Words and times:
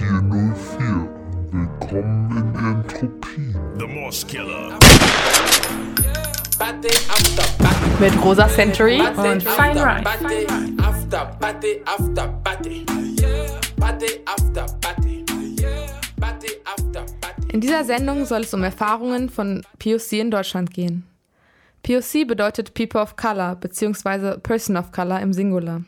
404. 0.00 1.08
Willkommen 1.52 2.30
in 2.30 2.54
Entropie. 2.64 3.54
The 3.78 3.86
Moss 3.86 4.26
Killer. 4.26 4.78
Mit 8.00 8.24
Rosa 8.24 8.48
Century 8.48 8.98
und 9.02 9.42
Fine. 9.42 10.02
After 10.82 11.26
party 11.38 11.82
after 11.84 12.28
party. 12.42 12.86
Party 13.78 14.06
after 14.24 14.66
party. 14.80 15.24
Party 16.18 16.48
after 16.64 17.04
party. 17.20 17.52
In 17.52 17.60
dieser 17.60 17.84
Sendung 17.84 18.24
soll 18.24 18.40
es 18.40 18.54
um 18.54 18.62
Erfahrungen 18.62 19.28
von 19.28 19.66
POC 19.78 20.12
in 20.12 20.30
Deutschland 20.30 20.72
gehen. 20.72 21.04
POC 21.82 22.26
bedeutet 22.26 22.72
People 22.72 23.02
of 23.02 23.16
Color 23.16 23.56
bzw. 23.56 24.38
Person 24.38 24.78
of 24.78 24.92
Color 24.92 25.20
im 25.20 25.34
Singular. 25.34 25.82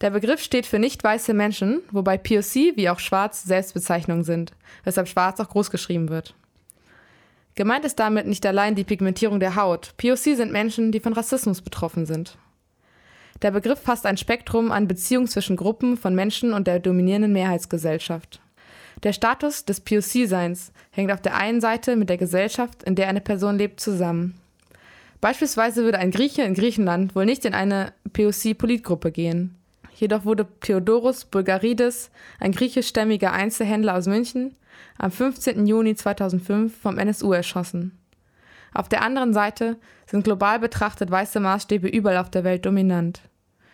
Der 0.00 0.10
Begriff 0.10 0.42
steht 0.42 0.66
für 0.66 0.78
nicht 0.78 1.02
weiße 1.02 1.32
Menschen, 1.32 1.80
wobei 1.90 2.18
POC 2.18 2.76
wie 2.76 2.88
auch 2.90 2.98
Schwarz 2.98 3.44
Selbstbezeichnungen 3.44 4.24
sind, 4.24 4.52
weshalb 4.84 5.08
Schwarz 5.08 5.40
auch 5.40 5.48
groß 5.48 5.70
geschrieben 5.70 6.10
wird. 6.10 6.34
Gemeint 7.54 7.86
ist 7.86 7.98
damit 7.98 8.26
nicht 8.26 8.44
allein 8.44 8.74
die 8.74 8.84
Pigmentierung 8.84 9.40
der 9.40 9.56
Haut. 9.56 9.94
POC 9.96 10.36
sind 10.36 10.52
Menschen, 10.52 10.92
die 10.92 11.00
von 11.00 11.14
Rassismus 11.14 11.62
betroffen 11.62 12.04
sind. 12.04 12.36
Der 13.40 13.50
Begriff 13.50 13.80
fasst 13.80 14.04
ein 14.04 14.18
Spektrum 14.18 14.70
an 14.70 14.88
Beziehungen 14.88 15.28
zwischen 15.28 15.56
Gruppen 15.56 15.96
von 15.96 16.14
Menschen 16.14 16.52
und 16.52 16.66
der 16.66 16.80
dominierenden 16.80 17.32
Mehrheitsgesellschaft. 17.32 18.40
Der 19.02 19.14
Status 19.14 19.64
des 19.64 19.80
POC-Seins 19.80 20.72
hängt 20.90 21.12
auf 21.12 21.20
der 21.20 21.36
einen 21.36 21.60
Seite 21.60 21.96
mit 21.96 22.10
der 22.10 22.16
Gesellschaft, 22.18 22.82
in 22.82 22.94
der 22.94 23.08
eine 23.08 23.20
Person 23.20 23.56
lebt, 23.56 23.80
zusammen. 23.80 24.34
Beispielsweise 25.20 25.84
würde 25.84 25.98
ein 25.98 26.10
Grieche 26.10 26.42
in 26.42 26.54
Griechenland 26.54 27.14
wohl 27.14 27.24
nicht 27.24 27.44
in 27.46 27.54
eine 27.54 27.92
POC-Politgruppe 28.12 29.12
gehen. 29.12 29.54
Jedoch 29.96 30.26
wurde 30.26 30.46
Theodoros 30.60 31.24
Bulgarides, 31.24 32.10
ein 32.38 32.52
griechischstämmiger 32.52 33.32
Einzelhändler 33.32 33.96
aus 33.96 34.06
München, 34.06 34.54
am 34.98 35.10
15. 35.10 35.66
Juni 35.66 35.94
2005 35.94 36.78
vom 36.78 36.98
NSU 36.98 37.32
erschossen. 37.32 37.98
Auf 38.74 38.90
der 38.90 39.00
anderen 39.00 39.32
Seite 39.32 39.78
sind 40.06 40.24
global 40.24 40.58
betrachtet 40.58 41.10
weiße 41.10 41.40
Maßstäbe 41.40 41.88
überall 41.88 42.18
auf 42.18 42.30
der 42.30 42.44
Welt 42.44 42.66
dominant. 42.66 43.22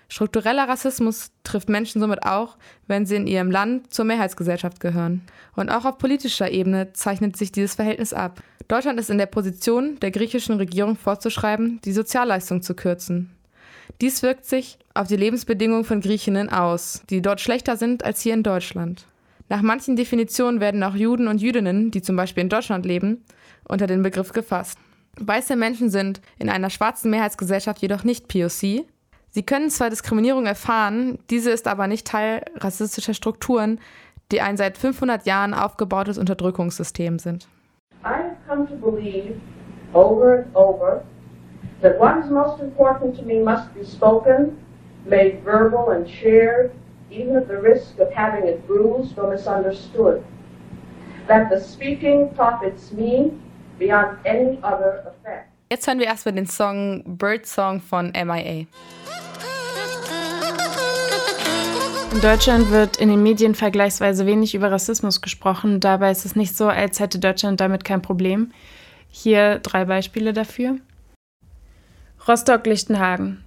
Struktureller 0.09 0.69
Rassismus 0.69 1.33
trifft 1.43 1.69
Menschen 1.69 2.01
somit 2.01 2.23
auch, 2.23 2.57
wenn 2.87 3.05
sie 3.05 3.17
in 3.17 3.27
ihrem 3.27 3.51
Land 3.51 3.93
zur 3.93 4.05
Mehrheitsgesellschaft 4.05 4.79
gehören. 4.79 5.23
Und 5.57 5.71
auch 5.71 5.87
auf 5.87 5.99
politischer 5.99 6.51
Ebene 6.51 6.93
zeichnet 6.93 7.37
sich 7.37 7.51
dieses 7.51 7.75
Verhältnis 7.75 8.13
ab. 8.13 8.43
Deutschland 8.69 9.01
ist 9.01 9.11
in 9.11 9.19
der 9.19 9.27
Position, 9.27 9.99
der 10.01 10.13
griechischen 10.13 10.57
Regierung 10.57 10.97
vorzuschreiben, 10.97 11.81
die 11.85 11.93
Sozialleistung 11.93 12.63
zu 12.63 12.75
kürzen. 12.75 13.35
Dies 14.01 14.23
wirkt 14.23 14.45
sich 14.45 14.79
auf 14.95 15.09
die 15.09 15.17
Lebensbedingungen 15.17 15.85
von 15.85 16.01
Griechinnen 16.01 16.51
aus, 16.51 17.03
die 17.11 17.23
dort 17.23 17.41
schlechter 17.41 17.77
sind 17.77 18.05
als 18.05 18.21
hier 18.21 18.35
in 18.35 18.43
Deutschland. 18.43 19.07
Nach 19.49 19.63
manchen 19.63 19.97
Definitionen 19.97 20.61
werden 20.61 20.83
auch 20.83 20.95
Juden 20.95 21.29
und 21.29 21.43
Jüdinnen, 21.43 21.91
die 21.91 22.03
zum 22.03 22.17
Beispiel 22.17 22.43
in 22.43 22.49
Deutschland 22.49 22.87
leben, 22.87 23.25
unter 23.69 23.87
den 23.87 24.03
Begriff 24.03 24.33
gefasst. 24.33 24.79
Weiße 25.21 25.57
Menschen 25.57 25.91
sind 25.91 26.21
in 26.39 26.49
einer 26.49 26.71
schwarzen 26.71 27.11
Mehrheitsgesellschaft 27.11 27.83
jedoch 27.83 28.03
nicht 28.03 28.29
POC. 28.29 28.87
Sie 29.29 29.43
können 29.45 29.71
zwar 29.71 29.91
Diskriminierung 29.91 30.47
erfahren, 30.47 31.19
diese 31.31 31.51
ist 31.51 31.69
aber 31.69 31.87
nicht 31.87 32.07
Teil 32.07 32.45
rassistischer 32.57 33.15
Strukturen, 33.15 33.79
die 34.31 34.41
ein 34.41 34.57
seit 34.57 34.79
500 34.79 35.27
Jahren 35.27 35.55
aufgebautes 35.55 36.19
Unterdrückungssystem 36.19 37.19
sind. 37.19 37.49
I've 38.03 38.37
come 38.49 38.67
to 38.67 38.75
believe 38.77 39.35
over 39.93 40.39
and 40.39 40.57
over 40.57 41.05
that 41.83 41.99
what 41.99 42.17
is 42.19 42.31
most 42.31 42.63
important 42.63 43.17
to 43.17 43.23
me 43.23 43.43
must 43.43 43.75
be 43.75 43.85
spoken, 43.85 44.57
made 45.05 45.43
verbal, 45.45 45.91
and 45.91 46.09
shared, 46.09 46.73
even 47.11 47.37
at 47.37 47.49
the 47.49 47.61
risk 47.61 47.99
of 47.99 48.11
having 48.13 48.47
it 48.47 48.67
bruised 48.67 49.19
or 49.19 49.31
misunderstood. 49.31 50.25
That 51.27 51.51
the 51.51 51.61
speaking 51.61 52.31
profits 52.35 52.93
me 52.93 53.33
beyond 53.79 54.19
any 54.25 54.59
other 54.63 55.05
effect. 55.07 55.49
Jetzt 55.71 55.87
hören 55.87 55.99
wir 55.99 56.07
erstmal 56.07 56.35
den 56.35 56.47
Song 56.47 57.03
Bird 57.05 57.47
Song 57.47 57.81
von 57.81 58.13
MIA. 58.13 58.67
In 62.13 62.21
Deutschland 62.21 62.71
wird 62.71 62.99
in 62.99 63.09
den 63.09 63.23
Medien 63.23 63.55
vergleichsweise 63.55 64.27
wenig 64.27 64.55
über 64.55 64.71
Rassismus 64.71 65.23
gesprochen. 65.23 65.81
Dabei 65.81 66.11
ist 66.11 66.27
es 66.27 66.37
nicht 66.37 66.55
so, 66.55 66.69
als 66.69 67.01
hätte 67.01 67.19
Deutschland 67.19 67.61
damit 67.61 67.85
kein 67.85 68.03
Problem. 68.03 68.53
Hier 69.09 69.61
drei 69.61 69.87
Beispiele 69.87 70.35
dafür. 70.35 70.77
Rostock-Lichtenhagen. 72.29 73.43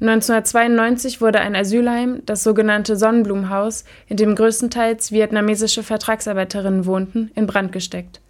1992 0.00 1.20
wurde 1.20 1.40
ein 1.40 1.56
Asylheim, 1.56 2.20
das 2.26 2.42
sogenannte 2.42 2.96
Sonnenblumenhaus, 2.96 3.84
in 4.08 4.16
dem 4.16 4.34
größtenteils 4.34 5.10
vietnamesische 5.10 5.82
Vertragsarbeiterinnen 5.82 6.84
wohnten, 6.84 7.30
in 7.34 7.46
Brand 7.46 7.72
gesteckt. 7.72 8.20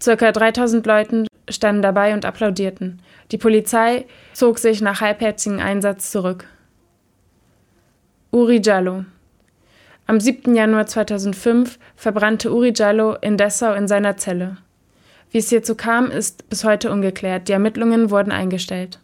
Circa 0.00 0.30
3000 0.30 0.86
Leuten 0.86 1.26
standen 1.50 1.82
dabei 1.82 2.12
und 2.14 2.24
applaudierten. 2.24 3.00
Die 3.32 3.38
Polizei 3.38 4.04
zog 4.32 4.58
sich 4.58 4.80
nach 4.80 5.00
halbherzigen 5.00 5.60
Einsatz 5.60 6.10
zurück. 6.10 6.46
Uri 8.30 8.60
Jallo. 8.62 9.04
Am 10.06 10.20
7. 10.20 10.54
Januar 10.54 10.86
2005 10.86 11.78
verbrannte 11.96 12.52
Uri 12.52 12.72
Jallo 12.76 13.16
in 13.20 13.36
Dessau 13.36 13.72
in 13.72 13.88
seiner 13.88 14.16
Zelle. 14.18 14.58
Wie 15.30 15.38
es 15.38 15.48
hierzu 15.48 15.74
kam, 15.74 16.10
ist 16.10 16.48
bis 16.48 16.64
heute 16.64 16.90
ungeklärt. 16.90 17.48
Die 17.48 17.52
Ermittlungen 17.52 18.10
wurden 18.10 18.32
eingestellt. 18.32 19.00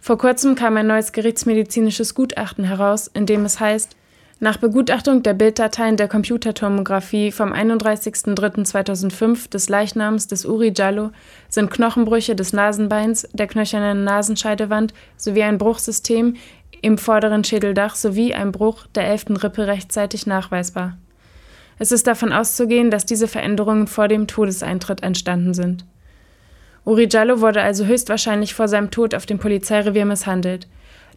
Vor 0.00 0.18
kurzem 0.18 0.54
kam 0.54 0.76
ein 0.76 0.86
neues 0.86 1.12
gerichtsmedizinisches 1.12 2.14
Gutachten 2.14 2.64
heraus, 2.64 3.08
in 3.12 3.26
dem 3.26 3.44
es 3.44 3.58
heißt, 3.58 3.96
nach 4.38 4.58
Begutachtung 4.58 5.22
der 5.22 5.32
Bilddateien 5.32 5.96
der 5.96 6.08
Computertomographie 6.08 7.32
vom 7.32 7.54
31.03.2005 7.54 9.48
des 9.48 9.70
Leichnams 9.70 10.26
des 10.26 10.44
Uri 10.44 10.74
Jallo 10.76 11.10
sind 11.48 11.70
Knochenbrüche 11.70 12.36
des 12.36 12.52
Nasenbeins, 12.52 13.26
der 13.32 13.46
knöchernen 13.46 14.04
Nasenscheidewand 14.04 14.92
sowie 15.16 15.42
ein 15.42 15.56
Bruchsystem 15.56 16.36
im 16.82 16.98
vorderen 16.98 17.44
Schädeldach 17.44 17.94
sowie 17.94 18.34
ein 18.34 18.52
Bruch 18.52 18.86
der 18.94 19.06
elften 19.06 19.38
Rippe 19.38 19.66
rechtzeitig 19.66 20.26
nachweisbar. 20.26 20.98
Es 21.78 21.92
ist 21.92 22.06
davon 22.06 22.32
auszugehen, 22.32 22.90
dass 22.90 23.04
diese 23.04 23.28
Veränderungen 23.28 23.86
vor 23.86 24.08
dem 24.08 24.26
Todeseintritt 24.26 25.02
entstanden 25.02 25.54
sind. 25.54 25.84
Uri 26.84 27.08
Jallo 27.10 27.40
wurde 27.40 27.62
also 27.62 27.84
höchstwahrscheinlich 27.84 28.54
vor 28.54 28.68
seinem 28.68 28.90
Tod 28.90 29.14
auf 29.14 29.26
dem 29.26 29.38
Polizeirevier 29.38 30.04
misshandelt. 30.04 30.68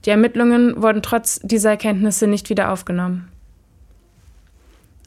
Die 0.05 0.09
Ermittlungen 0.09 0.81
wurden 0.81 1.01
trotz 1.01 1.39
dieser 1.43 1.71
Erkenntnisse 1.71 2.27
nicht 2.27 2.49
wieder 2.49 2.71
aufgenommen. 2.71 3.29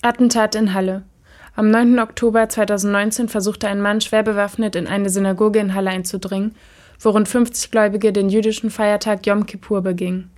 Attentat 0.02 0.54
in 0.54 0.72
Halle. 0.74 1.02
Am 1.54 1.70
9. 1.70 1.98
Oktober 1.98 2.48
2019 2.48 3.28
versuchte 3.28 3.68
ein 3.68 3.80
Mann 3.80 4.00
schwer 4.00 4.22
bewaffnet 4.22 4.74
in 4.74 4.86
eine 4.86 5.10
Synagoge 5.10 5.58
in 5.58 5.74
Halle 5.74 5.90
einzudringen, 5.90 6.54
wo 6.98 7.10
rund 7.10 7.28
50 7.28 7.70
Gläubige 7.70 8.12
den 8.12 8.30
jüdischen 8.30 8.70
Feiertag 8.70 9.26
Yom 9.26 9.46
Kippur 9.46 9.82
begingen. 9.82 10.30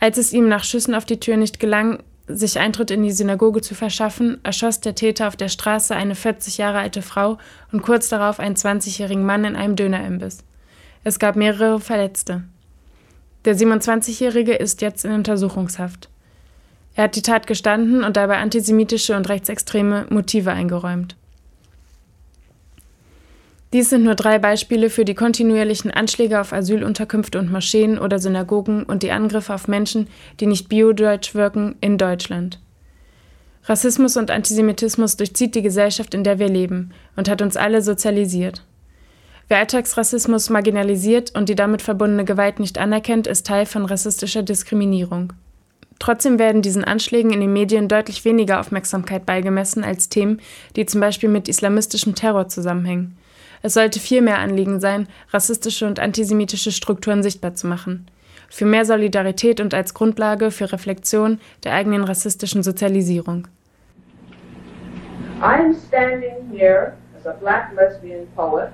Als 0.00 0.18
es 0.18 0.32
ihm 0.32 0.48
nach 0.48 0.64
Schüssen 0.64 0.94
auf 0.94 1.04
die 1.04 1.20
Tür 1.20 1.36
nicht 1.36 1.60
gelang, 1.60 1.98
sich 2.28 2.58
Eintritt 2.58 2.90
in 2.90 3.02
die 3.02 3.10
Synagoge 3.10 3.60
zu 3.60 3.74
verschaffen, 3.74 4.38
erschoss 4.42 4.80
der 4.80 4.94
Täter 4.94 5.28
auf 5.28 5.36
der 5.36 5.48
Straße 5.48 5.94
eine 5.94 6.14
40 6.14 6.58
Jahre 6.58 6.78
alte 6.78 7.02
Frau 7.02 7.38
und 7.72 7.82
kurz 7.82 8.08
darauf 8.08 8.38
einen 8.40 8.54
20-jährigen 8.54 9.24
Mann 9.24 9.44
in 9.44 9.56
einem 9.56 9.76
Dönerimbiss. 9.76 10.44
Es 11.04 11.18
gab 11.18 11.36
mehrere 11.36 11.80
Verletzte. 11.80 12.44
Der 13.44 13.56
27-Jährige 13.56 14.54
ist 14.54 14.80
jetzt 14.82 15.04
in 15.04 15.12
Untersuchungshaft. 15.12 16.08
Er 16.94 17.04
hat 17.04 17.16
die 17.16 17.22
Tat 17.22 17.46
gestanden 17.46 18.02
und 18.02 18.16
dabei 18.16 18.38
antisemitische 18.38 19.16
und 19.16 19.28
rechtsextreme 19.28 20.06
Motive 20.10 20.50
eingeräumt. 20.50 21.16
Dies 23.74 23.90
sind 23.90 24.02
nur 24.02 24.14
drei 24.14 24.38
Beispiele 24.38 24.88
für 24.88 25.04
die 25.04 25.14
kontinuierlichen 25.14 25.90
Anschläge 25.90 26.40
auf 26.40 26.54
Asylunterkünfte 26.54 27.38
und 27.38 27.52
Moscheen 27.52 27.98
oder 27.98 28.18
Synagogen 28.18 28.82
und 28.82 29.02
die 29.02 29.12
Angriffe 29.12 29.52
auf 29.52 29.68
Menschen, 29.68 30.08
die 30.40 30.46
nicht 30.46 30.70
biodeutsch 30.70 31.34
wirken, 31.34 31.76
in 31.82 31.98
Deutschland. 31.98 32.60
Rassismus 33.64 34.16
und 34.16 34.30
Antisemitismus 34.30 35.18
durchzieht 35.18 35.54
die 35.54 35.60
Gesellschaft, 35.60 36.14
in 36.14 36.24
der 36.24 36.38
wir 36.38 36.48
leben, 36.48 36.92
und 37.16 37.28
hat 37.28 37.42
uns 37.42 37.58
alle 37.58 37.82
sozialisiert. 37.82 38.64
Wer 39.48 39.58
Alltagsrassismus 39.58 40.48
marginalisiert 40.48 41.34
und 41.34 41.50
die 41.50 41.54
damit 41.54 41.82
verbundene 41.82 42.24
Gewalt 42.24 42.60
nicht 42.60 42.78
anerkennt, 42.78 43.26
ist 43.26 43.46
Teil 43.46 43.66
von 43.66 43.84
rassistischer 43.84 44.42
Diskriminierung. 44.42 45.34
Trotzdem 45.98 46.38
werden 46.38 46.62
diesen 46.62 46.84
Anschlägen 46.84 47.32
in 47.32 47.40
den 47.40 47.52
Medien 47.52 47.88
deutlich 47.88 48.24
weniger 48.24 48.60
Aufmerksamkeit 48.60 49.26
beigemessen 49.26 49.84
als 49.84 50.08
Themen, 50.08 50.40
die 50.76 50.86
zum 50.86 51.02
Beispiel 51.02 51.28
mit 51.28 51.48
islamistischem 51.48 52.14
Terror 52.14 52.48
zusammenhängen. 52.48 53.17
Es 53.62 53.74
sollte 53.74 54.00
viel 54.00 54.22
mehr 54.22 54.38
Anliegen 54.38 54.80
sein, 54.80 55.08
rassistische 55.30 55.86
und 55.86 56.00
antisemitische 56.00 56.72
Strukturen 56.72 57.22
sichtbar 57.22 57.54
zu 57.54 57.66
machen. 57.66 58.10
Für 58.48 58.64
mehr 58.64 58.84
Solidarität 58.84 59.60
und 59.60 59.74
als 59.74 59.94
Grundlage 59.94 60.50
für 60.50 60.72
Reflexion 60.72 61.40
der 61.64 61.74
eigenen 61.74 62.04
rassistischen 62.04 62.62
Sozialisierung. 62.62 63.48
I'm 65.40 65.74
standing 65.86 66.50
here 66.50 66.96
as 67.16 67.26
a 67.26 67.32
black 67.32 67.72
lesbian 67.76 68.26
poet, 68.34 68.70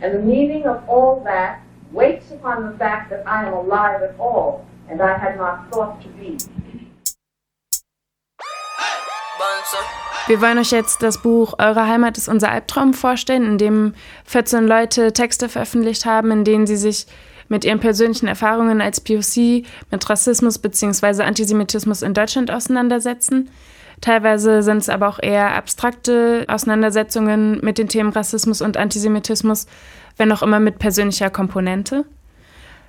and 0.00 0.14
the 0.14 0.18
meaning 0.18 0.66
of 0.66 0.78
all 0.88 1.22
that 1.24 1.58
waits 1.92 2.30
upon 2.30 2.70
the 2.70 2.78
fact 2.78 3.10
that 3.10 3.26
I 3.26 3.46
am 3.46 3.52
alive 3.52 4.02
at 4.02 4.18
all, 4.18 4.64
and 4.88 5.02
I 5.02 5.18
had 5.18 5.36
not 5.36 5.70
thought 5.70 6.00
to 6.02 6.08
be. 6.18 6.38
Wir 10.28 10.40
wollen 10.40 10.58
euch 10.58 10.72
jetzt 10.72 11.04
das 11.04 11.18
Buch 11.18 11.54
Eure 11.58 11.86
Heimat 11.86 12.18
ist 12.18 12.28
unser 12.28 12.50
Albtraum 12.50 12.94
vorstellen, 12.94 13.44
in 13.44 13.58
dem 13.58 13.94
14 14.24 14.66
Leute 14.66 15.12
Texte 15.12 15.48
veröffentlicht 15.48 16.04
haben, 16.04 16.32
in 16.32 16.42
denen 16.42 16.66
sie 16.66 16.76
sich 16.76 17.06
mit 17.48 17.64
ihren 17.64 17.78
persönlichen 17.78 18.26
Erfahrungen 18.26 18.80
als 18.80 19.00
POC 19.00 19.64
mit 19.92 20.10
Rassismus 20.10 20.58
bzw. 20.58 21.22
Antisemitismus 21.22 22.02
in 22.02 22.12
Deutschland 22.12 22.50
auseinandersetzen. 22.50 23.50
Teilweise 24.00 24.64
sind 24.64 24.78
es 24.78 24.88
aber 24.88 25.06
auch 25.06 25.20
eher 25.22 25.54
abstrakte 25.54 26.44
Auseinandersetzungen 26.48 27.60
mit 27.62 27.78
den 27.78 27.88
Themen 27.88 28.10
Rassismus 28.10 28.62
und 28.62 28.76
Antisemitismus, 28.76 29.68
wenn 30.16 30.32
auch 30.32 30.42
immer 30.42 30.58
mit 30.58 30.80
persönlicher 30.80 31.30
Komponente. 31.30 32.04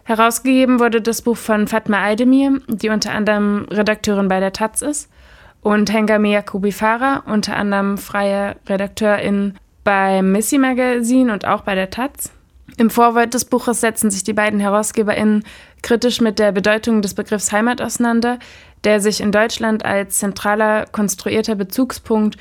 Herausgegeben 0.06 0.80
wurde 0.80 1.02
das 1.02 1.22
Buch 1.22 1.38
von 1.38 1.68
Fatma 1.68 2.02
Aldemir, 2.02 2.62
die 2.68 2.90
unter 2.90 3.12
anderem 3.12 3.68
Redakteurin 3.70 4.28
bei 4.28 4.40
der 4.40 4.54
Taz 4.54 4.82
ist, 4.82 5.08
und 5.62 5.92
Hengame 5.92 6.32
Yakubi 6.32 6.72
Farah, 6.72 7.24
unter 7.26 7.56
anderem 7.56 7.98
freie 7.98 8.56
Redakteurin 8.68 9.56
beim 9.84 10.32
Missy 10.32 10.58
Magazine 10.58 11.32
und 11.32 11.46
auch 11.46 11.62
bei 11.62 11.76
der 11.76 11.90
Taz. 11.90 12.32
Im 12.78 12.90
Vorwort 12.90 13.34
des 13.34 13.46
Buches 13.46 13.82
setzen 13.82 14.12
sich 14.12 14.24
die 14.24 14.34
beiden 14.34 14.60
HerausgeberInnen 14.60 15.44
kritisch 15.82 16.22
mit 16.22 16.38
der 16.38 16.52
Bedeutung 16.52 17.02
des 17.02 17.14
Begriffs 17.14 17.52
Heimat 17.52 17.82
auseinander, 17.82 18.38
der 18.84 19.00
sich 19.00 19.22
in 19.22 19.32
Deutschland 19.32 19.84
als 19.84 20.20
zentraler 20.20 20.86
konstruierter 20.86 21.56
Bezugspunkt 21.56 22.38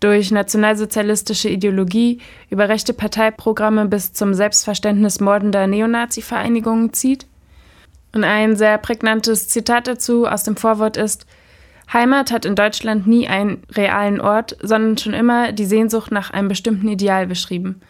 durch 0.00 0.30
nationalsozialistische 0.30 1.48
Ideologie 1.48 2.20
über 2.50 2.68
rechte 2.68 2.92
Parteiprogramme 2.92 3.86
bis 3.86 4.12
zum 4.12 4.34
Selbstverständnis 4.34 5.20
mordender 5.20 5.66
Neonazi-Vereinigungen 5.66 6.92
zieht. 6.92 7.26
Und 8.12 8.24
ein 8.24 8.56
sehr 8.56 8.78
prägnantes 8.78 9.48
Zitat 9.48 9.86
dazu 9.86 10.26
aus 10.26 10.42
dem 10.42 10.56
Vorwort 10.56 10.96
ist, 10.96 11.26
Heimat 11.92 12.32
hat 12.32 12.44
in 12.44 12.56
Deutschland 12.56 13.06
nie 13.06 13.28
einen 13.28 13.62
realen 13.70 14.20
Ort, 14.20 14.56
sondern 14.60 14.98
schon 14.98 15.14
immer 15.14 15.52
die 15.52 15.66
Sehnsucht 15.66 16.10
nach 16.10 16.30
einem 16.30 16.48
bestimmten 16.48 16.88
Ideal 16.88 17.26
beschrieben. 17.26 17.80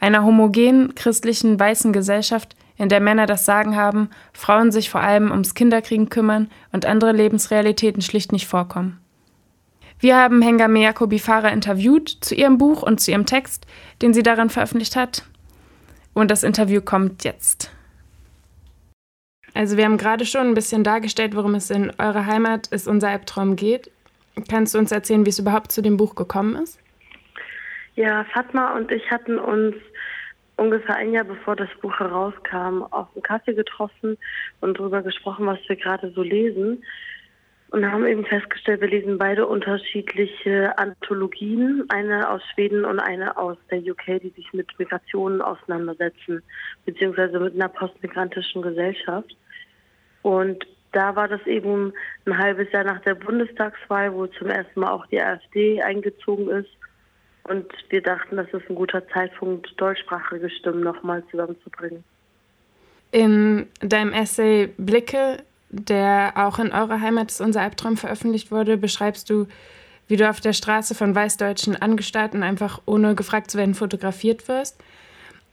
Einer 0.00 0.24
homogenen, 0.24 0.94
christlichen, 0.94 1.58
weißen 1.58 1.92
Gesellschaft, 1.92 2.54
in 2.76 2.88
der 2.88 3.00
Männer 3.00 3.26
das 3.26 3.44
Sagen 3.44 3.76
haben, 3.76 4.10
Frauen 4.32 4.70
sich 4.70 4.90
vor 4.90 5.00
allem 5.00 5.30
ums 5.30 5.54
Kinderkriegen 5.54 6.08
kümmern 6.08 6.48
und 6.72 6.86
andere 6.86 7.12
Lebensrealitäten 7.12 8.02
schlicht 8.02 8.30
nicht 8.30 8.46
vorkommen. 8.46 9.00
Wir 9.98 10.16
haben 10.16 10.42
Hengame 10.42 10.80
Jacobi 10.80 11.18
Farah 11.18 11.48
interviewt 11.48 12.08
zu 12.20 12.36
ihrem 12.36 12.56
Buch 12.56 12.82
und 12.82 13.00
zu 13.00 13.10
ihrem 13.10 13.26
Text, 13.26 13.66
den 14.00 14.14
sie 14.14 14.22
darin 14.22 14.48
veröffentlicht 14.48 14.94
hat. 14.94 15.24
Und 16.14 16.30
das 16.30 16.44
Interview 16.44 16.80
kommt 16.80 17.24
jetzt. 17.24 17.72
Also 19.58 19.76
wir 19.76 19.86
haben 19.86 19.98
gerade 19.98 20.24
schon 20.24 20.46
ein 20.46 20.54
bisschen 20.54 20.84
dargestellt, 20.84 21.34
worum 21.34 21.56
es 21.56 21.68
in 21.68 21.90
eurer 21.98 22.26
Heimat 22.26 22.68
ist 22.68 22.86
unser 22.86 23.08
Albtraum 23.08 23.56
geht. 23.56 23.90
Kannst 24.48 24.72
du 24.72 24.78
uns 24.78 24.92
erzählen, 24.92 25.26
wie 25.26 25.30
es 25.30 25.40
überhaupt 25.40 25.72
zu 25.72 25.82
dem 25.82 25.96
Buch 25.96 26.14
gekommen 26.14 26.54
ist? 26.62 26.78
Ja, 27.96 28.24
Fatma 28.32 28.76
und 28.76 28.92
ich 28.92 29.10
hatten 29.10 29.36
uns 29.36 29.74
ungefähr 30.54 30.94
ein 30.94 31.12
Jahr 31.12 31.24
bevor 31.24 31.56
das 31.56 31.70
Buch 31.82 31.98
herauskam 31.98 32.84
auf 32.92 33.08
einen 33.16 33.24
Kaffee 33.24 33.54
getroffen 33.54 34.16
und 34.60 34.78
darüber 34.78 35.02
gesprochen, 35.02 35.46
was 35.46 35.58
wir 35.66 35.74
gerade 35.74 36.12
so 36.12 36.22
lesen 36.22 36.84
und 37.70 37.84
haben 37.84 38.06
eben 38.06 38.24
festgestellt, 38.24 38.80
wir 38.80 38.88
lesen 38.88 39.18
beide 39.18 39.44
unterschiedliche 39.44 40.78
Anthologien, 40.78 41.84
eine 41.88 42.30
aus 42.30 42.42
Schweden 42.54 42.84
und 42.84 43.00
eine 43.00 43.36
aus 43.36 43.58
der 43.72 43.80
UK, 43.80 44.22
die 44.22 44.32
sich 44.36 44.52
mit 44.52 44.68
Migrationen 44.78 45.42
auseinandersetzen, 45.42 46.44
beziehungsweise 46.86 47.40
mit 47.40 47.54
einer 47.54 47.68
postmigrantischen 47.68 48.62
Gesellschaft. 48.62 49.36
Und 50.28 50.66
da 50.92 51.16
war 51.16 51.26
das 51.26 51.40
eben 51.46 51.94
ein 52.26 52.36
halbes 52.36 52.70
Jahr 52.70 52.84
nach 52.84 53.00
der 53.00 53.14
Bundestagswahl, 53.14 54.12
wo 54.12 54.26
zum 54.26 54.48
ersten 54.48 54.80
Mal 54.80 54.90
auch 54.90 55.06
die 55.06 55.22
AfD 55.22 55.80
eingezogen 55.80 56.50
ist. 56.50 56.68
Und 57.44 57.66
wir 57.88 58.02
dachten, 58.02 58.36
das 58.36 58.46
ist 58.52 58.68
ein 58.68 58.74
guter 58.74 59.08
Zeitpunkt, 59.08 59.72
deutschsprachige 59.80 60.50
Stimmen 60.50 60.82
nochmal 60.82 61.24
zusammenzubringen. 61.30 62.04
In 63.10 63.68
deinem 63.80 64.12
Essay 64.12 64.68
Blicke 64.76 65.38
der 65.70 66.32
auch 66.36 66.58
in 66.58 66.72
eurer 66.72 67.00
Heimat 67.00 67.30
ist 67.30 67.40
unser 67.40 67.60
Albtraum 67.62 67.96
veröffentlicht 67.96 68.50
wurde, 68.50 68.76
beschreibst 68.78 69.28
du, 69.28 69.46
wie 70.06 70.16
du 70.16 70.28
auf 70.28 70.40
der 70.40 70.54
Straße 70.54 70.94
von 70.94 71.14
weißdeutschen 71.14 71.76
Angestalten 71.76 72.42
einfach 72.42 72.80
ohne 72.86 73.14
gefragt 73.14 73.50
zu 73.50 73.58
werden 73.58 73.74
fotografiert 73.74 74.48
wirst. 74.48 74.82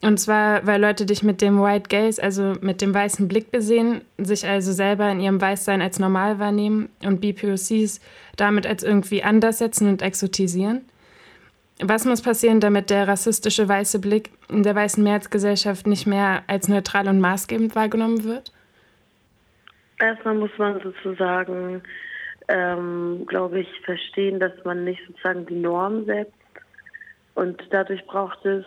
Und 0.01 0.19
zwar, 0.19 0.65
weil 0.67 0.81
Leute 0.81 1.05
dich 1.05 1.23
mit 1.23 1.41
dem 1.41 1.61
White 1.61 1.89
Gaze, 1.89 2.21
also 2.21 2.53
mit 2.61 2.81
dem 2.81 2.93
weißen 2.93 3.27
Blick 3.27 3.51
besehen, 3.51 4.01
sich 4.17 4.45
also 4.45 4.71
selber 4.71 5.09
in 5.09 5.19
ihrem 5.19 5.41
Weißsein 5.41 5.81
als 5.81 5.99
normal 5.99 6.37
wahrnehmen 6.37 6.89
und 7.03 7.21
BPOCs 7.21 8.01
damit 8.35 8.67
als 8.67 8.83
irgendwie 8.83 9.23
anders 9.23 9.59
setzen 9.59 9.87
und 9.89 10.01
exotisieren. 10.01 10.81
Was 11.81 12.05
muss 12.05 12.21
passieren, 12.21 12.59
damit 12.59 12.89
der 12.89 13.07
rassistische 13.07 13.67
weiße 13.67 13.99
Blick 13.99 14.29
in 14.49 14.63
der 14.63 14.75
weißen 14.75 15.03
Mehrheitsgesellschaft 15.03 15.87
nicht 15.87 16.07
mehr 16.07 16.43
als 16.47 16.69
neutral 16.69 17.07
und 17.07 17.19
maßgebend 17.19 17.75
wahrgenommen 17.75 18.23
wird? 18.23 18.51
Erstmal 19.99 20.35
muss 20.35 20.51
man 20.57 20.79
sozusagen, 20.81 21.81
ähm, 22.47 23.25
glaube 23.27 23.61
ich, 23.61 23.81
verstehen, 23.83 24.39
dass 24.39 24.53
man 24.63 24.83
nicht 24.83 25.01
sozusagen 25.07 25.45
die 25.45 25.55
Norm 25.55 26.05
setzt. 26.05 26.33
Und 27.33 27.61
dadurch 27.71 28.05
braucht 28.05 28.45
es, 28.45 28.65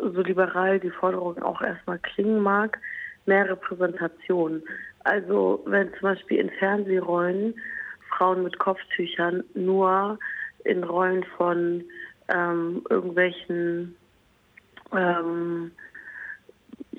so 0.00 0.22
liberal 0.22 0.80
die 0.80 0.90
Forderung 0.90 1.42
auch 1.42 1.60
erstmal 1.62 1.98
klingen 1.98 2.40
mag, 2.40 2.78
mehr 3.26 3.48
Repräsentation. 3.48 4.62
Also 5.04 5.62
wenn 5.66 5.90
zum 5.94 6.02
Beispiel 6.02 6.38
in 6.38 6.50
Fernsehrollen 6.50 7.54
Frauen 8.10 8.42
mit 8.42 8.58
Kopftüchern 8.58 9.44
nur 9.54 10.18
in 10.64 10.82
Rollen 10.84 11.24
von 11.36 11.84
ähm, 12.28 12.82
irgendwelchen 12.88 13.96
ähm, 14.92 15.70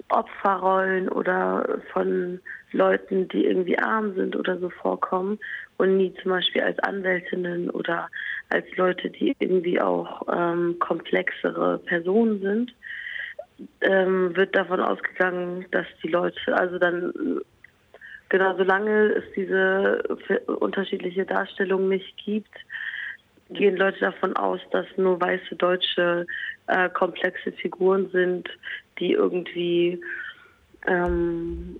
Opferrollen 0.09 1.09
oder 1.09 1.79
von 1.91 2.39
Leuten, 2.71 3.27
die 3.29 3.45
irgendwie 3.45 3.77
arm 3.77 4.15
sind 4.15 4.35
oder 4.35 4.57
so 4.59 4.69
vorkommen 4.69 5.39
und 5.77 5.97
nie 5.97 6.13
zum 6.21 6.31
Beispiel 6.31 6.61
als 6.61 6.79
Anwältinnen 6.79 7.69
oder 7.69 8.09
als 8.49 8.65
Leute, 8.75 9.09
die 9.09 9.35
irgendwie 9.39 9.79
auch 9.79 10.23
ähm, 10.31 10.77
komplexere 10.79 11.77
Personen 11.79 12.41
sind, 12.41 12.73
ähm, 13.81 14.35
wird 14.35 14.55
davon 14.55 14.79
ausgegangen, 14.79 15.65
dass 15.71 15.85
die 16.03 16.07
Leute, 16.07 16.55
also 16.55 16.79
dann 16.79 17.41
genau 18.29 18.55
solange 18.57 19.13
es 19.13 19.23
diese 19.35 20.01
unterschiedliche 20.47 21.25
Darstellung 21.25 21.89
nicht 21.89 22.15
gibt, 22.17 22.55
gehen 23.49 23.77
Leute 23.77 23.99
davon 23.99 24.35
aus, 24.35 24.61
dass 24.71 24.85
nur 24.97 25.19
weiße 25.19 25.55
deutsche 25.55 26.25
äh, 26.67 26.89
komplexe 26.89 27.51
Figuren 27.51 28.09
sind, 28.11 28.49
die 28.99 29.13
irgendwie 29.13 29.99
ähm, 30.87 31.79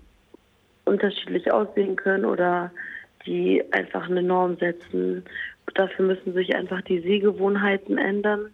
unterschiedlich 0.86 1.52
aussehen 1.52 1.96
können 1.96 2.26
oder 2.26 2.72
die 3.26 3.64
einfach 3.72 4.10
eine 4.10 4.24
Norm 4.24 4.58
setzen. 4.58 5.24
Dafür 5.76 6.06
müssen 6.06 6.34
sich 6.34 6.56
einfach 6.56 6.82
die 6.82 7.00
Sehgewohnheiten 7.02 7.98
ändern 7.98 8.52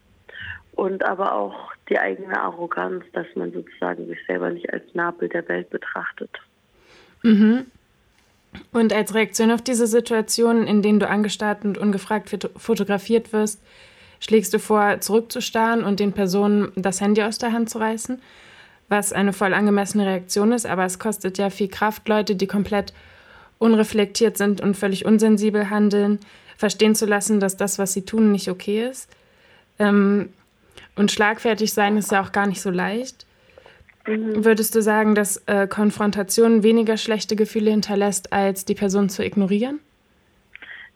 und 0.74 1.06
aber 1.06 1.34
auch 1.34 1.72
die 1.90 2.00
eigene 2.00 2.40
Arroganz, 2.40 3.04
dass 3.14 3.28
man 3.36 3.52
sozusagen 3.52 4.08
sich 4.08 4.20
selber 4.28 4.50
nicht 4.50 4.72
als 4.74 4.84
Nabel 4.94 5.30
der 5.30 5.48
Welt 5.48 5.70
betrachtet. 5.70 6.32
Mhm. 7.24 7.66
Und 8.72 8.94
als 8.94 9.14
Reaktion 9.14 9.52
auf 9.52 9.62
diese 9.62 9.88
Situation, 9.88 10.66
in 10.66 10.82
denen 10.82 11.00
du 11.00 11.08
angestarrt 11.08 11.66
und 11.66 11.78
ungefragt 11.78 12.50
fotografiert 12.56 13.34
wirst, 13.34 13.62
schlägst 14.20 14.54
du 14.54 14.60
vor, 14.60 15.02
zurückzustarren 15.02 15.84
und 15.84 16.00
den 16.00 16.14
Personen 16.14 16.72
das 16.76 17.02
Handy 17.02 17.22
aus 17.24 17.38
der 17.38 17.52
Hand 17.52 17.70
zu 17.70 17.80
reißen? 17.80 18.22
was 18.88 19.14
eine 19.14 19.34
voll 19.34 19.54
angemessene 19.54 20.06
Reaktion 20.06 20.52
ist, 20.52 20.66
aber 20.66 20.86
es 20.86 21.00
kostet 21.00 21.38
ja 21.38 21.50
viel 21.50 21.68
Kraft, 21.68 22.08
Leute, 22.08 22.36
die 22.36 22.48
komplett 22.48 22.94
unreflektiert 23.58 24.38
sind 24.38 24.62
und 24.62 24.76
völlig 24.76 25.06
unsensibel 25.06 25.70
handeln, 25.70 26.20
verstehen 26.58 26.96
zu 26.96 27.06
lassen, 27.06 27.40
dass 27.40 27.58
das, 27.58 27.80
was 27.80 27.94
sie 27.94 28.06
tun, 28.06 28.32
nicht 28.32 28.50
okay 28.50 28.88
ist. 28.88 29.10
Ähm, 29.80 30.30
und 30.96 31.12
schlagfertig 31.12 31.74
sein 31.74 31.98
ist 31.98 32.12
ja 32.12 32.22
auch 32.22 32.32
gar 32.32 32.48
nicht 32.48 32.62
so 32.62 32.70
leicht. 32.70 33.26
Mhm. 34.08 34.46
Würdest 34.46 34.76
du 34.76 34.82
sagen, 34.82 35.16
dass 35.16 35.38
äh, 35.48 35.68
Konfrontation 35.68 36.64
weniger 36.64 36.98
schlechte 36.98 37.36
Gefühle 37.36 37.72
hinterlässt, 37.72 38.32
als 38.32 38.66
die 38.66 38.76
Person 38.76 39.10
zu 39.10 39.24
ignorieren? 39.24 39.80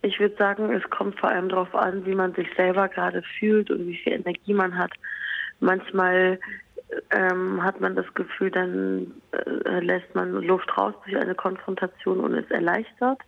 Ich 0.02 0.20
würde 0.20 0.36
sagen, 0.38 0.72
es 0.72 0.90
kommt 0.90 1.20
vor 1.20 1.30
allem 1.30 1.50
darauf 1.50 1.76
an, 1.76 2.06
wie 2.06 2.16
man 2.16 2.34
sich 2.34 2.48
selber 2.56 2.88
gerade 2.88 3.22
fühlt 3.38 3.70
und 3.70 3.88
wie 3.88 3.98
viel 3.98 4.14
Energie 4.14 4.54
man 4.54 4.78
hat. 4.78 4.92
Manchmal 5.60 6.40
ähm, 7.12 7.62
hat 7.62 7.82
man 7.82 7.96
das 7.96 8.06
Gefühl, 8.14 8.50
dann 8.50 9.12
äh, 9.32 9.80
lässt 9.82 10.16
man 10.16 10.32
Luft 10.32 10.70
raus 10.78 10.94
durch 11.04 11.18
eine 11.18 11.36
Konfrontation 11.36 12.22
und 12.22 12.34
ist 12.34 12.50
erleichtert. 12.50 13.20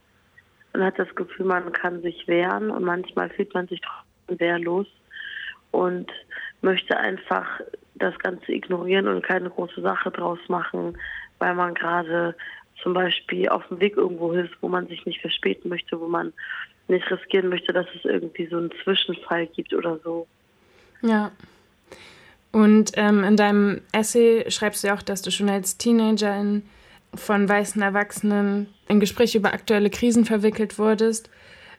Man 0.74 0.84
hat 0.84 1.00
das 1.00 1.14
Gefühl, 1.16 1.46
man 1.46 1.72
kann 1.74 2.02
sich 2.02 2.28
wehren 2.28 2.72
und 2.72 2.84
manchmal 2.84 3.30
fühlt 3.30 3.54
man 3.54 3.68
sich 3.68 3.82
trotzdem 3.82 4.40
wehrlos 4.40 4.88
und 5.72 6.12
möchte 6.62 6.98
einfach 6.98 7.48
das 7.96 8.18
Ganze 8.20 8.52
ignorieren 8.52 9.08
und 9.08 9.24
keine 9.24 9.50
große 9.50 9.82
Sache 9.82 10.12
draus 10.12 10.40
machen, 10.48 10.98
weil 11.40 11.56
man 11.56 11.74
gerade 11.74 12.36
zum 12.82 12.94
Beispiel 12.94 13.50
auf 13.50 13.68
dem 13.68 13.80
Weg 13.80 13.98
irgendwo 13.98 14.32
ist, 14.32 14.52
wo 14.62 14.68
man 14.68 14.88
sich 14.88 15.06
nicht 15.06 15.22
verspäten 15.22 15.70
möchte, 15.70 16.00
wo 16.00 16.08
man 16.08 16.34
nicht 16.88 17.10
riskieren 17.10 17.50
möchte, 17.50 17.74
dass 17.74 17.86
es 17.96 18.06
irgendwie 18.06 18.48
so 18.48 18.58
einen 18.58 18.72
Zwischenfall 18.84 19.48
gibt 19.48 19.74
oder 19.74 20.00
so. 20.04 20.28
Ja. 21.02 21.32
Und 22.52 22.92
ähm, 22.96 23.24
in 23.24 23.38
deinem 23.38 23.82
Essay 23.94 24.50
schreibst 24.50 24.84
du 24.84 24.94
auch, 24.94 25.02
dass 25.02 25.22
du 25.22 25.32
schon 25.32 25.50
als 25.50 25.78
Teenagerin 25.78 26.64
von 27.14 27.48
weißen 27.48 27.82
Erwachsenen 27.82 28.68
in 28.88 29.00
Gespräche 29.00 29.38
über 29.38 29.54
aktuelle 29.54 29.90
Krisen 29.90 30.26
verwickelt 30.26 30.80
wurdest. 30.80 31.30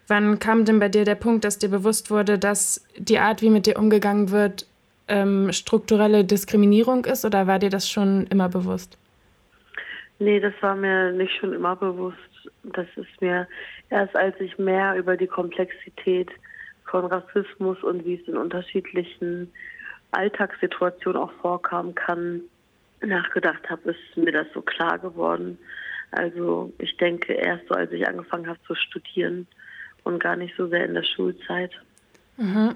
Wann 0.09 0.39
kam 0.39 0.65
denn 0.65 0.79
bei 0.79 0.89
dir 0.89 1.05
der 1.05 1.15
Punkt, 1.15 1.45
dass 1.45 1.59
dir 1.59 1.69
bewusst 1.69 2.11
wurde, 2.11 2.39
dass 2.39 2.87
die 2.99 3.19
Art, 3.19 3.41
wie 3.41 3.51
mit 3.51 3.67
dir 3.67 3.79
umgegangen 3.79 4.31
wird, 4.31 4.67
ähm, 5.09 5.53
strukturelle 5.53 6.25
Diskriminierung 6.25 7.05
ist 7.05 7.25
oder 7.25 7.47
war 7.47 7.59
dir 7.59 7.71
das 7.71 7.89
schon 7.89 8.27
immer 8.29 8.49
bewusst? 8.49 8.99
Nee, 10.19 10.41
das 10.41 10.55
war 10.61 10.75
mir 10.75 11.13
nicht 11.13 11.35
schon 11.41 11.53
immer 11.53 11.77
bewusst. 11.77 12.19
Das 12.63 12.87
ist 12.97 13.21
mir 13.21 13.49
erst 13.91 14.15
als 14.17 14.39
ich 14.41 14.59
mehr 14.59 14.95
über 14.97 15.17
die 15.17 15.27
Komplexität 15.27 16.31
von 16.85 17.07
Rassismus 17.07 17.83
und 17.83 18.05
wie 18.05 18.15
es 18.15 18.29
in 18.29 18.37
unterschiedlichen 18.37 19.53
Alltagssituationen 20.13 21.21
auch 21.21 21.33
vorkommen 21.41 21.95
kann, 21.95 22.43
nachgedacht 23.05 23.69
habe, 23.69 23.91
ist 23.91 24.17
mir 24.17 24.33
das 24.33 24.47
so 24.55 24.63
klar 24.63 24.99
geworden. 24.99 25.59
Also 26.11 26.73
ich 26.79 26.97
denke 26.99 27.33
erst 27.33 27.67
so, 27.69 27.75
als 27.75 27.91
ich 27.93 28.07
angefangen 28.07 28.47
habe 28.47 28.59
zu 28.67 28.75
studieren 28.75 29.47
und 30.05 30.23
gar 30.23 30.37
nicht 30.37 30.55
so 30.57 30.69
sehr 30.69 30.85
in 30.85 30.95
der 30.95 31.05
Schulzeit. 31.05 31.73
Mhm. 32.37 32.75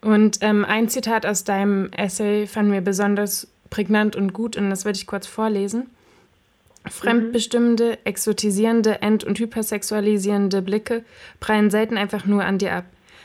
Und 0.00 0.38
ähm, 0.40 0.64
ein 0.64 0.88
Zitat 0.88 1.26
aus 1.26 1.44
deinem 1.44 1.90
Essay 1.92 2.46
fand 2.46 2.70
mir 2.70 2.80
besonders 2.80 3.48
prägnant 3.70 4.16
und 4.16 4.32
gut 4.32 4.56
und 4.56 4.68
das 4.70 4.84
werde 4.84 4.96
ich 4.96 5.06
kurz 5.06 5.26
vorlesen. 5.26 5.90
Fremdbestimmende, 6.90 7.98
exotisierende, 8.04 9.02
ent- 9.02 9.22
und 9.22 9.38
hypersexualisierende 9.38 10.62
Blicke 10.62 11.04
prallen 11.38 11.70
selten 11.70 11.96
einfach 11.96 12.26
nur 12.26 12.44
an 12.44 12.58
dir 12.58 12.72
ab. 12.72 12.84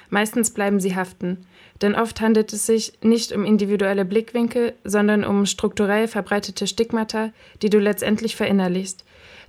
Meistens 0.09 0.51
bleiben 0.51 0.79
sie 0.79 0.95
haften. 0.95 1.45
Denn 1.81 1.95
oft 1.95 2.21
handelt 2.21 2.53
es 2.53 2.65
sich 2.65 2.93
nicht 3.01 3.31
um 3.31 3.45
individuelle 3.45 4.05
Blickwinkel, 4.05 4.73
sondern 4.83 5.23
um 5.23 5.45
strukturell 5.45 6.07
verbreitete 6.07 6.67
Stigmata, 6.67 7.31
die 7.61 7.69
du 7.69 7.79
letztendlich 7.79 8.35
verinnerlichst. 8.35 9.03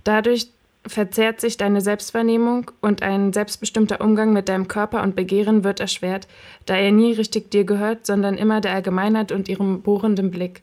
Dadurch 0.05 0.49
verzerrt 0.87 1.41
sich 1.41 1.57
deine 1.57 1.81
Selbstwahrnehmung 1.81 2.71
und 2.81 3.03
ein 3.03 3.33
selbstbestimmter 3.33 4.01
Umgang 4.01 4.33
mit 4.33 4.49
deinem 4.49 4.69
Körper 4.69 5.03
und 5.03 5.17
Begehren 5.17 5.65
wird 5.65 5.81
erschwert, 5.81 6.29
da 6.67 6.77
er 6.77 6.93
nie 6.93 7.13
richtig 7.13 7.51
dir 7.51 7.65
gehört, 7.65 8.07
sondern 8.07 8.37
immer 8.37 8.61
der 8.61 8.73
Allgemeinheit 8.73 9.33
und 9.33 9.49
ihrem 9.49 9.83
bohrenden 9.83 10.31
Blick. 10.31 10.63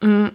Mm. 0.00 0.28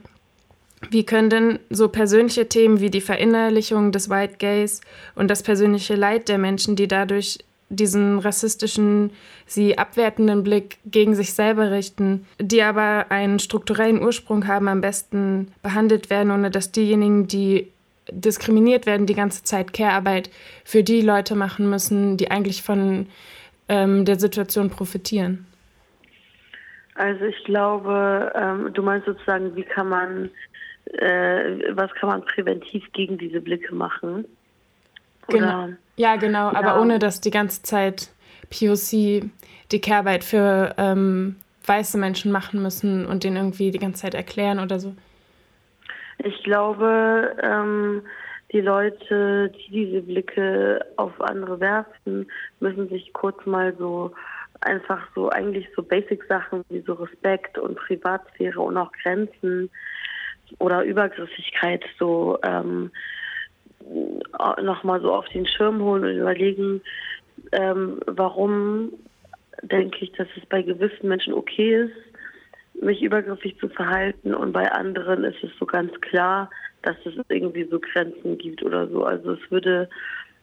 Wie 0.91 1.05
können 1.05 1.31
denn 1.31 1.59
so 1.71 1.89
persönliche 1.89 2.47
Themen 2.47 2.79
wie 2.79 2.91
die 2.91 3.01
Verinnerlichung 3.01 3.91
des 3.91 4.11
White 4.11 4.35
Gays 4.37 4.81
und 5.15 5.27
das 5.31 5.41
persönliche 5.41 5.95
Leid 5.95 6.29
der 6.29 6.37
Menschen, 6.37 6.75
die 6.75 6.87
dadurch 6.87 7.39
diesen 7.69 8.19
rassistischen, 8.19 9.11
sie 9.45 9.77
abwertenden 9.77 10.43
Blick 10.43 10.77
gegen 10.85 11.15
sich 11.15 11.33
selber 11.33 11.71
richten, 11.71 12.25
die 12.39 12.61
aber 12.61 13.07
einen 13.09 13.39
strukturellen 13.39 14.01
Ursprung 14.01 14.47
haben, 14.47 14.67
am 14.67 14.81
besten 14.81 15.51
behandelt 15.61 16.09
werden, 16.09 16.31
ohne 16.31 16.49
dass 16.49 16.71
diejenigen, 16.71 17.27
die 17.27 17.71
diskriminiert 18.09 18.85
werden, 18.85 19.05
die 19.05 19.15
ganze 19.15 19.43
Zeit 19.43 19.73
Care-Arbeit 19.73 20.29
für 20.63 20.83
die 20.83 21.01
Leute 21.01 21.35
machen 21.35 21.69
müssen, 21.69 22.15
die 22.15 22.31
eigentlich 22.31 22.63
von 22.63 23.07
ähm, 23.67 24.05
der 24.05 24.17
Situation 24.17 24.69
profitieren. 24.69 25.45
Also 26.95 27.25
ich 27.25 27.43
glaube, 27.43 28.31
ähm, 28.33 28.73
du 28.73 28.81
meinst 28.81 29.05
sozusagen, 29.05 29.55
wie 29.55 29.63
kann 29.63 29.89
man, 29.89 30.29
äh, 30.93 31.75
was 31.75 31.93
kann 31.95 32.09
man 32.09 32.25
präventiv 32.25 32.85
gegen 32.93 33.17
diese 33.17 33.41
Blicke 33.41 33.75
machen? 33.75 34.25
Genau. 35.27 35.69
Ja, 35.97 36.15
genau, 36.15 36.49
aber 36.49 36.67
ja. 36.67 36.79
ohne 36.79 36.99
dass 36.99 37.21
die 37.21 37.31
ganze 37.31 37.63
Zeit 37.63 38.09
POC 38.49 39.29
die 39.71 39.81
Kehrarbeit 39.81 40.23
für 40.23 40.73
ähm, 40.77 41.35
weiße 41.65 41.97
Menschen 41.97 42.31
machen 42.31 42.61
müssen 42.61 43.05
und 43.05 43.23
denen 43.23 43.35
irgendwie 43.35 43.71
die 43.71 43.79
ganze 43.79 44.03
Zeit 44.03 44.13
erklären 44.13 44.59
oder 44.59 44.79
so. 44.79 44.95
Ich 46.19 46.43
glaube, 46.43 47.35
ähm, 47.43 48.03
die 48.51 48.61
Leute, 48.61 49.49
die 49.49 49.71
diese 49.71 50.01
Blicke 50.01 50.85
auf 50.95 51.19
andere 51.19 51.59
werfen, 51.59 52.31
müssen 52.59 52.87
sich 52.89 53.11
kurz 53.13 53.45
mal 53.45 53.75
so 53.77 54.13
einfach 54.61 55.07
so 55.13 55.29
eigentlich 55.29 55.67
so 55.75 55.83
Basic-Sachen 55.83 56.63
wie 56.69 56.81
so 56.81 56.93
Respekt 56.93 57.57
und 57.57 57.75
Privatsphäre 57.75 58.59
und 58.59 58.77
auch 58.77 58.91
Grenzen 59.03 59.69
oder 60.59 60.83
Übergriffigkeit 60.83 61.83
so 61.99 62.39
ähm, 62.43 62.91
nochmal 64.61 65.01
so 65.01 65.13
auf 65.13 65.27
den 65.29 65.45
Schirm 65.45 65.81
holen 65.81 66.03
und 66.03 66.17
überlegen, 66.17 66.81
ähm, 67.51 67.99
warum 68.05 68.93
denke 69.61 69.97
ich, 70.01 70.11
dass 70.13 70.27
es 70.35 70.45
bei 70.47 70.61
gewissen 70.61 71.07
Menschen 71.07 71.33
okay 71.33 71.85
ist, 71.85 72.83
mich 72.83 73.01
übergriffig 73.01 73.57
zu 73.59 73.69
verhalten 73.69 74.35
und 74.35 74.51
bei 74.51 74.71
anderen 74.71 75.23
ist 75.23 75.43
es 75.43 75.49
so 75.59 75.65
ganz 75.65 75.91
klar, 76.01 76.49
dass 76.83 76.95
es 77.05 77.15
irgendwie 77.29 77.67
so 77.69 77.79
Grenzen 77.79 78.37
gibt 78.37 78.63
oder 78.63 78.87
so. 78.87 79.03
Also 79.03 79.33
es 79.33 79.51
würde 79.51 79.89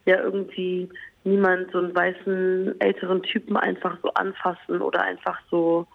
ja 0.05 0.21
irgendwie 0.21 0.89
niemand 1.23 1.71
so 1.71 1.79
einen 1.79 1.95
weißen 1.95 2.81
älteren 2.81 3.23
Typen 3.23 3.57
einfach 3.57 3.97
so 4.03 4.13
anfassen 4.15 4.81
oder 4.81 5.03
einfach 5.03 5.41
so 5.51 5.87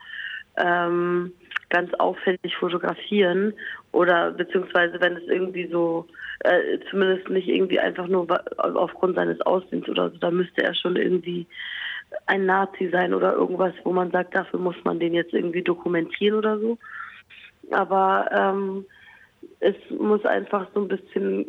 ähm, 0.58 1.34
ganz 1.70 1.94
auffällig 1.96 2.56
fotografieren 2.58 3.54
oder 3.92 4.32
beziehungsweise 4.32 5.00
wenn 5.02 5.18
es 5.18 5.28
irgendwie 5.28 5.68
so 5.68 6.08
äh, 6.40 6.80
zumindest 6.90 7.30
nicht 7.30 7.48
irgendwie 7.48 7.80
einfach 7.80 8.08
nur 8.08 8.28
aufgrund 8.58 9.16
seines 9.16 9.42
Aussehens 9.42 9.88
oder 9.90 10.10
so, 10.10 10.18
da 10.18 10.32
müsste 10.32 10.64
er 10.64 10.74
schon 10.74 10.96
irgendwie 10.96 11.46
ein 12.26 12.46
Nazi 12.46 12.90
sein 12.92 13.14
oder 13.14 13.34
irgendwas, 13.34 13.74
wo 13.84 13.92
man 13.92 14.12
sagt, 14.12 14.36
dafür 14.36 14.60
muss 14.60 14.76
man 14.84 15.00
den 15.00 15.14
jetzt 15.14 15.34
irgendwie 15.34 15.62
dokumentieren 15.62 16.38
oder 16.38 16.58
so. 16.60 16.78
Aber 17.72 18.30
ähm, 18.32 18.86
es 19.60 19.76
muss 19.90 20.26
einfach 20.26 20.68
so 20.74 20.82
ein 20.82 20.88
bisschen 20.88 21.46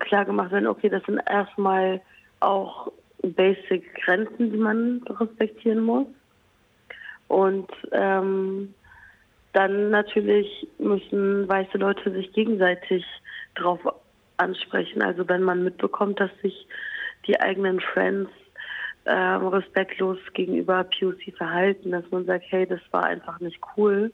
klar 0.00 0.24
gemacht 0.24 0.52
werden, 0.52 0.66
okay, 0.66 0.88
das 0.88 1.02
sind 1.04 1.20
erstmal 1.30 2.00
auch 2.40 2.90
basic 3.22 3.94
Grenzen, 4.04 4.50
die 4.50 4.58
man 4.58 5.02
respektieren 5.08 5.80
muss. 5.80 6.06
Und 7.28 7.70
ähm, 7.92 8.74
dann 9.52 9.90
natürlich 9.90 10.68
müssen 10.78 11.48
weiße 11.48 11.78
Leute 11.78 12.10
sich 12.12 12.32
gegenseitig 12.32 13.04
darauf 13.54 13.80
ansprechen. 14.36 15.02
Also 15.02 15.28
wenn 15.28 15.42
man 15.42 15.64
mitbekommt, 15.64 16.20
dass 16.20 16.30
sich 16.42 16.66
die 17.26 17.40
eigenen 17.40 17.80
Friends 17.80 18.30
ähm, 19.04 19.46
respektlos 19.48 20.18
gegenüber 20.32 20.84
POC 20.84 21.36
verhalten, 21.36 21.90
dass 21.90 22.08
man 22.10 22.24
sagt, 22.24 22.44
hey, 22.48 22.66
das 22.66 22.80
war 22.90 23.04
einfach 23.04 23.40
nicht 23.40 23.60
cool. 23.76 24.12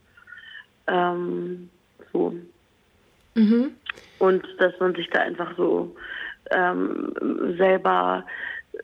Ähm, 0.86 1.68
so. 2.12 2.34
Mhm. 3.34 3.72
Und 4.18 4.46
dass 4.58 4.78
man 4.80 4.94
sich 4.94 5.08
da 5.10 5.20
einfach 5.20 5.56
so 5.56 5.94
ähm, 6.50 7.12
selber 7.58 8.24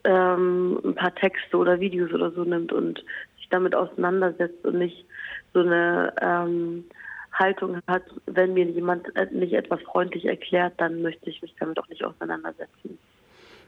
ähm, 0.04 0.80
ein 0.84 0.94
paar 0.94 1.14
Texte 1.14 1.56
oder 1.56 1.80
Videos 1.80 2.12
oder 2.12 2.30
so 2.32 2.44
nimmt 2.44 2.72
und 2.72 3.02
sich 3.36 3.48
damit 3.48 3.74
auseinandersetzt 3.74 4.64
und 4.64 4.78
nicht 4.78 5.06
so 5.52 5.60
eine 5.60 6.12
ähm, 6.20 6.84
Haltung 7.34 7.80
hat, 7.86 8.04
wenn 8.26 8.54
mir 8.54 8.64
jemand 8.64 9.06
nicht 9.32 9.52
etwas 9.52 9.80
freundlich 9.82 10.24
erklärt, 10.24 10.74
dann 10.78 11.02
möchte 11.02 11.28
ich 11.28 11.42
mich 11.42 11.54
damit 11.58 11.78
auch 11.78 11.88
nicht 11.88 12.04
auseinandersetzen. 12.04 12.98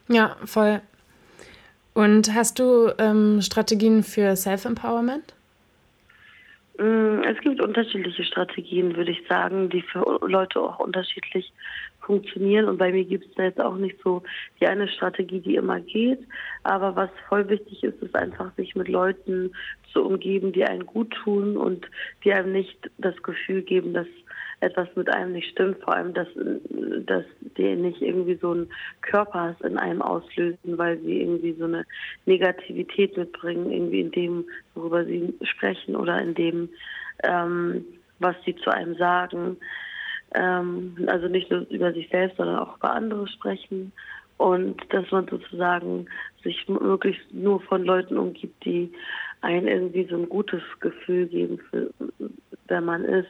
Ja, 0.07 0.35
voll. 0.45 0.81
Und 1.93 2.33
hast 2.33 2.59
du 2.59 2.93
ähm, 2.99 3.41
Strategien 3.41 4.03
für 4.03 4.35
Self-Empowerment? 4.35 5.33
Mm, 6.77 7.23
es 7.23 7.39
gibt 7.41 7.59
unterschiedliche 7.59 8.23
Strategien, 8.23 8.95
würde 8.95 9.11
ich 9.11 9.27
sagen, 9.27 9.69
die 9.69 9.81
für 9.81 10.19
Leute 10.21 10.59
auch 10.61 10.79
unterschiedlich 10.79 11.51
funktionieren. 12.07 12.65
Und 12.65 12.77
bei 12.77 12.91
mir 12.91 13.05
gibt 13.05 13.25
es 13.25 13.35
da 13.35 13.43
jetzt 13.43 13.61
auch 13.61 13.75
nicht 13.75 13.97
so 14.03 14.23
die 14.59 14.65
eine 14.65 14.87
Strategie, 14.87 15.41
die 15.41 15.55
immer 15.55 15.79
geht. 15.81 16.19
Aber 16.63 16.95
was 16.95 17.09
voll 17.29 17.47
wichtig 17.49 17.83
ist, 17.83 18.01
ist 18.01 18.15
einfach, 18.15 18.51
sich 18.55 18.75
mit 18.75 18.87
Leuten 18.87 19.51
zu 19.93 20.03
umgeben, 20.03 20.53
die 20.53 20.63
einen 20.63 20.85
gut 20.85 21.11
tun 21.23 21.57
und 21.57 21.85
die 22.23 22.33
einem 22.33 22.53
nicht 22.53 22.89
das 22.97 23.21
Gefühl 23.21 23.61
geben, 23.61 23.93
dass 23.93 24.07
etwas 24.59 24.87
mit 24.95 25.13
einem 25.13 25.33
nicht 25.33 25.51
stimmt, 25.51 25.77
vor 25.83 25.95
allem, 25.95 26.13
dass, 26.13 26.27
dass 27.05 27.25
die 27.57 27.75
nicht 27.75 28.01
irgendwie 28.01 28.35
so 28.41 28.51
einen 28.51 28.69
Körperhass 29.01 29.59
in 29.61 29.77
einem 29.77 30.01
auslösen, 30.01 30.77
weil 30.77 30.97
sie 31.01 31.21
irgendwie 31.21 31.53
so 31.53 31.65
eine 31.65 31.85
Negativität 32.25 33.15
mitbringen, 33.17 33.71
irgendwie 33.71 34.01
in 34.01 34.11
dem, 34.11 34.45
worüber 34.73 35.05
sie 35.05 35.35
sprechen 35.43 35.95
oder 35.95 36.19
in 36.21 36.33
dem, 36.33 36.69
ähm, 37.23 37.85
was 38.19 38.35
sie 38.45 38.55
zu 38.55 38.71
einem 38.71 38.95
sagen. 38.95 39.57
Ähm, 40.33 40.95
also 41.07 41.27
nicht 41.27 41.49
nur 41.49 41.61
über 41.69 41.93
sich 41.93 42.09
selbst, 42.09 42.37
sondern 42.37 42.59
auch 42.59 42.77
über 42.77 42.91
andere 42.91 43.27
sprechen. 43.27 43.91
Und 44.37 44.81
dass 44.93 45.09
man 45.11 45.27
sozusagen 45.27 46.07
sich 46.43 46.67
möglichst 46.67 47.33
nur 47.33 47.59
von 47.61 47.83
Leuten 47.83 48.17
umgibt, 48.17 48.63
die 48.63 48.91
einen 49.41 49.67
irgendwie 49.67 50.05
so 50.05 50.15
ein 50.15 50.29
gutes 50.29 50.61
Gefühl 50.79 51.27
geben, 51.27 51.59
für, 51.69 51.89
wer 52.67 52.81
man 52.81 53.03
ist. 53.03 53.29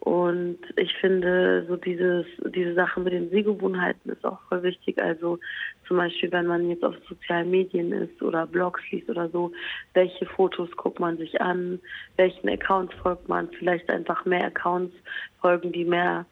Und 0.00 0.58
ich 0.76 0.94
finde, 0.98 1.66
so 1.66 1.76
dieses, 1.76 2.24
diese 2.54 2.74
Sache 2.74 3.00
mit 3.00 3.12
den 3.12 3.30
Sehgewohnheiten 3.30 4.12
ist 4.12 4.24
auch 4.24 4.40
voll 4.48 4.62
wichtig. 4.62 5.02
Also 5.02 5.38
zum 5.88 5.96
Beispiel, 5.96 6.30
wenn 6.30 6.46
man 6.46 6.68
jetzt 6.68 6.84
auf 6.84 6.94
sozialen 7.08 7.50
Medien 7.50 7.92
ist 7.92 8.22
oder 8.22 8.46
Blogs 8.46 8.80
liest 8.90 9.10
oder 9.10 9.28
so, 9.28 9.50
welche 9.94 10.24
Fotos 10.26 10.70
guckt 10.76 11.00
man 11.00 11.18
sich 11.18 11.40
an, 11.40 11.80
welchen 12.16 12.48
Accounts 12.48 12.94
folgt 13.02 13.28
man, 13.28 13.48
vielleicht 13.58 13.90
einfach 13.90 14.24
mehr 14.24 14.44
Accounts 14.44 14.94
folgen, 15.40 15.72
die 15.72 15.84
mehr, 15.84 16.26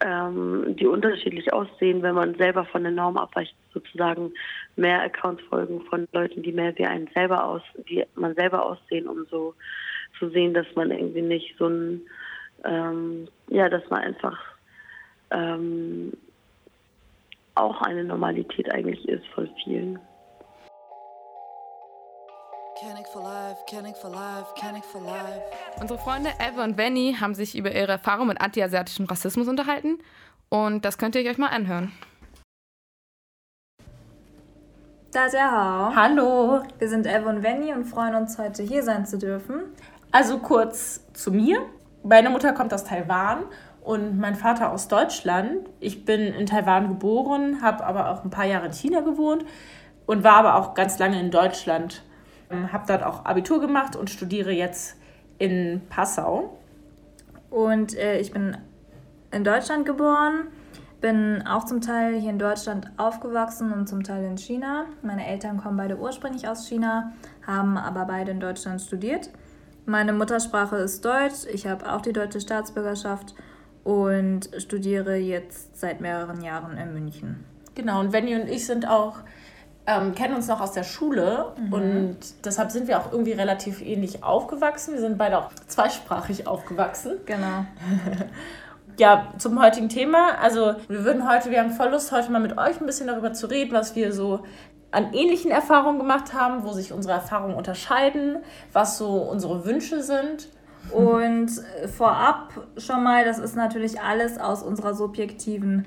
ähm, 0.00 0.74
die 0.76 0.86
unterschiedlich 0.86 1.52
aussehen, 1.52 2.02
wenn 2.02 2.14
man 2.14 2.34
selber 2.36 2.64
von 2.64 2.84
der 2.84 2.92
Norm 2.92 3.18
abweicht, 3.18 3.54
sozusagen 3.74 4.32
mehr 4.76 5.02
Accounts 5.02 5.42
folgen 5.50 5.82
von 5.90 6.08
Leuten, 6.12 6.42
die 6.42 6.52
mehr 6.52 6.76
wie 6.78 6.86
einen 6.86 7.10
selber 7.12 7.44
aus, 7.44 7.62
wie 7.84 8.02
man 8.14 8.34
selber 8.34 8.64
aussehen, 8.64 9.06
um 9.06 9.26
so 9.30 9.54
zu 10.18 10.30
sehen, 10.30 10.54
dass 10.54 10.66
man 10.74 10.90
irgendwie 10.90 11.22
nicht 11.22 11.54
so 11.58 11.66
ein 11.66 12.00
ähm, 12.64 13.28
ja, 13.48 13.68
dass 13.68 13.88
man 13.90 14.00
einfach 14.00 14.38
ähm, 15.30 16.12
auch 17.54 17.80
eine 17.82 18.04
Normalität 18.04 18.72
eigentlich 18.72 19.08
ist 19.08 19.26
von 19.28 19.48
vielen. 19.62 19.98
Unsere 25.80 25.98
Freunde 25.98 26.30
Eva 26.40 26.64
und 26.64 26.76
Venny 26.76 27.16
haben 27.18 27.34
sich 27.34 27.56
über 27.56 27.72
ihre 27.72 27.92
Erfahrung 27.92 28.26
mit 28.26 28.40
antiasiatischem 28.40 29.06
Rassismus 29.06 29.48
unterhalten 29.48 29.98
und 30.48 30.84
das 30.84 30.98
könnt 30.98 31.14
ihr 31.14 31.30
euch 31.30 31.38
mal 31.38 31.48
anhören. 31.48 31.92
Hallo. 35.94 36.62
Wir 36.78 36.88
sind 36.88 37.06
Eva 37.06 37.30
und 37.30 37.44
Venny 37.44 37.72
und 37.72 37.84
freuen 37.84 38.16
uns 38.16 38.36
heute 38.36 38.64
hier 38.64 38.82
sein 38.82 39.06
zu 39.06 39.16
dürfen. 39.16 39.62
Also 40.10 40.38
kurz 40.38 41.06
zu 41.12 41.30
mir. 41.30 41.58
Meine 42.06 42.28
Mutter 42.28 42.52
kommt 42.52 42.74
aus 42.74 42.84
Taiwan 42.84 43.44
und 43.82 44.18
mein 44.18 44.34
Vater 44.34 44.70
aus 44.70 44.88
Deutschland. 44.88 45.70
Ich 45.80 46.04
bin 46.04 46.20
in 46.20 46.44
Taiwan 46.44 46.88
geboren, 46.88 47.62
habe 47.62 47.82
aber 47.82 48.10
auch 48.10 48.24
ein 48.24 48.30
paar 48.30 48.44
Jahre 48.44 48.66
in 48.66 48.74
China 48.74 49.00
gewohnt 49.00 49.46
und 50.04 50.22
war 50.22 50.34
aber 50.34 50.56
auch 50.56 50.74
ganz 50.74 50.98
lange 50.98 51.18
in 51.18 51.30
Deutschland. 51.30 52.02
Ähm, 52.50 52.70
habe 52.74 52.84
dort 52.86 53.02
auch 53.04 53.24
Abitur 53.24 53.58
gemacht 53.58 53.96
und 53.96 54.10
studiere 54.10 54.52
jetzt 54.52 54.98
in 55.38 55.80
Passau. 55.88 56.58
Und 57.48 57.96
äh, 57.96 58.18
ich 58.18 58.32
bin 58.32 58.54
in 59.30 59.42
Deutschland 59.42 59.86
geboren, 59.86 60.48
bin 61.00 61.42
auch 61.46 61.64
zum 61.64 61.80
Teil 61.80 62.20
hier 62.20 62.30
in 62.30 62.38
Deutschland 62.38 62.90
aufgewachsen 62.98 63.72
und 63.72 63.88
zum 63.88 64.02
Teil 64.02 64.24
in 64.24 64.36
China. 64.36 64.84
Meine 65.00 65.26
Eltern 65.26 65.56
kommen 65.56 65.78
beide 65.78 65.96
ursprünglich 65.96 66.46
aus 66.46 66.68
China, 66.68 67.14
haben 67.46 67.78
aber 67.78 68.04
beide 68.04 68.30
in 68.30 68.40
Deutschland 68.40 68.82
studiert. 68.82 69.30
Meine 69.86 70.12
Muttersprache 70.14 70.76
ist 70.76 71.04
Deutsch. 71.04 71.46
Ich 71.52 71.66
habe 71.66 71.92
auch 71.92 72.00
die 72.00 72.12
deutsche 72.12 72.40
Staatsbürgerschaft 72.40 73.34
und 73.84 74.48
studiere 74.58 75.16
jetzt 75.16 75.78
seit 75.78 76.00
mehreren 76.00 76.42
Jahren 76.42 76.78
in 76.78 76.94
München. 76.94 77.44
Genau, 77.74 78.00
und 78.00 78.12
Venny 78.12 78.34
und 78.34 78.48
ich 78.48 78.64
sind 78.66 78.88
auch, 78.88 79.18
ähm, 79.86 80.14
kennen 80.14 80.34
uns 80.34 80.48
noch 80.48 80.62
aus 80.62 80.72
der 80.72 80.84
Schule 80.84 81.52
mhm. 81.58 81.72
und 81.72 82.16
deshalb 82.44 82.70
sind 82.70 82.88
wir 82.88 82.98
auch 82.98 83.12
irgendwie 83.12 83.32
relativ 83.32 83.82
ähnlich 83.82 84.24
aufgewachsen. 84.24 84.94
Wir 84.94 85.00
sind 85.00 85.18
beide 85.18 85.38
auch 85.38 85.50
zweisprachig 85.66 86.46
aufgewachsen. 86.46 87.18
Genau. 87.26 87.66
ja, 88.98 89.34
zum 89.36 89.60
heutigen 89.60 89.90
Thema. 89.90 90.38
Also 90.40 90.76
wir 90.88 91.04
würden 91.04 91.28
heute, 91.28 91.50
wir 91.50 91.60
haben 91.60 91.72
voll 91.72 91.90
Lust, 91.90 92.10
heute 92.10 92.32
mal 92.32 92.40
mit 92.40 92.56
euch 92.56 92.80
ein 92.80 92.86
bisschen 92.86 93.08
darüber 93.08 93.34
zu 93.34 93.50
reden, 93.50 93.74
was 93.74 93.94
wir 93.94 94.14
so 94.14 94.44
an 94.94 95.12
ähnlichen 95.12 95.50
Erfahrungen 95.50 95.98
gemacht 95.98 96.32
haben, 96.32 96.64
wo 96.64 96.72
sich 96.72 96.92
unsere 96.92 97.14
Erfahrungen 97.14 97.54
unterscheiden, 97.54 98.38
was 98.72 98.96
so 98.96 99.16
unsere 99.16 99.64
Wünsche 99.64 100.02
sind. 100.02 100.48
Und 100.90 101.50
vorab 101.96 102.52
schon 102.76 103.02
mal, 103.02 103.24
das 103.24 103.38
ist 103.38 103.56
natürlich 103.56 104.00
alles 104.00 104.38
aus 104.38 104.62
unserer 104.62 104.94
subjektiven 104.94 105.86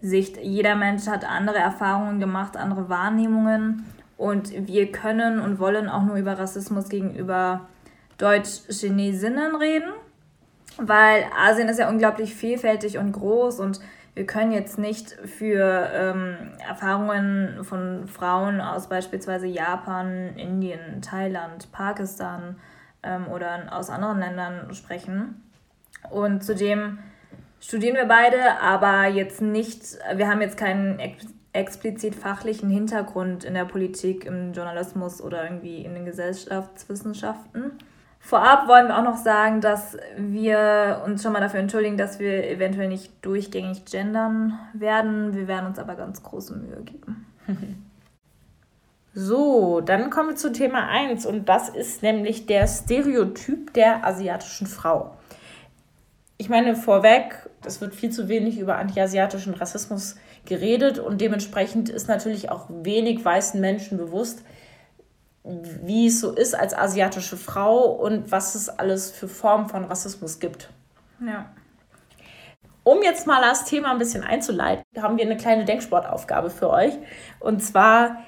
Sicht. 0.00 0.38
Jeder 0.38 0.76
Mensch 0.76 1.06
hat 1.06 1.28
andere 1.28 1.58
Erfahrungen 1.58 2.20
gemacht, 2.20 2.56
andere 2.56 2.88
Wahrnehmungen. 2.88 3.84
Und 4.16 4.52
wir 4.66 4.90
können 4.92 5.40
und 5.40 5.58
wollen 5.58 5.88
auch 5.88 6.02
nur 6.02 6.16
über 6.16 6.38
Rassismus 6.38 6.88
gegenüber 6.88 7.68
Deutsch-Chinesinnen 8.18 9.56
reden, 9.56 9.92
weil 10.76 11.24
Asien 11.38 11.68
ist 11.68 11.78
ja 11.78 11.88
unglaublich 11.88 12.34
vielfältig 12.34 12.98
und 12.98 13.12
groß 13.12 13.60
und 13.60 13.80
wir 14.14 14.26
können 14.26 14.52
jetzt 14.52 14.78
nicht 14.78 15.10
für 15.24 15.88
ähm, 15.92 16.36
Erfahrungen 16.66 17.64
von 17.64 18.08
Frauen 18.08 18.60
aus 18.60 18.88
beispielsweise 18.88 19.46
Japan, 19.46 20.36
Indien, 20.36 21.00
Thailand, 21.00 21.70
Pakistan 21.72 22.56
ähm, 23.02 23.28
oder 23.28 23.72
aus 23.72 23.88
anderen 23.88 24.18
Ländern 24.18 24.74
sprechen. 24.74 25.42
Und 26.10 26.42
zudem 26.42 26.98
studieren 27.60 27.96
wir 27.96 28.06
beide, 28.06 28.60
aber 28.60 29.06
jetzt 29.06 29.40
nicht, 29.42 29.98
wir 30.14 30.28
haben 30.28 30.40
jetzt 30.40 30.56
keinen 30.56 30.98
ex 30.98 31.26
explizit 31.52 32.14
fachlichen 32.14 32.70
Hintergrund 32.70 33.42
in 33.42 33.54
der 33.54 33.64
Politik, 33.64 34.24
im 34.24 34.52
Journalismus 34.52 35.20
oder 35.20 35.42
irgendwie 35.42 35.84
in 35.84 35.94
den 35.94 36.04
Gesellschaftswissenschaften. 36.04 37.72
Vorab 38.20 38.68
wollen 38.68 38.88
wir 38.88 38.98
auch 38.98 39.02
noch 39.02 39.16
sagen, 39.16 39.60
dass 39.60 39.96
wir 40.16 41.02
uns 41.04 41.22
schon 41.22 41.32
mal 41.32 41.40
dafür 41.40 41.58
entschuldigen, 41.58 41.96
dass 41.96 42.20
wir 42.20 42.48
eventuell 42.48 42.88
nicht 42.88 43.12
durchgängig 43.22 43.86
gendern 43.86 44.58
werden. 44.72 45.34
Wir 45.34 45.48
werden 45.48 45.66
uns 45.66 45.78
aber 45.78 45.94
ganz 45.96 46.22
große 46.22 46.54
Mühe 46.54 46.82
geben. 46.82 47.26
So, 49.12 49.80
dann 49.80 50.10
kommen 50.10 50.28
wir 50.28 50.36
zu 50.36 50.52
Thema 50.52 50.86
1 50.88 51.26
und 51.26 51.48
das 51.48 51.68
ist 51.68 52.02
nämlich 52.02 52.46
der 52.46 52.68
Stereotyp 52.68 53.72
der 53.74 54.06
asiatischen 54.06 54.68
Frau. 54.68 55.16
Ich 56.36 56.48
meine 56.48 56.76
vorweg, 56.76 57.50
es 57.66 57.80
wird 57.80 57.94
viel 57.94 58.10
zu 58.10 58.28
wenig 58.28 58.58
über 58.58 58.76
antiasiatischen 58.76 59.54
Rassismus 59.54 60.16
geredet 60.46 60.98
und 60.98 61.20
dementsprechend 61.20 61.88
ist 61.88 62.06
natürlich 62.06 62.50
auch 62.50 62.66
wenig 62.70 63.24
weißen 63.24 63.60
Menschen 63.60 63.98
bewusst, 63.98 64.44
wie 65.44 66.06
es 66.08 66.20
so 66.20 66.32
ist 66.32 66.54
als 66.54 66.74
asiatische 66.74 67.36
Frau 67.36 67.84
und 67.84 68.30
was 68.30 68.54
es 68.54 68.68
alles 68.68 69.10
für 69.10 69.28
Formen 69.28 69.68
von 69.68 69.84
Rassismus 69.84 70.38
gibt. 70.38 70.70
Ja. 71.24 71.46
Um 72.82 73.02
jetzt 73.02 73.26
mal 73.26 73.40
das 73.42 73.64
Thema 73.64 73.92
ein 73.92 73.98
bisschen 73.98 74.22
einzuleiten, 74.22 74.84
haben 75.00 75.16
wir 75.16 75.24
eine 75.24 75.36
kleine 75.36 75.64
Denksportaufgabe 75.64 76.50
für 76.50 76.70
euch. 76.70 76.94
Und 77.38 77.62
zwar 77.62 78.22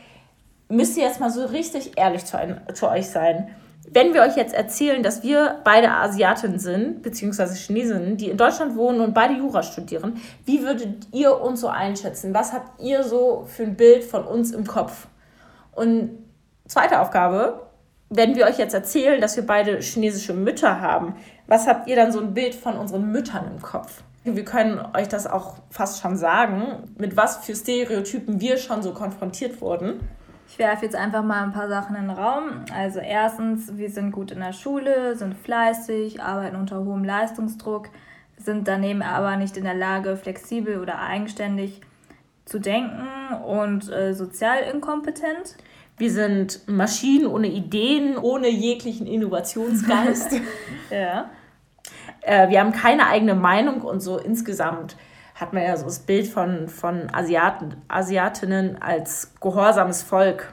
müsst 0.69 0.97
ihr 0.97 1.05
jetzt 1.05 1.21
mal 1.21 1.31
so 1.31 1.45
richtig 1.47 1.99
ehrlich 1.99 2.25
zu, 2.25 2.39
ein, 2.39 2.61
zu 2.75 2.89
euch 2.89 3.09
sein. 3.09 3.55
Wenn 3.91 4.15
wir 4.15 4.23
euch 4.23 4.37
jetzt 4.37 4.55
erzählen, 4.55 5.03
dass 5.03 5.23
wir 5.23 5.61
beide 5.65 5.91
Asiatinnen 5.91 6.59
sind, 6.59 7.03
beziehungsweise 7.03 7.55
Chinesinnen, 7.57 8.17
die 8.17 8.31
in 8.31 8.37
Deutschland 8.37 8.77
wohnen 8.77 9.01
und 9.01 9.13
beide 9.13 9.35
Jura 9.35 9.63
studieren, 9.63 10.21
wie 10.45 10.63
würdet 10.63 11.09
ihr 11.13 11.41
uns 11.41 11.61
so 11.61 11.69
einschätzen? 11.69 12.33
Was 12.33 12.53
habt 12.53 12.81
ihr 12.81 13.03
so 13.03 13.45
für 13.47 13.65
ein 13.65 13.77
Bild 13.77 14.05
von 14.05 14.25
uns 14.25 14.53
im 14.53 14.67
Kopf? 14.67 15.09
Und 15.73 16.22
Zweite 16.67 17.01
Aufgabe, 17.01 17.67
wenn 18.09 18.35
wir 18.35 18.47
euch 18.47 18.59
jetzt 18.59 18.75
erzählen, 18.75 19.21
dass 19.21 19.37
wir 19.37 19.47
beide 19.47 19.79
chinesische 19.81 20.35
Mütter 20.35 20.81
haben, 20.81 21.15
was 21.47 21.67
habt 21.67 21.89
ihr 21.89 21.97
dann 21.97 22.13
so 22.13 22.21
ein 22.21 22.35
Bild 22.35 22.55
von 22.55 22.77
unseren 22.77 23.11
Müttern 23.11 23.47
im 23.47 23.63
Kopf? 23.63 24.03
Wir 24.25 24.45
können 24.45 24.81
euch 24.95 25.09
das 25.09 25.27
auch 25.27 25.57
fast 25.71 26.01
schon 26.01 26.17
sagen, 26.17 26.95
mit 26.97 27.17
was 27.17 27.39
für 27.39 27.57
Stereotypen 27.57 28.41
wir 28.41 28.57
schon 28.57 28.83
so 28.83 28.93
konfrontiert 28.93 29.61
wurden. 29.61 30.01
Ich 30.49 30.59
werfe 30.59 30.85
jetzt 30.85 30.95
einfach 30.95 31.25
mal 31.25 31.43
ein 31.43 31.53
paar 31.53 31.69
Sachen 31.69 31.97
in 31.97 32.09
den 32.09 32.17
Raum. 32.17 32.65
Also 32.77 33.01
erstens, 33.01 33.77
wir 33.79 33.91
sind 33.91 34.13
gut 34.13 34.31
in 34.31 34.41
der 34.41 34.53
Schule, 34.53 35.17
sind 35.17 35.35
fleißig, 35.35 36.23
arbeiten 36.23 36.57
unter 36.57 36.85
hohem 36.85 37.05
Leistungsdruck, 37.05 37.89
sind 38.37 38.69
daneben 38.69 39.03
aber 39.03 39.37
nicht 39.37 39.57
in 39.57 39.65
der 39.65 39.75
Lage, 39.75 40.17
flexibel 40.17 40.79
oder 40.79 40.99
eigenständig 40.99 41.81
zu 42.45 42.59
denken 42.59 43.09
und 43.47 43.91
äh, 43.91 44.13
sozial 44.13 44.59
inkompetent. 44.73 45.57
Wir 46.03 46.11
sind 46.11 46.67
Maschinen 46.67 47.29
ohne 47.29 47.47
Ideen, 47.47 48.19
ohne 48.19 48.49
jeglichen 48.49 49.07
Innovationsgeist. 49.07 50.33
ja. 50.91 51.31
Äh, 52.23 52.49
wir 52.49 52.59
haben 52.59 52.73
keine 52.73 53.07
eigene 53.07 53.37
Meinung 53.37 53.83
und 53.83 54.01
so 54.01 54.19
insgesamt 54.19 54.97
hat 55.37 55.53
man 55.53 55.63
ja 55.63 55.77
so 55.77 55.85
das 55.85 56.01
Bild 56.01 56.27
von, 56.27 56.67
von 56.67 57.07
Asiaten, 57.15 57.77
Asiatinnen 57.87 58.83
als 58.83 59.33
gehorsames 59.41 60.03
Volk. 60.03 60.53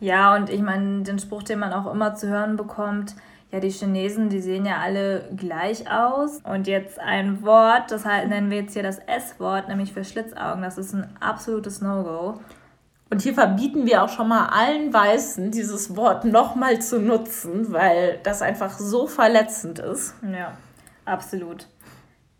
Ja, 0.00 0.34
und 0.34 0.50
ich 0.50 0.60
meine, 0.60 1.04
den 1.04 1.20
Spruch, 1.20 1.44
den 1.44 1.60
man 1.60 1.72
auch 1.72 1.88
immer 1.92 2.16
zu 2.16 2.26
hören 2.26 2.56
bekommt, 2.56 3.14
ja, 3.52 3.60
die 3.60 3.70
Chinesen, 3.70 4.28
die 4.28 4.40
sehen 4.40 4.66
ja 4.66 4.78
alle 4.78 5.28
gleich 5.36 5.88
aus. 5.88 6.40
Und 6.42 6.66
jetzt 6.66 6.98
ein 6.98 7.44
Wort, 7.44 7.92
das 7.92 8.04
halt 8.04 8.28
nennen 8.28 8.50
wir 8.50 8.62
jetzt 8.62 8.72
hier 8.72 8.82
das 8.82 8.98
S-Wort, 8.98 9.68
nämlich 9.68 9.92
für 9.92 10.02
Schlitzaugen. 10.02 10.64
Das 10.64 10.78
ist 10.78 10.94
ein 10.94 11.16
absolutes 11.20 11.80
No-Go. 11.80 12.40
Und 13.10 13.22
hier 13.22 13.34
verbieten 13.34 13.86
wir 13.86 14.02
auch 14.02 14.08
schon 14.08 14.28
mal 14.28 14.46
allen 14.46 14.92
Weißen, 14.92 15.50
dieses 15.50 15.96
Wort 15.96 16.24
nochmal 16.24 16.80
zu 16.80 17.00
nutzen, 17.00 17.72
weil 17.72 18.18
das 18.22 18.42
einfach 18.42 18.78
so 18.78 19.06
verletzend 19.06 19.78
ist. 19.78 20.14
Ja, 20.22 20.56
absolut. 21.04 21.68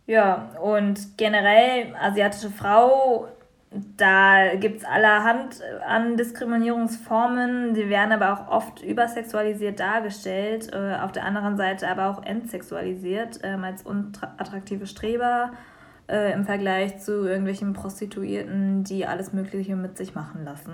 Ja, 0.07 0.51
und 0.61 1.17
generell 1.17 1.95
asiatische 2.01 2.51
Frau 2.51 3.29
da 3.97 4.55
gibt 4.55 4.79
es 4.79 4.85
allerhand 4.85 5.61
an 5.87 6.17
Diskriminierungsformen, 6.17 7.75
die 7.75 7.89
werden 7.89 8.13
aber 8.13 8.33
auch 8.33 8.49
oft 8.49 8.83
übersexualisiert 8.83 9.81
dargestellt, 9.81 10.73
äh, 10.73 10.97
auf 11.03 11.11
der 11.11 11.25
anderen 11.25 11.57
Seite 11.57 11.89
aber 11.89 12.09
auch 12.09 12.23
entsexualisiert 12.25 13.43
äh, 13.43 13.49
als 13.49 13.83
unattraktive 13.83 14.87
Streber 14.87 15.51
äh, 16.09 16.33
im 16.33 16.45
Vergleich 16.45 16.99
zu 17.01 17.27
irgendwelchen 17.27 17.73
Prostituierten, 17.73 18.85
die 18.85 19.07
alles 19.07 19.33
Mögliche 19.33 19.77
mit 19.77 19.97
sich 19.97 20.15
machen 20.15 20.45
lassen. 20.45 20.73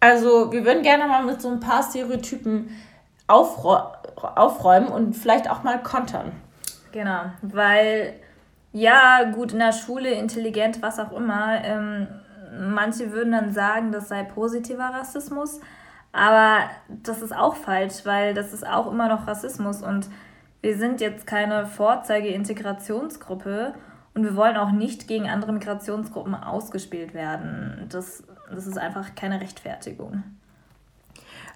Also 0.00 0.50
wir 0.52 0.64
würden 0.64 0.82
gerne 0.82 1.06
mal 1.06 1.24
mit 1.24 1.42
so 1.42 1.50
ein 1.50 1.60
paar 1.60 1.82
Stereotypen 1.82 2.70
aufräumen 3.26 4.88
und 4.88 5.14
vielleicht 5.14 5.50
auch 5.50 5.62
mal 5.62 5.82
kontern. 5.82 6.32
Genau, 6.90 7.26
weil 7.42 8.14
ja, 8.72 9.24
gut, 9.32 9.52
in 9.52 9.58
der 9.58 9.72
Schule, 9.72 10.10
intelligent, 10.10 10.80
was 10.82 10.98
auch 10.98 11.12
immer. 11.12 11.62
Ähm, 11.64 12.08
manche 12.58 13.12
würden 13.12 13.32
dann 13.32 13.52
sagen, 13.52 13.92
das 13.92 14.08
sei 14.08 14.22
positiver 14.22 14.90
Rassismus, 14.92 15.60
aber 16.12 16.70
das 16.88 17.22
ist 17.22 17.34
auch 17.34 17.56
falsch, 17.56 18.04
weil 18.04 18.34
das 18.34 18.52
ist 18.52 18.66
auch 18.66 18.90
immer 18.90 19.08
noch 19.08 19.26
Rassismus 19.26 19.82
und 19.82 20.08
wir 20.62 20.76
sind 20.76 21.00
jetzt 21.00 21.26
keine 21.26 21.66
Vorzeige-Integrationsgruppe 21.66 23.74
und 24.14 24.24
wir 24.24 24.36
wollen 24.36 24.56
auch 24.56 24.72
nicht 24.72 25.08
gegen 25.08 25.28
andere 25.28 25.52
Migrationsgruppen 25.52 26.34
ausgespielt 26.34 27.14
werden. 27.14 27.86
Das, 27.90 28.22
das 28.50 28.66
ist 28.66 28.78
einfach 28.78 29.14
keine 29.14 29.40
Rechtfertigung. 29.40 30.22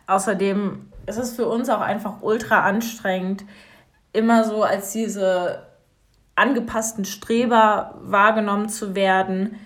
Außerdem 0.06 0.90
ist 1.06 1.18
es 1.18 1.34
für 1.34 1.48
uns 1.48 1.68
auch 1.68 1.80
einfach 1.80 2.22
ultra 2.22 2.60
anstrengend, 2.60 3.44
immer 4.12 4.44
so 4.44 4.62
als 4.62 4.92
diese 4.92 5.66
angepassten 6.36 7.04
Streber 7.04 7.94
wahrgenommen 8.00 8.68
zu 8.68 8.94
werden, 8.94 9.56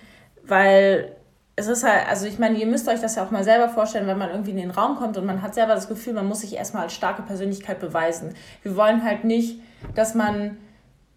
weil 0.44 1.17
es 1.58 1.66
ist 1.66 1.82
halt, 1.82 2.08
also 2.08 2.26
ich 2.26 2.38
meine, 2.38 2.56
ihr 2.56 2.66
müsst 2.66 2.88
euch 2.88 3.00
das 3.00 3.16
ja 3.16 3.24
auch 3.24 3.32
mal 3.32 3.42
selber 3.42 3.68
vorstellen, 3.68 4.06
wenn 4.06 4.16
man 4.16 4.30
irgendwie 4.30 4.52
in 4.52 4.56
den 4.58 4.70
Raum 4.70 4.96
kommt 4.96 5.16
und 5.16 5.26
man 5.26 5.42
hat 5.42 5.54
selber 5.54 5.74
das 5.74 5.88
Gefühl, 5.88 6.12
man 6.12 6.26
muss 6.26 6.42
sich 6.42 6.54
erstmal 6.54 6.84
als 6.84 6.94
starke 6.94 7.22
Persönlichkeit 7.22 7.80
beweisen. 7.80 8.34
Wir 8.62 8.76
wollen 8.76 9.02
halt 9.02 9.24
nicht, 9.24 9.60
dass 9.96 10.14
man 10.14 10.56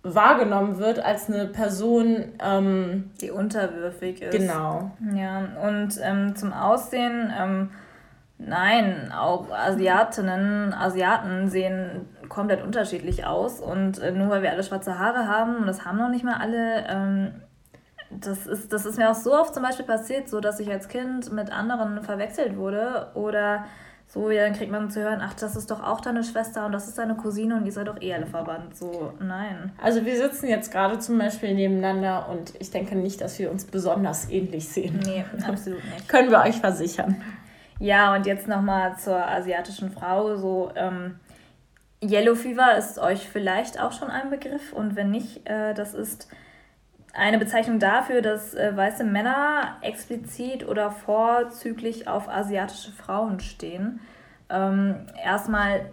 wahrgenommen 0.01 0.79
wird 0.79 0.99
als 0.99 1.29
eine 1.29 1.45
Person, 1.45 2.25
ähm, 2.43 3.11
die 3.21 3.29
unterwürfig 3.29 4.23
ist. 4.23 4.31
Genau. 4.31 4.91
Ja, 5.15 5.47
und 5.63 5.99
ähm, 6.01 6.35
zum 6.35 6.53
Aussehen, 6.53 7.31
ähm, 7.39 7.69
nein, 8.39 9.11
auch 9.15 9.51
Asiatinnen, 9.51 10.73
Asiaten 10.73 11.49
sehen 11.49 12.07
komplett 12.29 12.63
unterschiedlich 12.63 13.27
aus 13.27 13.59
und 13.59 13.99
äh, 13.99 14.11
nur 14.11 14.29
weil 14.29 14.41
wir 14.41 14.49
alle 14.49 14.63
schwarze 14.63 14.97
Haare 14.97 15.27
haben, 15.27 15.57
und 15.57 15.67
das 15.67 15.85
haben 15.85 15.99
noch 15.99 16.09
nicht 16.09 16.23
mal 16.23 16.37
alle, 16.37 16.87
ähm, 16.89 17.31
das 18.19 18.45
ist, 18.45 18.73
das 18.73 18.85
ist 18.85 18.97
mir 18.97 19.09
auch 19.09 19.15
so 19.15 19.33
oft 19.33 19.53
zum 19.53 19.63
Beispiel 19.63 19.85
passiert, 19.85 20.29
so 20.29 20.39
dass 20.39 20.59
ich 20.59 20.69
als 20.69 20.87
Kind 20.87 21.31
mit 21.31 21.51
anderen 21.51 22.01
verwechselt 22.03 22.57
wurde 22.57 23.11
oder 23.13 23.65
so, 24.13 24.29
ja, 24.29 24.43
dann 24.43 24.53
kriegt 24.53 24.69
man 24.69 24.91
zu 24.91 25.01
hören, 25.01 25.21
ach, 25.23 25.33
das 25.35 25.55
ist 25.55 25.71
doch 25.71 25.81
auch 25.81 26.01
deine 26.01 26.25
Schwester 26.25 26.65
und 26.65 26.73
das 26.73 26.85
ist 26.85 26.97
deine 26.97 27.15
Cousine 27.15 27.55
und 27.55 27.65
ihr 27.65 27.71
seid 27.71 27.87
doch 27.87 28.01
eh 28.01 28.13
alle 28.13 28.27
verwandt. 28.27 28.75
So, 28.75 29.13
nein. 29.21 29.71
Also 29.81 30.05
wir 30.05 30.17
sitzen 30.17 30.49
jetzt 30.49 30.69
gerade 30.69 30.99
zum 30.99 31.17
Beispiel 31.17 31.53
nebeneinander 31.55 32.27
und 32.27 32.51
ich 32.59 32.71
denke 32.71 32.97
nicht, 32.97 33.21
dass 33.21 33.39
wir 33.39 33.49
uns 33.49 33.63
besonders 33.63 34.29
ähnlich 34.29 34.67
sehen. 34.67 34.99
Nee, 35.05 35.23
absolut 35.47 35.81
nicht. 35.85 36.07
Können 36.09 36.29
wir 36.29 36.41
euch 36.41 36.57
versichern. 36.57 37.21
Ja, 37.79 38.13
und 38.13 38.25
jetzt 38.25 38.49
nochmal 38.49 38.97
zur 38.97 39.15
asiatischen 39.15 39.91
Frau. 39.91 40.35
So, 40.35 40.71
ähm, 40.75 41.15
Yellow 42.03 42.35
Fever 42.35 42.77
ist 42.77 42.99
euch 42.99 43.29
vielleicht 43.29 43.79
auch 43.79 43.93
schon 43.93 44.09
ein 44.09 44.29
Begriff 44.29 44.73
und 44.73 44.97
wenn 44.97 45.09
nicht, 45.09 45.47
äh, 45.49 45.73
das 45.73 45.93
ist 45.93 46.27
eine 47.13 47.37
Bezeichnung 47.37 47.79
dafür, 47.79 48.21
dass 48.21 48.53
äh, 48.53 48.75
weiße 48.75 49.03
Männer 49.03 49.77
explizit 49.81 50.67
oder 50.67 50.91
vorzüglich 50.91 52.07
auf 52.07 52.29
asiatische 52.29 52.91
Frauen 52.91 53.39
stehen. 53.39 53.99
Ähm, 54.49 55.07
erstmal 55.23 55.91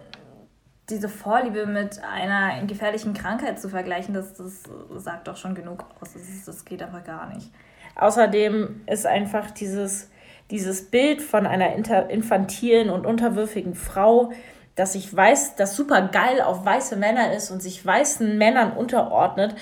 diese 0.89 1.09
Vorliebe 1.09 1.65
mit 1.65 2.01
einer 2.03 2.65
gefährlichen 2.65 3.13
Krankheit 3.13 3.59
zu 3.59 3.69
vergleichen, 3.69 4.13
das, 4.13 4.33
das 4.33 4.63
sagt 4.95 5.27
doch 5.27 5.37
schon 5.37 5.55
genug 5.55 5.85
aus. 5.99 6.13
Das, 6.13 6.23
ist, 6.23 6.47
das 6.47 6.65
geht 6.65 6.81
einfach 6.81 7.03
gar 7.03 7.33
nicht. 7.33 7.51
Außerdem 7.95 8.81
ist 8.87 9.05
einfach 9.05 9.51
dieses, 9.51 10.09
dieses 10.49 10.89
Bild 10.89 11.21
von 11.21 11.45
einer 11.45 11.75
infantilen 12.09 12.89
und 12.89 13.05
unterwürfigen 13.05 13.75
Frau, 13.75 14.31
dass 14.75 14.95
ich 14.95 15.13
weiß, 15.13 15.55
dass 15.55 15.75
super 15.75 16.01
geil 16.07 16.41
auf 16.41 16.65
weiße 16.65 16.95
Männer 16.95 17.33
ist 17.33 17.51
und 17.51 17.61
sich 17.61 17.85
weißen 17.85 18.37
Männern 18.37 18.71
unterordnet, 18.71 19.55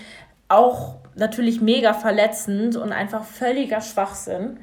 auch 0.47 0.97
natürlich 1.17 1.61
mega 1.61 1.93
verletzend 1.93 2.75
und 2.75 2.91
einfach 2.91 3.25
völliger 3.25 3.81
Schwachsinn. 3.81 4.59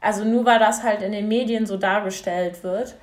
Also 0.00 0.24
nur 0.24 0.44
weil 0.44 0.58
das 0.58 0.82
halt 0.82 1.02
in 1.02 1.12
den 1.12 1.28
Medien 1.28 1.66
so 1.66 1.76
dargestellt 1.76 2.62
wird, 2.62 2.96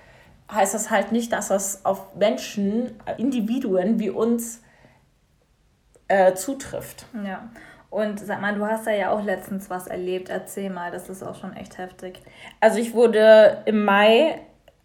heißt 0.52 0.74
das 0.74 0.90
halt 0.90 1.12
nicht, 1.12 1.32
dass 1.32 1.50
das 1.50 1.86
auf 1.86 2.16
Menschen, 2.16 2.92
Individuen 3.18 4.00
wie 4.00 4.10
uns 4.10 4.62
äh, 6.08 6.34
zutrifft. 6.34 7.06
Ja. 7.26 7.50
Und 7.90 8.20
sag 8.20 8.42
mal, 8.42 8.56
du 8.56 8.66
hast 8.66 8.88
da 8.88 8.92
ja 8.92 9.12
auch 9.12 9.24
letztens 9.24 9.70
was 9.70 9.88
erlebt. 9.88 10.30
Erzähl 10.30 10.70
mal, 10.70 10.92
das 10.92 11.10
ist 11.10 11.24
auch 11.24 11.36
schon 11.36 11.56
echt 11.56 11.78
heftig. 11.78 12.22
Also 12.60 12.80
ich 12.80 12.94
wurde 12.94 13.62
im 13.66 13.86
Mai 13.86 14.40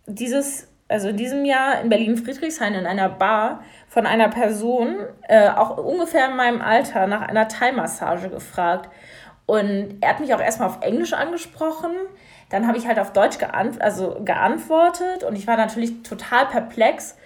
dieses 0.07 0.68
also 0.88 1.09
in 1.09 1.16
diesem 1.16 1.44
Jahr 1.44 1.81
in 1.81 1.90
Berlin-Friedrichshain 1.90 2.74
in 2.74 2.87
einer 2.87 3.09
Bar 3.11 3.62
von 3.88 4.07
einer 4.07 4.29
Person, 4.29 4.96
äh, 5.29 5.48
auch 5.51 5.77
ungefähr 5.77 6.31
in 6.31 6.37
meinem 6.37 6.62
Alter, 6.62 7.07
nach 7.07 7.22
einer 7.22 7.46
Thai-Massage 7.46 8.31
gefragt. 8.31 8.88
Und 9.44 9.98
er 10.01 10.11
hat 10.11 10.20
mich 10.20 10.35
auch 10.35 10.40
erstmal 10.40 10.68
auf 10.68 10.79
Englisch 10.83 11.12
angesprochen. 11.12 11.90
Dann 12.51 12.66
habe 12.66 12.79
ich 12.79 12.87
halt 12.87 12.98
auf 12.98 13.12
Deutsch 13.12 13.38
geant 13.38 13.81
also 13.81 14.20
geantwortet 14.24 15.24
und 15.24 15.37
ich 15.37 15.46
war 15.46 15.57
natürlich 15.57 16.03
total 16.03 16.46
perplex 16.46 17.16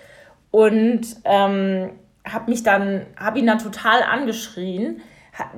und 0.50 1.02
ähm, 1.24 1.90
habe 2.24 2.50
mich 2.50 2.64
habe 2.66 3.38
ihn 3.38 3.46
dann 3.46 3.58
total 3.58 4.02
angeschrien 4.02 5.00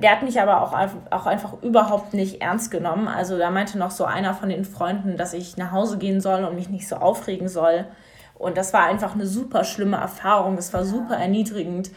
der 0.01 0.11
hat 0.11 0.23
mich 0.23 0.39
aber 0.39 0.61
auch, 0.61 0.73
auch 1.11 1.25
einfach 1.25 1.61
überhaupt 1.61 2.13
nicht 2.13 2.41
ernst 2.41 2.71
genommen. 2.71 3.07
Also 3.07 3.37
da 3.37 3.51
meinte 3.51 3.77
noch 3.77 3.91
so 3.91 4.05
einer 4.05 4.33
von 4.33 4.49
den 4.49 4.63
Freunden, 4.63 5.17
dass 5.17 5.33
ich 5.33 5.57
nach 5.57 5.71
Hause 5.71 5.97
gehen 5.97 6.21
soll 6.21 6.45
und 6.45 6.55
mich 6.55 6.69
nicht 6.69 6.87
so 6.87 6.95
aufregen 6.95 7.49
soll. 7.49 7.85
Und 8.35 8.57
das 8.57 8.73
war 8.73 8.85
einfach 8.85 9.15
eine 9.15 9.25
super 9.25 9.63
schlimme 9.63 9.97
Erfahrung. 9.97 10.55
Das 10.55 10.73
war 10.73 10.85
super 10.85 11.15
erniedrigend. 11.15 11.91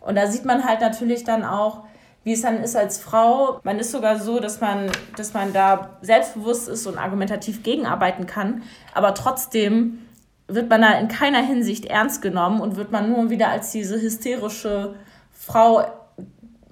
Und 0.00 0.16
da 0.16 0.28
sieht 0.28 0.44
man 0.44 0.64
halt 0.64 0.80
natürlich 0.80 1.24
dann 1.24 1.44
auch, 1.44 1.84
wie 2.22 2.32
es 2.32 2.42
dann 2.42 2.62
ist 2.62 2.76
als 2.76 2.98
Frau. 2.98 3.58
Man 3.64 3.78
ist 3.78 3.90
sogar 3.90 4.18
so, 4.18 4.38
dass 4.38 4.60
man, 4.60 4.90
dass 5.16 5.34
man 5.34 5.52
da 5.52 5.98
selbstbewusst 6.02 6.68
ist 6.68 6.86
und 6.86 6.98
argumentativ 6.98 7.62
gegenarbeiten 7.64 8.26
kann. 8.26 8.62
Aber 8.94 9.12
trotzdem 9.14 10.06
wird 10.46 10.70
man 10.70 10.82
da 10.82 10.92
in 10.98 11.08
keiner 11.08 11.42
Hinsicht 11.42 11.86
ernst 11.86 12.22
genommen 12.22 12.60
und 12.60 12.76
wird 12.76 12.92
man 12.92 13.10
nur 13.10 13.30
wieder 13.30 13.48
als 13.48 13.72
diese 13.72 14.00
hysterische 14.00 14.94
Frau 15.32 15.84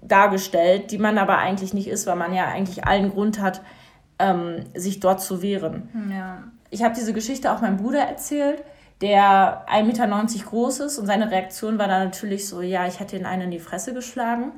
dargestellt, 0.02 0.90
die 0.90 0.98
man 0.98 1.18
aber 1.18 1.38
eigentlich 1.38 1.72
nicht 1.74 1.88
ist, 1.88 2.06
weil 2.06 2.16
man 2.16 2.34
ja 2.34 2.46
eigentlich 2.46 2.84
allen 2.84 3.10
Grund 3.10 3.40
hat, 3.40 3.62
ähm, 4.18 4.64
sich 4.74 5.00
dort 5.00 5.20
zu 5.20 5.42
wehren. 5.42 6.10
Ja. 6.10 6.42
Ich 6.70 6.82
habe 6.82 6.94
diese 6.94 7.12
Geschichte 7.12 7.52
auch 7.52 7.60
meinem 7.60 7.76
Bruder 7.76 8.00
erzählt, 8.00 8.62
der 9.00 9.66
1,90 9.68 9.82
Meter 9.84 10.44
groß 10.44 10.80
ist 10.80 10.98
und 10.98 11.06
seine 11.06 11.30
Reaktion 11.30 11.78
war 11.78 11.88
dann 11.88 12.04
natürlich 12.04 12.48
so, 12.48 12.62
ja, 12.62 12.86
ich 12.86 13.00
hätte 13.00 13.16
ihn 13.16 13.26
einen 13.26 13.42
in 13.42 13.50
die 13.50 13.58
Fresse 13.58 13.94
geschlagen. 13.94 14.52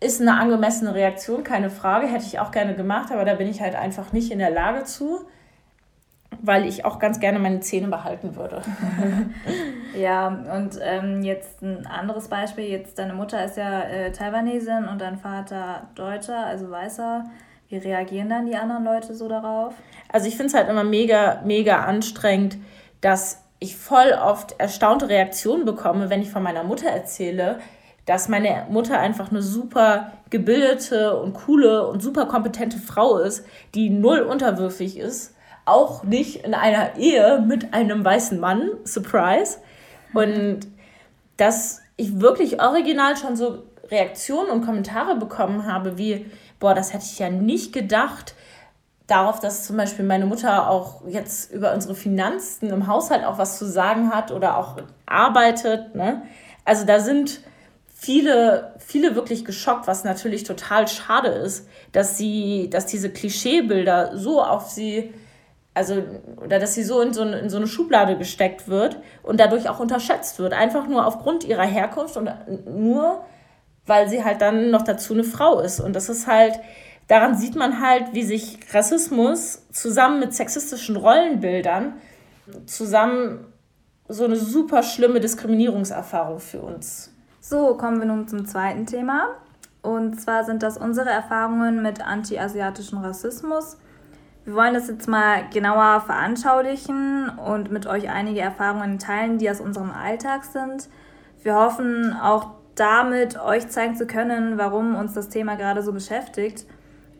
Ist 0.00 0.20
eine 0.20 0.38
angemessene 0.38 0.94
Reaktion, 0.94 1.44
keine 1.44 1.70
Frage, 1.70 2.06
hätte 2.06 2.24
ich 2.24 2.40
auch 2.40 2.50
gerne 2.50 2.74
gemacht, 2.74 3.12
aber 3.12 3.24
da 3.24 3.34
bin 3.34 3.48
ich 3.48 3.60
halt 3.60 3.74
einfach 3.74 4.12
nicht 4.12 4.32
in 4.32 4.38
der 4.38 4.50
Lage 4.50 4.84
zu 4.84 5.26
weil 6.42 6.66
ich 6.66 6.84
auch 6.84 6.98
ganz 6.98 7.20
gerne 7.20 7.38
meine 7.38 7.60
Zähne 7.60 7.88
behalten 7.88 8.36
würde. 8.36 8.62
ja, 9.98 10.28
und 10.28 10.78
ähm, 10.82 11.22
jetzt 11.22 11.62
ein 11.62 11.86
anderes 11.86 12.28
Beispiel. 12.28 12.64
Jetzt 12.64 12.98
deine 12.98 13.14
Mutter 13.14 13.44
ist 13.44 13.56
ja 13.56 13.82
äh, 13.82 14.12
Taiwanesin 14.12 14.86
und 14.88 15.00
dein 15.00 15.18
Vater 15.18 15.88
Deutscher, 15.94 16.46
also 16.46 16.70
Weißer. 16.70 17.24
Wie 17.68 17.76
reagieren 17.76 18.28
dann 18.28 18.46
die 18.46 18.56
anderen 18.56 18.84
Leute 18.84 19.14
so 19.14 19.28
darauf? 19.28 19.74
Also 20.12 20.26
ich 20.26 20.36
finde 20.36 20.48
es 20.48 20.54
halt 20.54 20.68
immer 20.68 20.82
mega, 20.84 21.40
mega 21.44 21.84
anstrengend, 21.84 22.58
dass 23.00 23.44
ich 23.60 23.76
voll 23.76 24.12
oft 24.12 24.58
erstaunte 24.58 25.08
Reaktionen 25.08 25.64
bekomme, 25.64 26.10
wenn 26.10 26.22
ich 26.22 26.30
von 26.30 26.42
meiner 26.42 26.64
Mutter 26.64 26.88
erzähle, 26.88 27.60
dass 28.06 28.28
meine 28.28 28.66
Mutter 28.70 28.98
einfach 28.98 29.30
eine 29.30 29.42
super 29.42 30.12
gebildete 30.30 31.20
und 31.20 31.34
coole 31.34 31.86
und 31.86 32.02
super 32.02 32.26
kompetente 32.26 32.78
Frau 32.78 33.18
ist, 33.18 33.46
die 33.74 33.90
null 33.90 34.20
unterwürfig 34.20 34.98
ist 34.98 35.36
auch 35.70 36.04
nicht 36.04 36.44
in 36.44 36.54
einer 36.54 36.96
Ehe 36.96 37.42
mit 37.46 37.72
einem 37.72 38.04
weißen 38.04 38.38
Mann. 38.38 38.70
Surprise. 38.84 39.58
Und 40.12 40.60
dass 41.36 41.80
ich 41.96 42.20
wirklich 42.20 42.62
original 42.62 43.16
schon 43.16 43.36
so 43.36 43.64
Reaktionen 43.90 44.50
und 44.50 44.64
Kommentare 44.64 45.16
bekommen 45.16 45.66
habe, 45.66 45.98
wie, 45.98 46.26
boah, 46.58 46.74
das 46.74 46.92
hätte 46.92 47.04
ich 47.04 47.18
ja 47.18 47.30
nicht 47.30 47.72
gedacht, 47.72 48.34
darauf, 49.06 49.40
dass 49.40 49.66
zum 49.66 49.76
Beispiel 49.76 50.04
meine 50.04 50.26
Mutter 50.26 50.70
auch 50.70 51.02
jetzt 51.08 51.50
über 51.52 51.74
unsere 51.74 51.94
Finanzen 51.94 52.70
im 52.70 52.86
Haushalt 52.86 53.24
auch 53.24 53.38
was 53.38 53.58
zu 53.58 53.66
sagen 53.66 54.10
hat 54.14 54.30
oder 54.30 54.56
auch 54.56 54.76
arbeitet. 55.06 55.94
Ne? 55.94 56.22
Also 56.64 56.86
da 56.86 57.00
sind 57.00 57.40
viele, 57.92 58.74
viele 58.78 59.16
wirklich 59.16 59.44
geschockt, 59.44 59.86
was 59.86 60.04
natürlich 60.04 60.44
total 60.44 60.86
schade 60.86 61.28
ist, 61.28 61.68
dass 61.92 62.16
sie, 62.16 62.70
dass 62.70 62.86
diese 62.86 63.10
Klischeebilder 63.10 64.16
so 64.16 64.42
auf 64.42 64.70
sie, 64.70 65.12
also, 65.80 66.02
oder 66.44 66.58
dass 66.58 66.74
sie 66.74 66.82
so 66.82 67.00
in 67.00 67.14
so, 67.14 67.22
in 67.22 67.48
so 67.48 67.56
eine 67.56 67.66
Schublade 67.66 68.18
gesteckt 68.18 68.68
wird 68.68 68.98
und 69.22 69.40
dadurch 69.40 69.70
auch 69.70 69.80
unterschätzt 69.80 70.38
wird. 70.38 70.52
Einfach 70.52 70.86
nur 70.86 71.06
aufgrund 71.06 71.44
ihrer 71.44 71.64
Herkunft 71.64 72.18
und 72.18 72.30
nur, 72.66 73.24
weil 73.86 74.06
sie 74.10 74.22
halt 74.22 74.42
dann 74.42 74.70
noch 74.70 74.82
dazu 74.82 75.14
eine 75.14 75.24
Frau 75.24 75.60
ist. 75.60 75.80
Und 75.80 75.96
das 75.96 76.10
ist 76.10 76.26
halt, 76.26 76.60
daran 77.08 77.34
sieht 77.34 77.56
man 77.56 77.80
halt, 77.80 78.12
wie 78.12 78.24
sich 78.24 78.58
Rassismus 78.74 79.66
zusammen 79.72 80.20
mit 80.20 80.34
sexistischen 80.34 80.96
Rollenbildern 80.96 81.94
zusammen 82.66 83.46
so 84.06 84.24
eine 84.24 84.36
super 84.36 84.82
schlimme 84.82 85.18
Diskriminierungserfahrung 85.20 86.40
für 86.40 86.60
uns. 86.60 87.10
So, 87.40 87.74
kommen 87.76 88.00
wir 88.00 88.06
nun 88.06 88.28
zum 88.28 88.44
zweiten 88.44 88.84
Thema. 88.84 89.28
Und 89.80 90.20
zwar 90.20 90.44
sind 90.44 90.62
das 90.62 90.76
unsere 90.76 91.08
Erfahrungen 91.08 91.80
mit 91.80 92.06
anti-asiatischem 92.06 92.98
Rassismus. 92.98 93.78
Wir 94.50 94.56
wollen 94.56 94.74
das 94.74 94.88
jetzt 94.88 95.06
mal 95.06 95.48
genauer 95.52 96.00
veranschaulichen 96.00 97.28
und 97.28 97.70
mit 97.70 97.86
euch 97.86 98.10
einige 98.10 98.40
Erfahrungen 98.40 98.98
teilen, 98.98 99.38
die 99.38 99.48
aus 99.48 99.60
unserem 99.60 99.92
Alltag 99.92 100.42
sind. 100.42 100.88
Wir 101.44 101.54
hoffen 101.54 102.16
auch 102.20 102.50
damit 102.74 103.40
euch 103.40 103.68
zeigen 103.68 103.94
zu 103.94 104.08
können, 104.08 104.58
warum 104.58 104.96
uns 104.96 105.14
das 105.14 105.28
Thema 105.28 105.54
gerade 105.54 105.84
so 105.84 105.92
beschäftigt. 105.92 106.66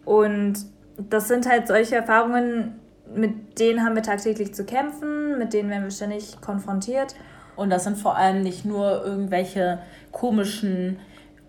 Und 0.05 0.55
das 0.97 1.29
sind 1.29 1.49
halt 1.49 1.69
solche 1.69 1.95
Erfahrungen, 1.95 2.81
mit 3.14 3.61
denen 3.61 3.85
haben 3.85 3.95
wir 3.95 4.03
tagtäglich 4.03 4.53
zu 4.53 4.64
kämpfen, 4.64 5.38
mit 5.38 5.53
denen 5.53 5.71
werden 5.71 5.85
wir 5.85 5.93
ständig 5.93 6.40
konfrontiert. 6.40 7.14
Und 7.55 7.71
das 7.71 7.85
sind 7.85 7.97
vor 7.97 8.16
allem 8.16 8.43
nicht 8.43 8.64
nur 8.64 9.05
irgendwelche 9.05 9.79
komischen 10.11 10.99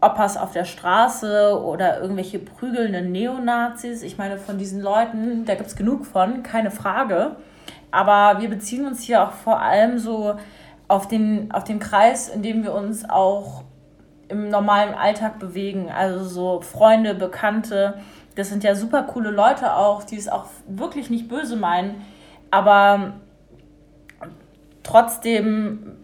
Opas 0.02 0.36
auf 0.36 0.52
der 0.52 0.66
Straße 0.66 1.62
oder 1.64 2.02
irgendwelche 2.02 2.40
prügelnden 2.40 3.12
Neonazis. 3.12 4.02
Ich 4.02 4.18
meine, 4.18 4.38
von 4.38 4.58
diesen 4.58 4.82
Leuten, 4.82 5.46
da 5.46 5.56
gibt 5.56 5.68
es 5.68 5.76
genug 5.76 6.06
von, 6.06 6.42
keine 6.42 6.72
Frage. 6.72 7.36
Aber 7.92 8.42
wir 8.42 8.50
beziehen 8.50 8.86
uns 8.86 9.04
hier 9.04 9.24
auch 9.24 9.32
vor 9.32 9.60
allem 9.62 10.00
so 10.00 10.36
auf 10.88 11.08
den, 11.08 11.52
auf 11.52 11.64
den 11.64 11.80
Kreis, 11.80 12.30
in 12.30 12.42
dem 12.42 12.64
wir 12.64 12.74
uns 12.74 13.08
auch 13.10 13.64
im 14.28 14.50
normalen 14.50 14.94
Alltag 14.94 15.40
bewegen. 15.40 15.90
Also 15.90 16.24
so 16.24 16.62
Freunde, 16.62 17.14
Bekannte, 17.14 17.96
das 18.36 18.50
sind 18.50 18.64
ja 18.64 18.76
super 18.76 19.04
coole 19.04 19.30
Leute 19.30 19.76
auch, 19.76 20.04
die 20.04 20.16
es 20.16 20.30
auch 20.30 20.46
wirklich 20.68 21.10
nicht 21.10 21.28
böse 21.28 21.58
meinen, 21.58 22.06
aber 22.50 23.14
trotzdem, 24.84 25.98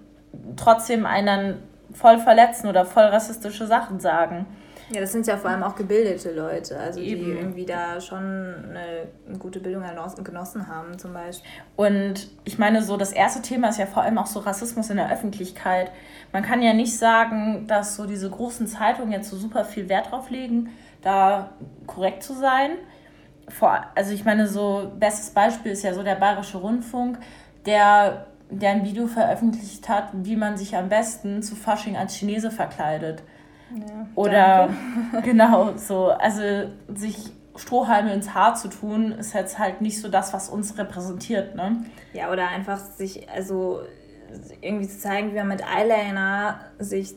trotzdem 0.55 1.05
einen 1.05 1.63
voll 1.93 2.19
verletzen 2.19 2.67
oder 2.67 2.85
voll 2.85 3.03
rassistische 3.03 3.67
Sachen 3.67 3.99
sagen. 3.99 4.45
Ja, 4.89 5.01
das 5.01 5.11
sind 5.11 5.27
ja 5.27 5.35
vor 5.35 5.49
allem 5.49 5.63
auch 5.63 5.75
gebildete 5.75 6.31
Leute, 6.31 6.79
also 6.79 7.01
Eben. 7.01 7.25
die 7.25 7.31
irgendwie 7.31 7.65
da 7.65 7.99
schon 7.99 8.19
eine, 8.19 9.07
eine 9.27 9.37
gute 9.37 9.59
Bildung 9.59 9.83
genossen 10.23 10.67
haben 10.67 10.97
zum 10.97 11.13
Beispiel. 11.13 11.49
Und 11.75 12.29
ich 12.45 12.57
meine, 12.57 12.81
so 12.81 12.95
das 12.95 13.11
erste 13.11 13.41
Thema 13.41 13.67
ist 13.67 13.79
ja 13.79 13.85
vor 13.85 14.03
allem 14.03 14.17
auch 14.17 14.27
so 14.27 14.39
Rassismus 14.39 14.89
in 14.89 14.95
der 14.95 15.11
Öffentlichkeit. 15.11 15.91
Man 16.31 16.41
kann 16.41 16.61
ja 16.61 16.73
nicht 16.73 16.97
sagen, 16.97 17.67
dass 17.67 17.97
so 17.97 18.05
diese 18.05 18.29
großen 18.29 18.65
Zeitungen 18.67 19.11
jetzt 19.11 19.29
so 19.29 19.35
super 19.35 19.65
viel 19.65 19.89
Wert 19.89 20.11
drauf 20.11 20.29
legen, 20.29 20.69
da 21.01 21.49
korrekt 21.85 22.23
zu 22.23 22.33
sein. 22.33 22.71
Vor, 23.49 23.81
also 23.95 24.13
ich 24.13 24.23
meine, 24.23 24.47
so 24.47 24.89
bestes 24.97 25.31
Beispiel 25.31 25.73
ist 25.73 25.83
ja 25.83 25.93
so 25.93 26.03
der 26.03 26.15
Bayerische 26.15 26.57
Rundfunk, 26.59 27.17
der, 27.65 28.26
der 28.49 28.71
ein 28.71 28.85
Video 28.85 29.07
veröffentlicht 29.07 29.89
hat, 29.89 30.09
wie 30.13 30.35
man 30.35 30.57
sich 30.57 30.75
am 30.75 30.89
besten 30.89 31.43
zu 31.43 31.55
Fasching 31.55 31.97
als 31.97 32.15
Chinese 32.15 32.51
verkleidet. 32.51 33.23
Ja, 33.75 34.07
Oder 34.15 34.69
genau 35.23 35.75
so, 35.77 36.07
also 36.09 36.41
sich 36.87 37.31
Strohhalme 37.55 38.13
ins 38.13 38.33
Haar 38.33 38.55
zu 38.55 38.69
tun, 38.69 39.11
ist 39.13 39.33
jetzt 39.33 39.57
halt 39.59 39.81
nicht 39.81 39.99
so 39.99 40.09
das, 40.09 40.31
was 40.33 40.49
uns 40.49 40.77
repräsentiert, 40.77 41.55
ne? 41.55 41.85
Ja, 42.13 42.31
oder 42.31 42.47
einfach 42.47 42.77
sich, 42.77 43.29
also 43.29 43.81
irgendwie 44.61 44.87
zu 44.87 44.99
zeigen, 44.99 45.31
wie 45.31 45.37
man 45.37 45.47
mit 45.47 45.63
Eyeliner 45.63 46.59
sich 46.79 47.15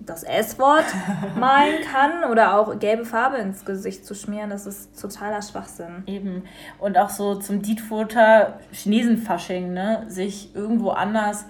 das 0.00 0.22
S-Wort 0.22 0.84
malen 1.36 1.82
kann 1.82 2.30
oder 2.30 2.58
auch 2.58 2.78
gelbe 2.78 3.04
Farbe 3.04 3.36
ins 3.38 3.64
Gesicht 3.64 4.04
zu 4.04 4.14
schmieren, 4.14 4.50
das 4.50 4.66
ist 4.66 5.00
totaler 5.00 5.42
Schwachsinn. 5.42 6.02
Eben. 6.06 6.44
Und 6.78 6.98
auch 6.98 7.10
so 7.10 7.34
zum 7.36 7.62
Dietfutter 7.62 8.58
Chinesenfasching, 8.72 9.72
ne? 9.72 10.04
Sich 10.08 10.54
irgendwo 10.54 10.90
anders 10.90 11.44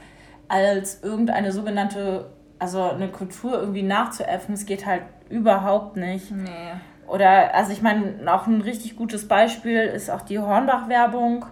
als 0.48 1.02
irgendeine 1.02 1.52
sogenannte, 1.52 2.30
also 2.58 2.82
eine 2.82 3.08
Kultur 3.08 3.60
irgendwie 3.60 3.82
nachzuäffen, 3.82 4.54
es 4.54 4.66
geht 4.66 4.86
halt 4.86 5.02
überhaupt 5.28 5.96
nicht. 5.96 6.30
Nee. 6.30 6.72
Oder, 7.06 7.54
also 7.54 7.72
ich 7.72 7.82
meine, 7.82 8.20
auch 8.26 8.46
ein 8.46 8.60
richtig 8.60 8.96
gutes 8.96 9.28
Beispiel 9.28 9.80
ist 9.80 10.10
auch 10.10 10.22
die 10.22 10.38
Hornbach-Werbung. 10.38 11.46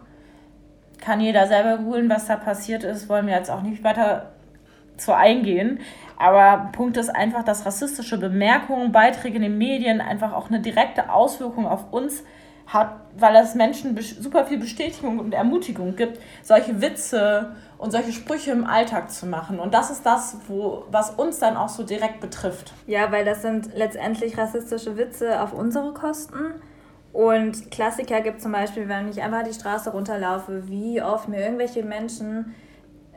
Kann 0.98 1.20
jeder 1.20 1.46
selber 1.46 1.78
googeln, 1.78 2.10
was 2.10 2.26
da 2.26 2.36
passiert 2.36 2.84
ist, 2.84 3.08
wollen 3.08 3.26
wir 3.26 3.34
jetzt 3.34 3.50
auch 3.50 3.62
nicht 3.62 3.84
weiter 3.84 4.32
zu 4.98 5.14
eingehen. 5.14 5.80
Aber 6.18 6.70
Punkt 6.72 6.96
ist 6.96 7.10
einfach, 7.10 7.44
dass 7.44 7.66
rassistische 7.66 8.18
Bemerkungen, 8.18 8.92
Beiträge 8.92 9.36
in 9.36 9.42
den 9.42 9.58
Medien 9.58 10.00
einfach 10.00 10.32
auch 10.32 10.48
eine 10.48 10.60
direkte 10.60 11.10
Auswirkung 11.10 11.66
auf 11.66 11.92
uns 11.92 12.22
hat, 12.66 13.00
weil 13.16 13.36
es 13.36 13.54
Menschen 13.54 13.96
super 14.00 14.44
viel 14.44 14.58
Bestätigung 14.58 15.20
und 15.20 15.32
Ermutigung 15.32 15.94
gibt, 15.94 16.18
solche 16.42 16.80
Witze 16.80 17.54
und 17.78 17.92
solche 17.92 18.12
Sprüche 18.12 18.50
im 18.50 18.66
Alltag 18.66 19.10
zu 19.10 19.26
machen. 19.26 19.60
Und 19.60 19.72
das 19.72 19.90
ist 19.90 20.04
das, 20.04 20.38
wo, 20.48 20.84
was 20.90 21.10
uns 21.10 21.38
dann 21.38 21.56
auch 21.56 21.68
so 21.68 21.84
direkt 21.84 22.20
betrifft. 22.20 22.72
Ja, 22.86 23.12
weil 23.12 23.24
das 23.24 23.42
sind 23.42 23.74
letztendlich 23.76 24.36
rassistische 24.36 24.96
Witze 24.96 25.40
auf 25.40 25.52
unsere 25.52 25.92
Kosten. 25.92 26.54
Und 27.12 27.70
Klassiker 27.70 28.20
gibt 28.20 28.42
zum 28.42 28.52
Beispiel, 28.52 28.88
wenn 28.88 29.08
ich 29.08 29.22
einfach 29.22 29.44
die 29.44 29.54
Straße 29.54 29.90
runterlaufe, 29.90 30.68
wie 30.68 31.00
oft 31.00 31.28
mir 31.28 31.40
irgendwelche 31.40 31.82
Menschen 31.82 32.54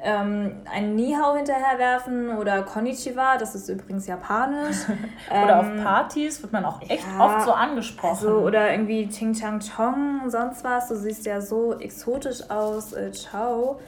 ähm, 0.02 0.62
ein 0.72 0.96
Nihau 0.96 1.36
hinterherwerfen 1.36 2.38
oder 2.38 2.64
Konnichiwa, 2.64 3.38
das 3.38 3.56
ist 3.56 3.68
übrigens 3.68 4.08
japanisch. 4.08 4.78
oder 5.30 5.60
ähm, 5.60 5.80
auf 5.80 5.84
Partys 5.84 6.42
wird 6.42 6.54
man 6.54 6.66
auch 6.66 6.82
echt 6.84 7.06
ja, 7.06 7.26
oft 7.26 7.46
so 7.46 7.52
angesprochen. 7.52 8.28
Also, 8.28 8.40
oder 8.40 8.72
irgendwie 8.72 9.10
Ching 9.10 9.34
Chang 9.34 9.60
Chong, 9.60 10.30
sonst 10.30 10.64
was. 10.64 10.88
Du 10.88 10.96
siehst 10.96 11.26
ja 11.26 11.42
so 11.42 11.78
exotisch 11.78 12.50
aus, 12.50 12.94
äh, 12.94 13.12
ciao. 13.12 13.80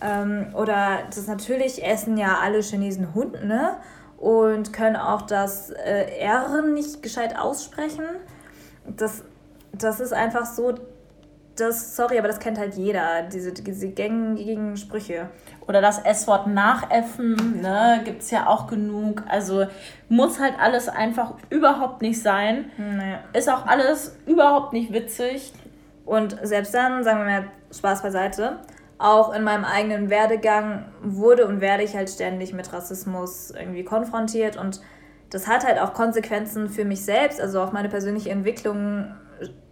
Ähm, 0.00 0.46
oder 0.54 1.00
das 1.06 1.26
natürlich 1.26 1.84
essen 1.84 2.16
ja 2.16 2.38
alle 2.42 2.62
Chinesen 2.62 3.14
Hund, 3.14 3.44
ne? 3.44 3.76
Und 4.18 4.72
können 4.72 4.96
auch 4.96 5.22
das 5.22 5.70
äh, 5.70 6.18
R 6.18 6.62
nicht 6.62 7.02
gescheit 7.02 7.38
aussprechen. 7.38 8.04
Das, 8.86 9.22
das 9.72 10.00
ist 10.00 10.12
einfach 10.12 10.46
so, 10.46 10.74
das, 11.60 11.96
sorry, 11.96 12.18
aber 12.18 12.28
das 12.28 12.38
kennt 12.38 12.58
halt 12.58 12.74
jeder, 12.74 13.22
diese, 13.22 13.52
diese 13.52 13.88
gängigen 13.90 14.76
Sprüche. 14.76 15.28
Oder 15.66 15.80
das 15.80 15.98
S-Wort 15.98 16.46
nachäffen, 16.46 17.60
ne, 17.60 18.00
gibt 18.04 18.22
es 18.22 18.30
ja 18.30 18.46
auch 18.46 18.66
genug. 18.66 19.22
Also 19.28 19.66
muss 20.08 20.40
halt 20.40 20.54
alles 20.58 20.88
einfach 20.88 21.34
überhaupt 21.50 22.02
nicht 22.02 22.20
sein. 22.20 22.70
Nee. 22.76 23.16
Ist 23.38 23.48
auch 23.48 23.66
alles 23.66 24.16
überhaupt 24.26 24.72
nicht 24.72 24.92
witzig. 24.92 25.52
Und 26.04 26.36
selbst 26.42 26.74
dann, 26.74 27.04
sagen 27.04 27.20
wir 27.20 27.26
mal 27.26 27.44
Spaß 27.72 28.02
beiseite, 28.02 28.58
auch 28.98 29.32
in 29.32 29.44
meinem 29.44 29.64
eigenen 29.64 30.10
Werdegang 30.10 30.86
wurde 31.02 31.46
und 31.46 31.60
werde 31.60 31.82
ich 31.82 31.94
halt 31.94 32.10
ständig 32.10 32.52
mit 32.52 32.72
Rassismus 32.72 33.50
irgendwie 33.50 33.84
konfrontiert 33.84 34.56
und 34.56 34.80
das 35.30 35.46
hat 35.46 35.64
halt 35.64 35.78
auch 35.78 35.94
Konsequenzen 35.94 36.68
für 36.68 36.84
mich 36.84 37.04
selbst, 37.04 37.40
also 37.40 37.62
auf 37.62 37.72
meine 37.72 37.88
persönliche 37.88 38.30
Entwicklung 38.30 39.14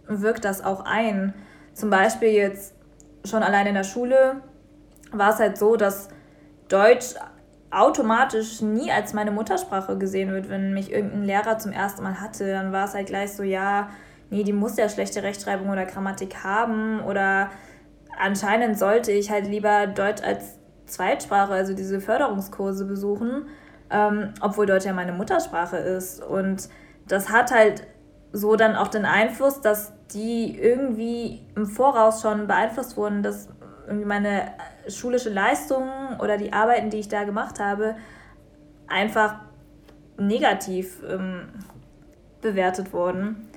wirkt 0.07 0.45
das 0.45 0.63
auch 0.63 0.85
ein. 0.85 1.33
Zum 1.79 1.89
Beispiel 1.89 2.27
jetzt 2.33 2.75
schon 3.23 3.41
allein 3.41 3.67
in 3.67 3.73
der 3.73 3.85
Schule 3.85 4.41
war 5.13 5.29
es 5.29 5.39
halt 5.39 5.57
so, 5.57 5.77
dass 5.77 6.09
Deutsch 6.67 7.15
automatisch 7.71 8.61
nie 8.61 8.91
als 8.91 9.13
meine 9.13 9.31
Muttersprache 9.31 9.97
gesehen 9.97 10.33
wird. 10.33 10.49
Wenn 10.49 10.73
mich 10.73 10.91
irgendein 10.91 11.23
Lehrer 11.23 11.57
zum 11.57 11.71
ersten 11.71 12.03
Mal 12.03 12.19
hatte, 12.19 12.51
dann 12.51 12.73
war 12.73 12.83
es 12.83 12.95
halt 12.95 13.07
gleich 13.07 13.31
so, 13.31 13.43
ja, 13.43 13.91
nee, 14.29 14.43
die 14.43 14.51
muss 14.51 14.75
ja 14.75 14.89
schlechte 14.89 15.23
Rechtschreibung 15.23 15.69
oder 15.69 15.85
Grammatik 15.85 16.43
haben 16.43 16.99
oder 16.99 17.49
anscheinend 18.19 18.77
sollte 18.77 19.13
ich 19.13 19.31
halt 19.31 19.47
lieber 19.47 19.87
Deutsch 19.87 20.21
als 20.21 20.57
Zweitsprache, 20.85 21.53
also 21.53 21.73
diese 21.73 22.01
Förderungskurse 22.01 22.83
besuchen, 22.83 23.47
ähm, 23.89 24.33
obwohl 24.41 24.65
Deutsch 24.65 24.83
ja 24.83 24.91
meine 24.91 25.13
Muttersprache 25.13 25.77
ist. 25.77 26.21
Und 26.21 26.67
das 27.07 27.29
hat 27.29 27.51
halt 27.51 27.87
so 28.33 28.57
dann 28.57 28.75
auch 28.75 28.89
den 28.89 29.05
Einfluss, 29.05 29.61
dass 29.61 29.93
die 30.13 30.57
irgendwie 30.57 31.41
im 31.55 31.65
Voraus 31.65 32.21
schon 32.21 32.47
beeinflusst 32.47 32.97
wurden, 32.97 33.23
dass 33.23 33.49
meine 34.05 34.51
schulische 34.87 35.29
Leistung 35.29 35.87
oder 36.19 36.37
die 36.37 36.53
Arbeiten, 36.53 36.89
die 36.89 36.97
ich 36.97 37.07
da 37.07 37.23
gemacht 37.23 37.59
habe, 37.59 37.95
einfach 38.87 39.35
negativ 40.17 41.01
ähm, 41.07 41.49
bewertet 42.41 42.93
wurden. 42.93 43.49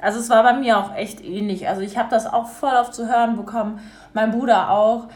Also 0.00 0.18
es 0.18 0.30
war 0.30 0.42
bei 0.42 0.54
mir 0.54 0.78
auch 0.78 0.94
echt 0.94 1.22
ähnlich. 1.24 1.68
Also 1.68 1.82
ich 1.82 1.98
habe 1.98 2.10
das 2.10 2.26
auch 2.26 2.46
voll 2.48 2.74
oft 2.74 2.94
zu 2.94 3.08
hören 3.08 3.36
bekommen, 3.36 3.80
mein 4.14 4.30
Bruder 4.30 4.70
auch. 4.70 5.08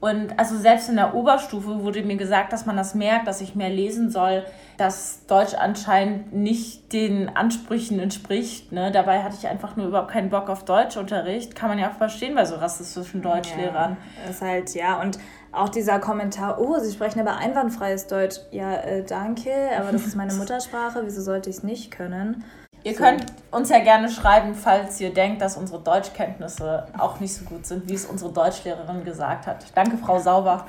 Und 0.00 0.38
also 0.38 0.56
selbst 0.56 0.88
in 0.88 0.96
der 0.96 1.14
Oberstufe 1.14 1.82
wurde 1.82 2.02
mir 2.02 2.16
gesagt, 2.16 2.54
dass 2.54 2.64
man 2.64 2.76
das 2.76 2.94
merkt, 2.94 3.28
dass 3.28 3.42
ich 3.42 3.54
mehr 3.54 3.68
lesen 3.68 4.10
soll, 4.10 4.44
dass 4.78 5.26
Deutsch 5.26 5.52
anscheinend 5.52 6.32
nicht 6.32 6.92
den 6.94 7.28
Ansprüchen 7.36 8.00
entspricht. 8.00 8.72
Ne? 8.72 8.90
Dabei 8.90 9.22
hatte 9.22 9.36
ich 9.38 9.46
einfach 9.46 9.76
nur 9.76 9.88
überhaupt 9.88 10.10
keinen 10.10 10.30
Bock 10.30 10.48
auf 10.48 10.64
Deutschunterricht. 10.64 11.54
Kann 11.54 11.68
man 11.68 11.78
ja 11.78 11.90
auch 11.90 11.96
verstehen 11.96 12.34
bei 12.34 12.46
so 12.46 12.54
rassistischen 12.54 13.20
Deutschlehrern. 13.20 13.98
Ja, 14.24 14.30
ist 14.30 14.40
halt, 14.40 14.74
ja, 14.74 15.00
und 15.02 15.18
auch 15.52 15.68
dieser 15.68 15.98
Kommentar, 15.98 16.58
oh, 16.60 16.78
Sie 16.78 16.92
sprechen 16.92 17.20
aber 17.20 17.36
einwandfreies 17.36 18.06
Deutsch. 18.06 18.36
Ja, 18.52 18.76
äh, 18.76 19.04
danke, 19.04 19.50
aber 19.78 19.92
das 19.92 20.06
ist 20.06 20.16
meine 20.16 20.32
Muttersprache, 20.36 21.02
wieso 21.04 21.20
sollte 21.20 21.50
ich 21.50 21.56
es 21.56 21.62
nicht 21.62 21.90
können? 21.90 22.44
Ihr 22.82 22.94
so. 22.94 23.02
könnt 23.02 23.26
uns 23.50 23.68
ja 23.68 23.80
gerne 23.80 24.08
schreiben, 24.08 24.54
falls 24.54 25.00
ihr 25.00 25.12
denkt, 25.12 25.42
dass 25.42 25.56
unsere 25.56 25.80
Deutschkenntnisse 25.80 26.86
auch 26.98 27.20
nicht 27.20 27.34
so 27.34 27.44
gut 27.44 27.66
sind, 27.66 27.88
wie 27.88 27.94
es 27.94 28.06
unsere 28.06 28.32
Deutschlehrerin 28.32 29.04
gesagt 29.04 29.46
hat. 29.46 29.64
Danke, 29.74 29.96
Frau 29.98 30.18
Sauber. 30.18 30.66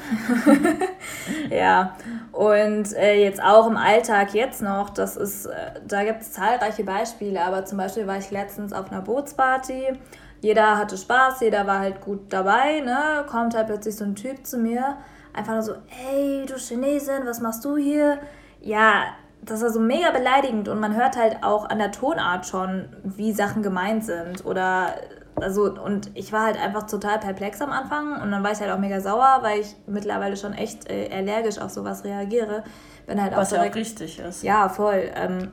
ja, 1.50 1.95
und 2.32 2.93
äh, 2.93 3.24
jetzt 3.24 3.41
auch 3.41 3.67
im 3.67 3.78
Alltag 3.78 4.34
jetzt 4.34 4.62
noch, 4.62 4.89
das 4.89 5.15
ist, 5.15 5.45
äh, 5.45 5.52
da 5.88 6.04
gibt 6.04 6.21
es 6.21 6.34
zahlreiche 6.34 6.84
Beispiele, 6.84 7.41
aber 7.41 7.65
zum 7.65 7.78
Beispiel 7.78 8.08
war 8.08 8.17
ich 8.17 8.32
letztens 8.32 8.74
auf 8.74 8.91
einer 8.91 9.02
Bootsparty. 9.02 9.93
Jeder 10.41 10.78
hatte 10.78 10.97
Spaß, 10.97 11.41
jeder 11.41 11.67
war 11.67 11.80
halt 11.80 12.02
gut 12.02 12.34
dabei, 12.34 12.82
ne? 12.82 13.24
Kommt 13.30 13.56
halt 13.56 13.67
plötzlich 13.67 13.95
so 13.95 14.04
ein 14.04 14.15
Typ 14.15 14.45
zu 14.45 14.58
mir, 14.58 14.97
einfach 15.34 15.54
nur 15.54 15.62
so, 15.62 15.76
hey, 15.86 16.45
du 16.47 16.56
Chinesin, 16.58 17.26
was 17.26 17.39
machst 17.39 17.63
du 17.63 17.78
hier? 17.78 18.17
Ja, 18.60 19.04
das 19.43 19.62
war 19.62 19.69
so 19.69 19.80
mega 19.80 20.12
beleidigend 20.12 20.67
und 20.67 20.80
man 20.80 20.95
hört 20.95 21.17
halt 21.17 21.38
auch 21.41 21.69
an 21.69 21.80
der 21.80 21.91
Tonart 21.91 22.45
schon, 22.45 22.89
wie 23.04 23.34
Sachen 23.34 23.63
gemeint 23.63 24.06
sind 24.06 24.45
oder 24.45 24.95
also 25.36 25.73
und 25.73 26.12
ich 26.13 26.32
war 26.32 26.45
halt 26.45 26.62
einfach 26.62 26.84
total 26.84 27.19
perplex 27.19 27.62
am 27.62 27.71
Anfang 27.71 28.21
und 28.21 28.32
dann 28.32 28.43
war 28.43 28.51
ich 28.51 28.60
halt 28.60 28.71
auch 28.71 28.77
mega 28.77 28.99
sauer, 28.99 29.39
weil 29.41 29.62
ich 29.62 29.75
mittlerweile 29.88 30.38
schon 30.38 30.54
echt 30.54 30.89
äh, 30.89 31.10
allergisch 31.12 31.58
auf 31.58 31.71
sowas 31.71 32.04
reagiere. 32.04 32.63
Bin 33.08 33.21
halt 33.21 33.36
was 33.36 33.47
auch 33.47 33.58
direkt, 33.58 33.75
ja 33.75 33.82
auch 33.82 33.86
richtig 33.86 34.19
ist. 34.19 34.43
Ja, 34.43 34.69
voll. 34.69 35.10
Ähm, 35.15 35.51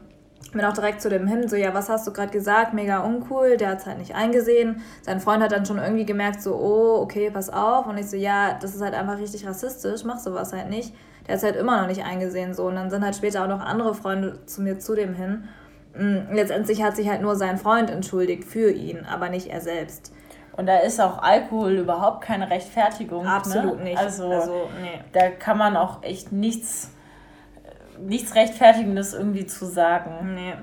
bin 0.53 0.65
auch 0.65 0.73
direkt 0.73 1.01
zu 1.01 1.09
dem 1.09 1.27
hin, 1.27 1.49
so, 1.49 1.57
ja, 1.57 1.75
was 1.75 1.89
hast 1.89 2.07
du 2.07 2.13
gerade 2.13 2.31
gesagt? 2.31 2.75
Mega 2.75 3.01
uncool. 3.01 3.57
Der 3.57 3.71
hat 3.71 3.81
es 3.81 3.87
halt 3.87 3.99
nicht 3.99 4.15
eingesehen. 4.15 4.83
Sein 5.03 5.21
Freund 5.21 5.43
hat 5.43 5.53
dann 5.53 5.67
schon 5.67 5.79
irgendwie 5.79 6.07
gemerkt, 6.07 6.43
so, 6.43 6.55
oh, 6.55 7.01
okay, 7.03 7.31
pass 7.31 7.51
auf. 7.51 7.87
Und 7.87 7.99
ich 7.99 8.09
so, 8.09 8.17
ja, 8.17 8.59
das 8.61 8.75
ist 8.75 8.83
halt 8.83 8.95
einfach 8.95 9.19
richtig 9.19 9.47
rassistisch, 9.47 10.05
mach 10.05 10.19
sowas 10.19 10.53
halt 10.53 10.71
nicht 10.71 10.95
der 11.29 11.37
ist 11.37 11.45
halt 11.45 11.57
immer 11.57 11.81
noch 11.81 11.89
nicht 11.89 12.03
eingesehen 12.03 12.55
so. 12.55 12.65
Und 12.65 12.75
dann 12.75 12.91
sind 12.91 13.05
halt 13.05 13.15
später 13.15 13.45
auch 13.45 13.49
noch 13.49 13.61
andere 13.61 13.95
Freunde 13.95 14.45
zu 14.47 14.63
mir 14.63 14.79
zu 14.79 14.95
dem 14.95 15.15
hin. 15.15 15.49
Mm, 15.95 16.33
letztendlich 16.33 16.83
hat 16.83 16.97
sich 16.97 17.09
halt 17.09 17.21
nur 17.21 17.37
sein 17.37 17.59
Freund 17.59 17.91
entschuldigt 17.91 18.45
für 18.45 18.71
ihn, 18.71 19.05
aber 19.05 19.29
nicht 19.29 19.49
er 19.49 19.61
selbst. 19.61 20.13
Und 20.53 20.67
da 20.67 20.79
ist 20.79 21.01
auch 21.01 21.23
Alkohol 21.23 21.73
überhaupt 21.75 22.25
keine 22.25 22.51
Rechtfertigung. 22.51 23.25
Ne? 23.25 23.33
Absolut 23.33 23.79
ne? 23.79 23.85
nicht. 23.85 23.99
Also, 23.99 24.29
also 24.29 24.69
nee. 24.81 25.01
da 25.13 25.31
kann 25.31 25.59
man 25.59 25.77
auch 25.77 26.03
echt 26.03 26.33
nichts, 26.33 26.91
nichts 28.01 28.35
Rechtfertigendes 28.35 29.13
irgendwie 29.13 29.47
zu 29.47 29.67
sagen. 29.67 30.35
Nee. 30.35 30.55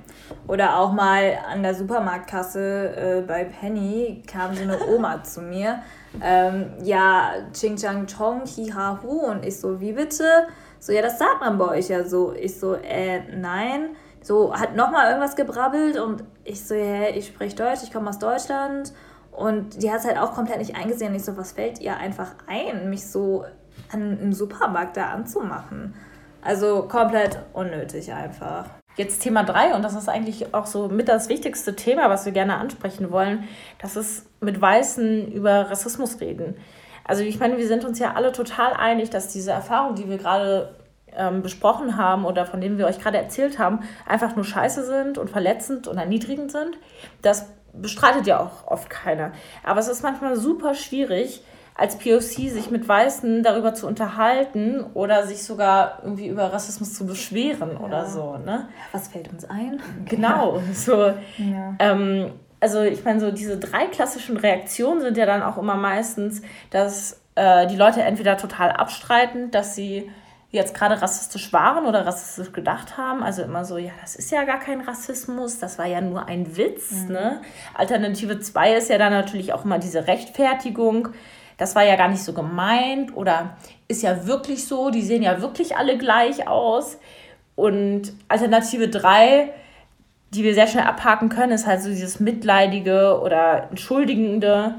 Oder 0.48 0.80
auch 0.80 0.92
mal 0.92 1.38
an 1.50 1.64
der 1.64 1.76
Supermarktkasse 1.76 3.20
äh, 3.20 3.22
bei 3.22 3.46
Penny 3.46 4.24
kam 4.28 4.56
so 4.56 4.64
eine 4.64 4.80
Oma 4.88 5.24
zu 5.24 5.42
mir 5.42 5.80
ähm, 6.22 6.72
ja, 6.84 7.32
Ching 7.54 7.78
Chang 7.78 8.08
Chong, 8.08 8.44
Hi 8.46 8.72
Ha 8.72 9.00
Hu. 9.02 9.20
Und 9.26 9.46
ich 9.46 9.60
so, 9.60 9.80
wie 9.80 9.94
bitte? 9.94 10.48
So, 10.80 10.92
ja, 10.92 11.02
das 11.02 11.18
sagt 11.18 11.40
man 11.40 11.58
bei 11.58 11.78
euch 11.78 11.90
ja 11.90 12.04
so. 12.04 12.34
Ich 12.34 12.60
so, 12.60 12.76
äh, 12.76 13.22
nein. 13.36 13.96
So, 14.22 14.54
hat 14.54 14.76
nochmal 14.76 15.08
irgendwas 15.10 15.36
gebrabbelt 15.36 16.00
und 16.00 16.24
ich 16.44 16.66
so, 16.66 16.74
ja, 16.74 17.10
ich 17.10 17.28
spreche 17.28 17.56
Deutsch, 17.56 17.84
ich 17.84 17.94
komme 17.94 18.10
aus 18.10 18.20
Deutschland. 18.20 18.92
Und 19.32 19.82
die 19.84 19.92
hat 19.92 20.00
es 20.00 20.06
halt 20.06 20.18
auch 20.18 20.34
komplett 20.34 20.60
nicht 20.60 20.76
eingesehen. 20.76 21.12
Und 21.12 21.18
ich 21.18 21.26
so, 21.26 21.38
was 21.38 21.52
fällt 21.52 21.80
ihr 21.80 21.98
einfach 21.98 22.34
ein, 22.48 22.90
mich 22.90 23.06
so 23.06 23.46
an 23.92 24.18
einem 24.20 24.34
Supermarkt 24.34 24.98
da 24.98 25.10
anzumachen? 25.10 25.94
Also 26.42 26.84
komplett 26.84 27.40
unnötig 27.54 28.14
einfach. 28.14 28.66
Jetzt 28.96 29.22
Thema 29.22 29.44
3, 29.44 29.76
und 29.76 29.82
das 29.82 29.94
ist 29.94 30.08
eigentlich 30.08 30.54
auch 30.54 30.66
so 30.66 30.88
mit 30.88 31.10
das 31.10 31.28
wichtigste 31.28 31.76
Thema, 31.76 32.10
was 32.10 32.26
wir 32.26 32.32
gerne 32.32 32.58
ansprechen 32.58 33.12
wollen, 33.12 33.48
das 33.78 33.98
ist 33.98 34.26
mit 34.42 34.62
Weißen 34.62 35.32
über 35.32 35.70
Rassismus 35.70 36.22
reden. 36.22 36.56
Also 37.04 37.24
ich 37.24 37.40
meine, 37.40 37.58
wir 37.58 37.68
sind 37.68 37.84
uns 37.84 38.00
ja 38.00 38.14
alle 38.14 38.32
total 38.32 38.74
einig, 38.74 39.10
dass 39.10 39.28
diese 39.28 39.52
Erfahrungen, 39.52 39.96
die 39.96 40.10
wir 40.10 40.18
gerade 40.18 40.76
ähm, 41.16 41.42
besprochen 41.42 41.98
haben 41.98 42.26
oder 42.26 42.46
von 42.46 42.62
denen 42.62 42.78
wir 42.78 42.88
euch 42.88 43.00
gerade 43.00 43.18
erzählt 43.18 43.60
haben, 43.60 43.82
einfach 44.08 44.36
nur 44.36 44.46
scheiße 44.46 44.86
sind 44.86 45.18
und 45.18 45.30
verletzend 45.30 45.88
und 45.88 45.98
erniedrigend 45.98 46.52
sind. 46.52 46.78
Das 47.22 47.48
bestreitet 47.74 48.28
ja 48.28 48.40
auch 48.40 48.68
oft 48.68 48.90
keiner. 48.90 49.34
Aber 49.64 49.80
es 49.80 49.88
ist 49.88 50.04
manchmal 50.04 50.36
super 50.38 50.74
schwierig, 50.74 51.44
als 51.76 51.98
POC 51.98 52.50
sich 52.50 52.72
mit 52.72 52.88
Weißen 52.88 53.44
darüber 53.44 53.74
zu 53.74 53.86
unterhalten 53.86 54.84
oder 54.94 55.28
sich 55.28 55.44
sogar 55.44 56.00
irgendwie 56.04 56.28
über 56.28 56.54
Rassismus 56.54 56.94
zu 56.94 57.06
beschweren 57.06 57.72
ja. 57.74 57.80
oder 57.80 58.06
so. 58.06 58.38
Ne? 58.38 58.70
Was 58.94 59.10
fällt 59.10 59.32
uns 59.32 59.44
ein? 59.44 59.82
Genau, 60.06 60.62
so. 60.74 61.14
Ja. 61.38 61.76
Ähm, 61.80 62.32
also 62.62 62.82
ich 62.82 63.04
meine, 63.04 63.20
so 63.20 63.30
diese 63.30 63.58
drei 63.58 63.88
klassischen 63.88 64.38
Reaktionen 64.38 65.02
sind 65.02 65.18
ja 65.18 65.26
dann 65.26 65.44
auch 65.44 65.58
immer 65.58 65.76
meistens, 65.76 66.42
dass 66.72 67.22
äh, 67.36 67.68
die 67.68 67.76
Leute 67.76 68.02
entweder 68.02 68.38
total 68.38 68.72
abstreiten, 68.72 69.52
dass 69.52 69.76
sie 69.76 70.10
jetzt 70.52 70.74
gerade 70.74 71.02
rassistisch 71.02 71.52
waren 71.52 71.86
oder 71.86 72.06
rassistisch 72.06 72.54
gedacht 72.54 72.98
haben. 72.98 73.22
Also 73.22 73.44
immer 73.44 73.66
so, 73.66 73.78
ja, 73.78 73.92
das 74.00 74.16
ist 74.16 74.32
ja 74.32 74.46
gar 74.46 74.60
kein 74.60 74.80
Rassismus, 74.80 75.60
das 75.60 75.78
war 75.78 75.86
ja 75.86 76.00
nur 76.00 76.30
ein 76.30 76.56
Witz. 76.56 76.92
Mhm. 76.92 77.12
Ne? 77.12 77.42
Alternative 77.74 78.40
2 78.40 78.76
ist 78.76 78.90
ja 78.90 78.98
dann 78.98 79.12
natürlich 79.12 79.52
auch 79.52 79.66
immer 79.66 79.78
diese 79.78 80.08
Rechtfertigung 80.08 81.10
das 81.58 81.76
war 81.76 81.84
ja 81.84 81.96
gar 81.96 82.10
nicht 82.10 82.24
so 82.24 82.34
gemeint 82.34 83.16
oder 83.16 83.56
ist 83.88 84.04
ja 84.04 84.28
wirklich 84.28 84.68
so, 84.68 84.90
die 84.90 85.02
sehen 85.02 85.24
ja 85.24 85.42
wirklich 85.42 85.78
alle 85.78 85.98
gleich 85.98 86.48
aus. 86.48 86.98
Und 87.56 88.14
Alternative 88.28 88.90
3, 88.90 89.50
die 90.34 90.44
wir 90.44 90.54
sehr 90.54 90.68
schnell 90.68 90.84
abhaken 90.84 91.30
können, 91.30 91.54
ist 91.54 91.66
halt 91.66 91.82
so 91.82 91.90
dieses 91.90 92.20
Mitleidige 92.20 93.20
oder 93.22 93.70
Entschuldigende. 93.70 94.76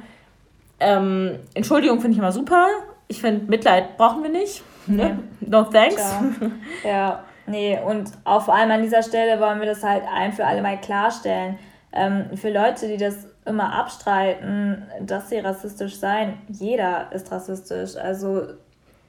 Ähm, 0.79 1.39
Entschuldigung 1.55 2.01
finde 2.01 2.13
ich 2.13 2.19
immer 2.19 2.33
super. 2.33 2.67
Ich 3.09 3.21
finde, 3.21 3.47
Mitleid 3.47 3.97
brauchen 3.97 4.23
wir 4.23 4.31
nicht. 4.31 4.63
Ne? 4.87 5.19
No 5.41 5.65
thanks. 5.65 5.97
Ja. 5.97 6.33
ja, 6.85 7.25
nee, 7.47 7.79
und 7.79 8.11
auch 8.25 8.43
vor 8.43 8.55
allem 8.55 8.71
an 8.71 8.83
dieser 8.83 9.03
Stelle 9.03 9.41
wollen 9.41 9.61
wir 9.61 9.67
das 9.67 9.83
halt 9.83 10.03
ein 10.13 10.33
für 10.33 10.45
alle 10.45 10.61
Mal 10.63 10.79
klarstellen. 10.81 11.59
Ähm, 11.93 12.37
für 12.37 12.51
Leute, 12.51 12.89
die 12.89 12.99
das 12.99 13.27
immer 13.47 13.73
abstreiten, 13.73 14.83
dass 15.01 15.31
sie 15.31 15.39
rassistisch 15.39 15.97
seien. 15.97 16.39
Jeder 16.49 17.13
ist 17.13 17.31
rassistisch. 17.31 17.97
Also 17.97 18.49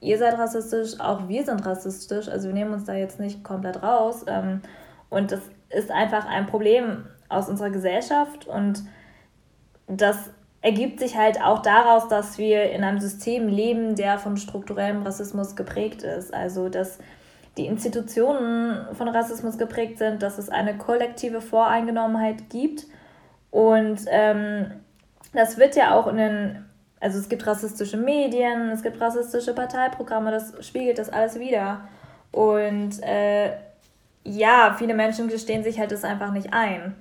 ihr 0.00 0.18
seid 0.18 0.38
rassistisch, 0.38 0.98
auch 1.00 1.28
wir 1.28 1.44
sind 1.44 1.64
rassistisch. 1.66 2.28
Also 2.28 2.48
wir 2.48 2.54
nehmen 2.54 2.72
uns 2.72 2.84
da 2.84 2.94
jetzt 2.94 3.20
nicht 3.20 3.42
komplett 3.44 3.82
raus. 3.82 4.24
Ähm, 4.26 4.62
und 5.10 5.32
das 5.32 5.40
ist 5.70 5.90
einfach 5.90 6.26
ein 6.26 6.46
Problem 6.46 7.06
aus 7.28 7.48
unserer 7.48 7.70
Gesellschaft 7.70 8.46
und 8.46 8.82
das 9.86 10.30
ergibt 10.60 10.98
sich 10.98 11.16
halt 11.16 11.40
auch 11.42 11.60
daraus, 11.60 12.08
dass 12.08 12.38
wir 12.38 12.70
in 12.70 12.84
einem 12.84 13.00
System 13.00 13.48
leben, 13.48 13.94
der 13.96 14.18
von 14.18 14.36
strukturellem 14.36 15.02
Rassismus 15.02 15.56
geprägt 15.56 16.02
ist. 16.02 16.32
Also 16.34 16.68
dass 16.68 16.98
die 17.56 17.66
Institutionen 17.66 18.86
von 18.94 19.08
Rassismus 19.08 19.58
geprägt 19.58 19.98
sind, 19.98 20.22
dass 20.22 20.38
es 20.38 20.48
eine 20.48 20.76
kollektive 20.76 21.40
Voreingenommenheit 21.40 22.50
gibt 22.50 22.86
und 23.50 24.00
ähm, 24.10 24.72
das 25.32 25.58
wird 25.58 25.76
ja 25.76 25.94
auch 25.94 26.06
in 26.06 26.16
den, 26.16 26.64
also 27.00 27.18
es 27.18 27.28
gibt 27.28 27.46
rassistische 27.46 27.96
Medien, 27.96 28.70
es 28.70 28.82
gibt 28.82 29.00
rassistische 29.00 29.54
Parteiprogramme, 29.54 30.30
das 30.30 30.54
spiegelt 30.66 30.98
das 30.98 31.10
alles 31.10 31.38
wieder. 31.38 31.88
Und 32.30 33.02
äh, 33.02 33.52
ja, 34.24 34.74
viele 34.78 34.94
Menschen 34.94 35.28
gestehen 35.28 35.64
sich 35.64 35.78
halt 35.78 35.92
das 35.92 36.04
einfach 36.04 36.32
nicht 36.32 36.52
ein. 36.52 36.94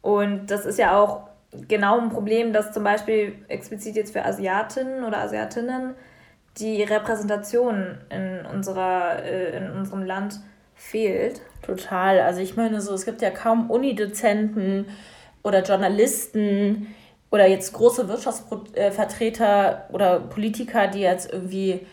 Und 0.00 0.46
das 0.50 0.66
ist 0.66 0.78
ja 0.78 0.98
auch 0.98 1.28
genau 1.68 2.00
ein 2.00 2.10
Problem, 2.10 2.52
dass 2.52 2.72
zum 2.72 2.84
Beispiel 2.84 3.34
explizit 3.48 3.96
jetzt 3.96 4.12
für 4.12 4.24
Asiatinnen 4.24 5.04
oder 5.04 5.18
Asiatinnen 5.18 5.94
die 6.58 6.82
Repräsentation 6.82 7.98
in, 8.10 8.46
unserer, 8.46 9.22
äh, 9.22 9.56
in 9.56 9.70
unserem 9.70 10.04
Land 10.04 10.40
fehlt. 10.74 11.40
Total. 11.64 12.20
Also 12.20 12.40
ich 12.40 12.56
meine 12.56 12.80
so, 12.80 12.94
es 12.94 13.04
gibt 13.04 13.22
ja 13.22 13.30
kaum 13.30 13.70
Unidozenten 13.70 14.86
oder 15.42 15.62
Journalisten 15.62 16.94
oder 17.30 17.46
jetzt 17.46 17.72
große 17.72 18.08
Wirtschaftsvertreter 18.08 19.88
oder 19.92 20.20
Politiker, 20.20 20.88
die 20.88 21.00
jetzt 21.00 21.32
irgendwie 21.32 21.86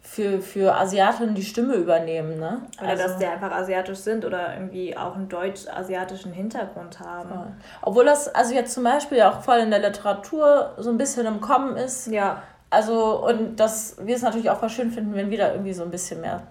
für, 0.00 0.40
für 0.40 0.74
Asiatinnen 0.76 1.34
die 1.34 1.42
Stimme 1.42 1.74
übernehmen. 1.74 2.38
Ne? 2.38 2.62
Oder 2.78 2.90
also, 2.90 3.02
dass 3.02 3.18
die 3.18 3.26
einfach 3.26 3.50
asiatisch 3.50 3.98
sind 3.98 4.24
oder 4.24 4.54
irgendwie 4.54 4.96
auch 4.96 5.16
einen 5.16 5.28
deutsch-asiatischen 5.28 6.32
Hintergrund 6.32 7.00
haben. 7.00 7.30
Ja. 7.30 7.46
Obwohl 7.82 8.04
das 8.04 8.28
also 8.28 8.54
jetzt 8.54 8.72
zum 8.72 8.84
Beispiel 8.84 9.22
auch 9.22 9.40
voll 9.40 9.58
in 9.58 9.70
der 9.70 9.80
Literatur 9.80 10.74
so 10.78 10.90
ein 10.90 10.98
bisschen 10.98 11.26
im 11.26 11.40
Kommen 11.40 11.76
ist. 11.76 12.06
Ja. 12.06 12.42
Also, 12.70 13.26
und 13.26 13.56
dass 13.56 13.96
wir 14.00 14.14
es 14.14 14.22
natürlich 14.22 14.50
auch 14.50 14.58
voll 14.58 14.70
schön 14.70 14.90
finden, 14.90 15.14
wenn 15.14 15.30
wir 15.30 15.38
da 15.38 15.50
irgendwie 15.52 15.72
so 15.72 15.82
ein 15.82 15.90
bisschen 15.90 16.20
mehr 16.20 16.42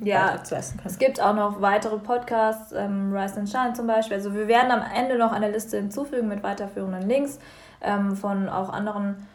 ja, 0.00 0.42
zu 0.42 0.54
essen 0.54 0.78
können. 0.78 0.90
Es 0.90 0.98
gibt 0.98 1.20
auch 1.20 1.34
noch 1.34 1.60
weitere 1.60 1.98
Podcasts, 1.98 2.72
ähm, 2.72 3.12
Rise 3.14 3.40
and 3.40 3.48
Shine 3.48 3.72
zum 3.74 3.86
Beispiel. 3.86 4.16
Also 4.16 4.34
wir 4.34 4.48
werden 4.48 4.70
am 4.70 4.82
Ende 4.94 5.18
noch 5.18 5.32
eine 5.32 5.50
Liste 5.50 5.76
hinzufügen 5.76 6.28
mit 6.28 6.42
weiterführenden 6.42 7.08
Links 7.08 7.38
ähm, 7.80 8.16
von 8.16 8.48
auch 8.48 8.70
anderen 8.70 9.26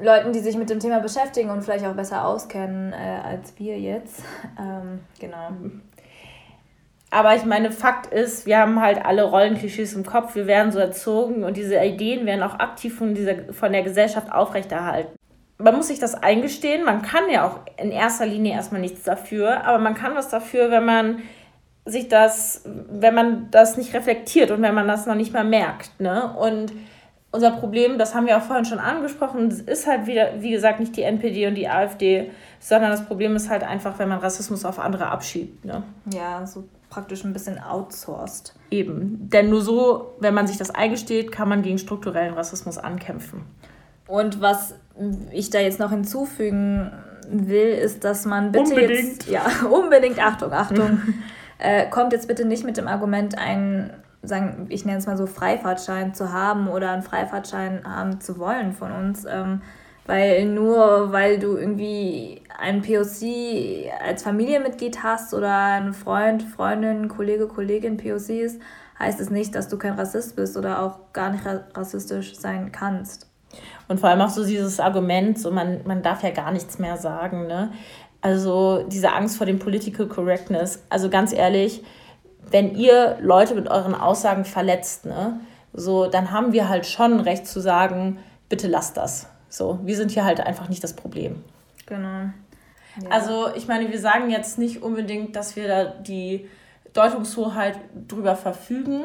Leuten, 0.00 0.32
die 0.32 0.40
sich 0.40 0.56
mit 0.56 0.70
dem 0.70 0.80
Thema 0.80 1.00
beschäftigen 1.00 1.50
und 1.50 1.62
vielleicht 1.62 1.84
auch 1.84 1.94
besser 1.94 2.26
auskennen 2.26 2.92
äh, 2.92 3.20
als 3.24 3.58
wir 3.58 3.78
jetzt. 3.78 4.22
Ähm, 4.58 5.00
genau. 5.18 5.48
Aber 7.10 7.34
ich 7.34 7.44
meine, 7.44 7.70
Fakt 7.70 8.06
ist, 8.12 8.46
wir 8.46 8.58
haben 8.58 8.80
halt 8.80 9.04
alle 9.04 9.24
Rollenklischees 9.24 9.94
im 9.94 10.04
Kopf, 10.04 10.34
wir 10.34 10.46
werden 10.46 10.72
so 10.72 10.78
erzogen 10.78 11.44
und 11.44 11.56
diese 11.56 11.78
Ideen 11.82 12.26
werden 12.26 12.42
auch 12.42 12.58
aktiv 12.58 12.96
von, 12.96 13.14
dieser, 13.14 13.52
von 13.52 13.72
der 13.72 13.82
Gesellschaft 13.82 14.32
aufrechterhalten. 14.32 15.14
Man 15.62 15.76
muss 15.76 15.88
sich 15.88 15.98
das 15.98 16.14
eingestehen, 16.14 16.84
man 16.84 17.02
kann 17.02 17.30
ja 17.30 17.46
auch 17.46 17.60
in 17.76 17.90
erster 17.92 18.26
Linie 18.26 18.54
erstmal 18.54 18.80
nichts 18.80 19.02
dafür, 19.04 19.64
aber 19.64 19.78
man 19.78 19.94
kann 19.94 20.14
was 20.14 20.28
dafür, 20.28 20.70
wenn 20.70 20.84
man 20.84 21.22
sich 21.84 22.08
das, 22.08 22.62
wenn 22.64 23.14
man 23.14 23.50
das 23.50 23.76
nicht 23.76 23.94
reflektiert 23.94 24.50
und 24.50 24.62
wenn 24.62 24.74
man 24.74 24.88
das 24.88 25.06
noch 25.06 25.14
nicht 25.14 25.32
mal 25.32 25.44
merkt. 25.44 26.00
Ne? 26.00 26.32
Und 26.34 26.72
unser 27.32 27.50
Problem, 27.50 27.98
das 27.98 28.14
haben 28.14 28.26
wir 28.26 28.36
auch 28.36 28.42
vorhin 28.42 28.64
schon 28.64 28.78
angesprochen, 28.78 29.50
ist 29.66 29.86
halt 29.86 30.06
wieder, 30.06 30.40
wie 30.40 30.50
gesagt, 30.50 30.80
nicht 30.80 30.96
die 30.96 31.02
NPD 31.02 31.46
und 31.46 31.54
die 31.54 31.68
AfD, 31.68 32.30
sondern 32.60 32.90
das 32.90 33.06
Problem 33.06 33.34
ist 33.34 33.48
halt 33.48 33.64
einfach, 33.64 33.98
wenn 33.98 34.08
man 34.08 34.18
Rassismus 34.18 34.64
auf 34.64 34.78
andere 34.78 35.06
abschiebt. 35.06 35.64
Ne? 35.64 35.82
Ja, 36.12 36.46
so 36.46 36.64
praktisch 36.90 37.24
ein 37.24 37.32
bisschen 37.32 37.58
outsourced. 37.58 38.54
Eben. 38.70 39.30
Denn 39.30 39.48
nur 39.48 39.62
so, 39.62 40.14
wenn 40.20 40.34
man 40.34 40.46
sich 40.46 40.58
das 40.58 40.70
eingesteht, 40.70 41.32
kann 41.32 41.48
man 41.48 41.62
gegen 41.62 41.78
strukturellen 41.78 42.34
Rassismus 42.34 42.76
ankämpfen. 42.76 43.46
Und 44.06 44.42
was 44.42 44.74
ich 45.30 45.50
da 45.50 45.60
jetzt 45.60 45.80
noch 45.80 45.90
hinzufügen 45.90 46.92
will, 47.30 47.68
ist, 47.68 48.04
dass 48.04 48.24
man 48.24 48.52
bitte 48.52 48.70
unbedingt. 48.70 49.26
jetzt. 49.26 49.28
Ja, 49.28 49.44
unbedingt, 49.70 50.18
Achtung, 50.18 50.52
Achtung. 50.52 51.00
äh, 51.58 51.88
kommt 51.88 52.12
jetzt 52.12 52.28
bitte 52.28 52.44
nicht 52.44 52.64
mit 52.64 52.76
dem 52.76 52.88
Argument, 52.88 53.38
einen, 53.38 53.92
sagen, 54.22 54.66
ich 54.68 54.84
nenne 54.84 54.98
es 54.98 55.06
mal 55.06 55.16
so, 55.16 55.26
Freifahrtschein 55.26 56.14
zu 56.14 56.32
haben 56.32 56.68
oder 56.68 56.90
einen 56.90 57.02
Freifahrtschein 57.02 57.82
haben 57.84 58.20
zu 58.20 58.38
wollen 58.38 58.72
von 58.72 58.92
uns. 58.92 59.24
Ähm, 59.24 59.62
weil 60.04 60.46
nur 60.46 61.12
weil 61.12 61.38
du 61.38 61.56
irgendwie 61.56 62.42
ein 62.58 62.82
POC 62.82 63.92
als 64.04 64.22
Familienmitglied 64.24 65.02
hast 65.02 65.32
oder 65.32 65.54
ein 65.54 65.94
Freund, 65.94 66.42
Freundin, 66.42 67.08
Kollege, 67.08 67.46
Kollegin 67.46 67.96
POC 67.96 68.30
ist, 68.30 68.60
heißt 68.98 69.20
es 69.20 69.30
nicht, 69.30 69.54
dass 69.54 69.68
du 69.68 69.78
kein 69.78 69.94
Rassist 69.94 70.34
bist 70.36 70.56
oder 70.56 70.82
auch 70.82 71.12
gar 71.12 71.30
nicht 71.30 71.44
rassistisch 71.46 72.36
sein 72.36 72.72
kannst. 72.72 73.31
Und 73.88 74.00
vor 74.00 74.08
allem 74.08 74.20
auch 74.20 74.30
so 74.30 74.44
dieses 74.44 74.80
Argument, 74.80 75.38
so 75.38 75.50
man, 75.50 75.80
man 75.84 76.02
darf 76.02 76.22
ja 76.22 76.30
gar 76.30 76.52
nichts 76.52 76.78
mehr 76.78 76.96
sagen, 76.96 77.46
ne? 77.46 77.72
Also 78.20 78.84
diese 78.84 79.12
Angst 79.12 79.36
vor 79.36 79.46
dem 79.46 79.58
Political 79.58 80.06
Correctness. 80.06 80.82
Also 80.88 81.10
ganz 81.10 81.32
ehrlich, 81.32 81.82
wenn 82.50 82.74
ihr 82.76 83.18
Leute 83.20 83.54
mit 83.54 83.68
euren 83.68 83.94
Aussagen 83.94 84.44
verletzt, 84.44 85.06
ne, 85.06 85.40
so, 85.72 86.06
dann 86.06 86.30
haben 86.30 86.52
wir 86.52 86.68
halt 86.68 86.86
schon 86.86 87.20
Recht 87.20 87.46
zu 87.46 87.60
sagen, 87.60 88.18
bitte 88.48 88.68
lasst 88.68 88.96
das. 88.96 89.26
So, 89.48 89.80
wir 89.82 89.96
sind 89.96 90.10
hier 90.10 90.24
halt 90.24 90.40
einfach 90.40 90.68
nicht 90.68 90.84
das 90.84 90.94
Problem. 90.94 91.42
Genau. 91.86 92.06
Ja. 92.06 93.10
Also, 93.10 93.48
ich 93.54 93.68
meine, 93.68 93.90
wir 93.90 93.98
sagen 93.98 94.30
jetzt 94.30 94.58
nicht 94.58 94.82
unbedingt, 94.82 95.34
dass 95.34 95.56
wir 95.56 95.66
da 95.66 95.84
die 95.84 96.48
Deutungshoheit 96.92 97.78
drüber 98.06 98.36
verfügen. 98.36 99.04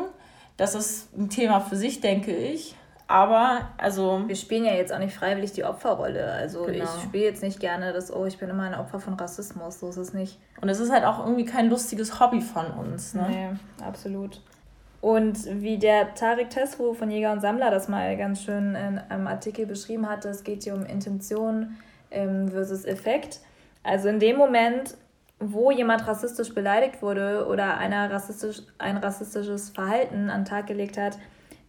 Das 0.58 0.76
ist 0.76 1.18
ein 1.18 1.30
Thema 1.30 1.62
für 1.62 1.76
sich, 1.76 2.02
denke 2.02 2.36
ich. 2.36 2.76
Aber, 3.08 3.70
also. 3.78 4.24
Wir 4.28 4.36
spielen 4.36 4.66
ja 4.66 4.74
jetzt 4.74 4.94
auch 4.94 5.00
nicht 5.00 5.16
freiwillig 5.16 5.54
die 5.54 5.64
Opferrolle. 5.64 6.32
Also, 6.32 6.66
genau. 6.66 6.84
ich 6.84 7.04
spiele 7.04 7.24
jetzt 7.24 7.42
nicht 7.42 7.60
gerne 7.60 7.94
das, 7.94 8.14
oh, 8.14 8.26
ich 8.26 8.38
bin 8.38 8.50
immer 8.50 8.64
ein 8.64 8.76
Opfer 8.76 9.00
von 9.00 9.14
Rassismus. 9.14 9.80
So 9.80 9.90
ist 9.90 9.98
es 9.98 10.14
nicht. 10.14 10.40
Und 10.62 10.70
es 10.70 10.80
ist 10.80 10.92
halt 10.92 11.06
auch 11.06 11.20
irgendwie 11.20 11.46
kein 11.46 11.70
lustiges 11.70 12.20
Hobby 12.20 12.42
von 12.42 12.68
uns, 12.68 13.14
ne? 13.14 13.28
Nee, 13.30 13.86
absolut. 13.86 14.42
Und 15.00 15.38
wie 15.62 15.78
der 15.78 16.16
Tarek 16.16 16.50
Tesfu 16.50 16.94
von 16.94 17.12
Jäger 17.12 17.32
und 17.32 17.40
Sammler 17.40 17.72
das 17.72 17.88
mal 17.88 18.18
ganz 18.18 18.44
schön 18.44 18.76
in 18.76 18.98
einem 18.98 19.28
Artikel 19.28 19.66
beschrieben 19.66 20.10
hatte, 20.10 20.30
es 20.30 20.44
geht 20.44 20.64
hier 20.64 20.74
um 20.74 20.86
Intention 20.86 21.78
ähm, 22.12 22.50
versus 22.50 22.84
Effekt. 22.84 23.40
Also 23.84 24.10
in 24.10 24.20
dem 24.20 24.38
Moment, 24.38 24.98
wo 25.40 25.72
jemand 25.72 26.08
rassistisch 26.08 26.54
beleidigt 26.54 27.02
wurde 27.02 27.48
oder 27.48 27.78
einer 27.78 28.12
rassistisch, 28.12 28.64
ein 28.80 28.98
rassistisches 28.98 29.70
Verhalten 29.70 30.30
an 30.30 30.42
den 30.42 30.46
Tag 30.46 30.68
gelegt 30.68 30.98
hat, 30.98 31.18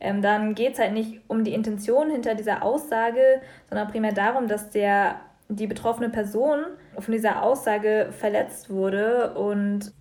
ähm, 0.01 0.23
dann 0.23 0.55
geht 0.55 0.75
es 0.75 0.79
halt 0.79 0.93
nicht 0.93 1.21
um 1.29 1.45
die 1.45 1.55
Intention 1.55 2.11
hinter 2.11 2.35
dieser 2.35 2.63
Aussage, 2.63 3.41
sondern 3.69 3.89
primär 3.89 4.13
darum, 4.13 4.49
dass 4.49 4.71
der, 4.71 5.17
die 5.49 5.67
betroffene 5.67 6.11
Person 6.11 6.61
von 6.99 7.13
dieser 7.13 7.43
Aussage 7.43 8.09
verletzt 8.13 8.71
wurde 8.71 9.35
und 9.35 9.93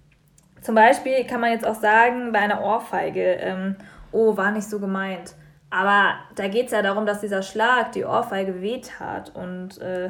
zum 0.61 0.75
Beispiel 0.75 1.23
kann 1.25 1.41
man 1.41 1.51
jetzt 1.51 1.65
auch 1.65 1.75
sagen, 1.75 2.31
bei 2.31 2.39
einer 2.39 2.61
Ohrfeige, 2.61 3.33
ähm, 3.39 3.75
oh, 4.11 4.35
war 4.37 4.51
nicht 4.51 4.69
so 4.69 4.79
gemeint. 4.79 5.35
Aber 5.69 6.15
da 6.35 6.47
geht 6.47 6.67
es 6.67 6.71
ja 6.71 6.81
darum, 6.81 7.05
dass 7.05 7.21
dieser 7.21 7.41
Schlag, 7.41 7.91
die 7.91 8.05
Ohrfeige 8.05 8.61
weht 8.61 8.99
hat. 8.99 9.35
Und 9.35 9.79
äh, 9.81 10.09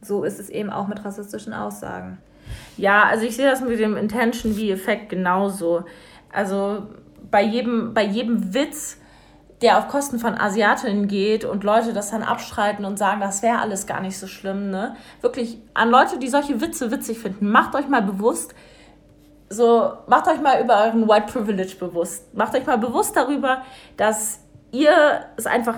so 0.00 0.24
ist 0.24 0.38
es 0.38 0.50
eben 0.50 0.70
auch 0.70 0.88
mit 0.88 1.04
rassistischen 1.04 1.52
Aussagen. 1.52 2.18
Ja, 2.76 3.04
also 3.04 3.24
ich 3.24 3.36
sehe 3.36 3.46
das 3.46 3.60
mit 3.60 3.78
dem 3.78 3.96
Intention 3.96 4.56
wie 4.56 4.70
Effekt 4.70 5.08
genauso. 5.08 5.84
Also 6.32 6.86
bei 7.30 7.42
jedem, 7.42 7.94
bei 7.94 8.04
jedem 8.04 8.54
Witz, 8.54 8.98
der 9.62 9.78
auf 9.78 9.88
Kosten 9.88 10.18
von 10.18 10.34
Asiatinnen 10.34 11.06
geht 11.06 11.44
und 11.44 11.64
Leute 11.64 11.92
das 11.92 12.10
dann 12.10 12.22
abstreiten 12.22 12.84
und 12.84 12.98
sagen, 12.98 13.20
das 13.20 13.42
wäre 13.42 13.58
alles 13.58 13.86
gar 13.86 14.00
nicht 14.00 14.18
so 14.18 14.26
schlimm, 14.26 14.70
ne? 14.70 14.96
Wirklich 15.20 15.58
an 15.74 15.90
Leute, 15.90 16.18
die 16.18 16.28
solche 16.28 16.60
Witze 16.60 16.90
witzig 16.90 17.18
finden, 17.18 17.50
macht 17.50 17.74
euch 17.74 17.88
mal 17.88 18.02
bewusst, 18.02 18.54
so, 19.52 19.92
macht 20.06 20.28
euch 20.28 20.40
mal 20.40 20.62
über 20.62 20.84
euren 20.84 21.08
White 21.08 21.32
Privilege 21.32 21.74
bewusst. 21.78 22.32
Macht 22.34 22.54
euch 22.54 22.64
mal 22.66 22.78
bewusst 22.78 23.16
darüber, 23.16 23.62
dass 23.96 24.38
ihr 24.70 24.92
es 25.36 25.46
einfach, 25.46 25.74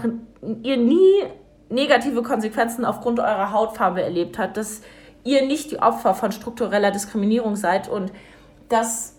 ihr 0.62 0.76
nie 0.76 1.24
negative 1.70 2.22
Konsequenzen 2.22 2.84
aufgrund 2.84 3.18
eurer 3.18 3.50
Hautfarbe 3.50 4.02
erlebt 4.02 4.38
habt, 4.38 4.58
dass 4.58 4.82
ihr 5.24 5.46
nicht 5.46 5.70
die 5.70 5.80
Opfer 5.80 6.14
von 6.14 6.32
struktureller 6.32 6.90
Diskriminierung 6.90 7.56
seid 7.56 7.88
und 7.88 8.12
dass, 8.68 9.16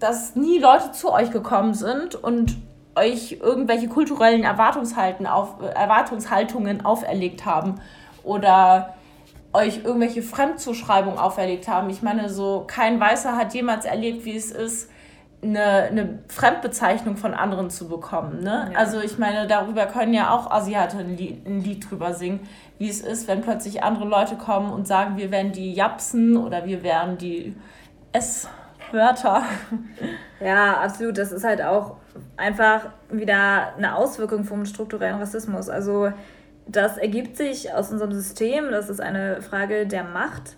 dass 0.00 0.36
nie 0.36 0.58
Leute 0.58 0.92
zu 0.92 1.10
euch 1.10 1.30
gekommen 1.30 1.72
sind 1.72 2.14
und 2.14 2.56
euch 2.96 3.38
irgendwelche 3.40 3.88
kulturellen 3.88 4.44
Erwartungshalten 4.44 5.26
auf, 5.26 5.60
Erwartungshaltungen 5.60 6.84
auferlegt 6.84 7.44
haben 7.44 7.80
oder 8.22 8.94
euch 9.52 9.84
irgendwelche 9.84 10.22
Fremdzuschreibungen 10.22 11.18
auferlegt 11.18 11.68
haben. 11.68 11.88
Ich 11.90 12.02
meine, 12.02 12.28
so 12.28 12.64
kein 12.66 12.98
Weißer 13.00 13.36
hat 13.36 13.54
jemals 13.54 13.84
erlebt, 13.84 14.24
wie 14.24 14.36
es 14.36 14.50
ist, 14.50 14.90
eine, 15.42 15.62
eine 15.62 16.18
Fremdbezeichnung 16.28 17.16
von 17.16 17.34
anderen 17.34 17.70
zu 17.70 17.88
bekommen. 17.88 18.42
Ne? 18.42 18.70
Ja. 18.72 18.78
Also 18.78 19.00
ich 19.00 19.18
meine, 19.18 19.46
darüber 19.46 19.86
können 19.86 20.14
ja 20.14 20.30
auch 20.30 20.50
Asiaten 20.50 20.98
ein 20.98 21.16
Lied, 21.16 21.46
ein 21.46 21.60
Lied 21.60 21.90
drüber 21.90 22.14
singen, 22.14 22.40
wie 22.78 22.88
es 22.88 23.00
ist, 23.00 23.28
wenn 23.28 23.42
plötzlich 23.42 23.82
andere 23.82 24.06
Leute 24.06 24.36
kommen 24.36 24.72
und 24.72 24.88
sagen, 24.88 25.16
wir 25.16 25.30
wären 25.30 25.52
die 25.52 25.72
Japsen 25.72 26.36
oder 26.36 26.64
wir 26.64 26.82
wären 26.82 27.18
die 27.18 27.54
S-Wörter. 28.94 29.42
Ja, 30.40 30.80
absolut. 30.80 31.18
Das 31.18 31.32
ist 31.32 31.44
halt 31.44 31.62
auch 31.62 31.96
einfach 32.36 32.90
wieder 33.10 33.74
eine 33.76 33.96
Auswirkung 33.96 34.44
vom 34.44 34.66
strukturellen 34.66 35.18
Rassismus. 35.18 35.68
Also 35.68 36.12
das 36.66 36.96
ergibt 36.96 37.36
sich 37.36 37.72
aus 37.72 37.90
unserem 37.90 38.12
System, 38.12 38.70
das 38.70 38.88
ist 38.88 39.00
eine 39.00 39.42
Frage 39.42 39.86
der 39.86 40.04
Macht. 40.04 40.56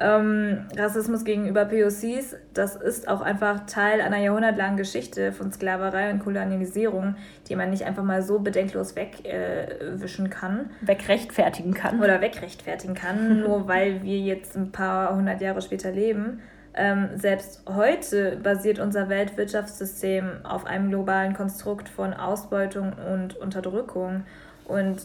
Ähm, 0.00 0.66
Rassismus 0.76 1.24
gegenüber 1.24 1.64
POCs, 1.64 2.36
das 2.54 2.76
ist 2.76 3.08
auch 3.08 3.20
einfach 3.20 3.66
Teil 3.66 4.00
einer 4.00 4.18
jahrhundertlangen 4.18 4.76
Geschichte 4.76 5.32
von 5.32 5.50
Sklaverei 5.50 6.12
und 6.12 6.20
Kolonialisierung, 6.20 7.16
die 7.48 7.56
man 7.56 7.70
nicht 7.70 7.84
einfach 7.84 8.04
mal 8.04 8.22
so 8.22 8.38
bedenklos 8.38 8.94
wegwischen 8.94 10.26
äh, 10.26 10.28
kann. 10.28 10.70
Wegrechtfertigen 10.82 11.74
kann. 11.74 12.00
Oder 12.00 12.20
wegrechtfertigen 12.20 12.94
kann, 12.94 13.40
nur 13.42 13.66
weil 13.66 14.04
wir 14.04 14.20
jetzt 14.20 14.56
ein 14.56 14.70
paar 14.70 15.16
hundert 15.16 15.40
Jahre 15.40 15.62
später 15.62 15.90
leben. 15.90 16.42
Ähm, 16.80 17.08
selbst 17.16 17.64
heute 17.66 18.36
basiert 18.36 18.78
unser 18.78 19.08
Weltwirtschaftssystem 19.08 20.44
auf 20.44 20.64
einem 20.64 20.90
globalen 20.90 21.34
Konstrukt 21.34 21.88
von 21.88 22.14
Ausbeutung 22.14 22.92
und 23.12 23.36
Unterdrückung. 23.36 24.22
Und 24.64 25.02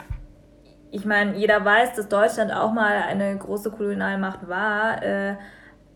ich 0.91 1.03
meine, 1.03 1.35
jeder 1.35 1.65
weiß, 1.65 1.95
dass 1.95 2.09
Deutschland 2.09 2.53
auch 2.53 2.73
mal 2.73 2.97
eine 3.01 3.35
große 3.35 3.71
Kolonialmacht 3.71 4.47
war 4.47 5.01
äh, 5.01 5.35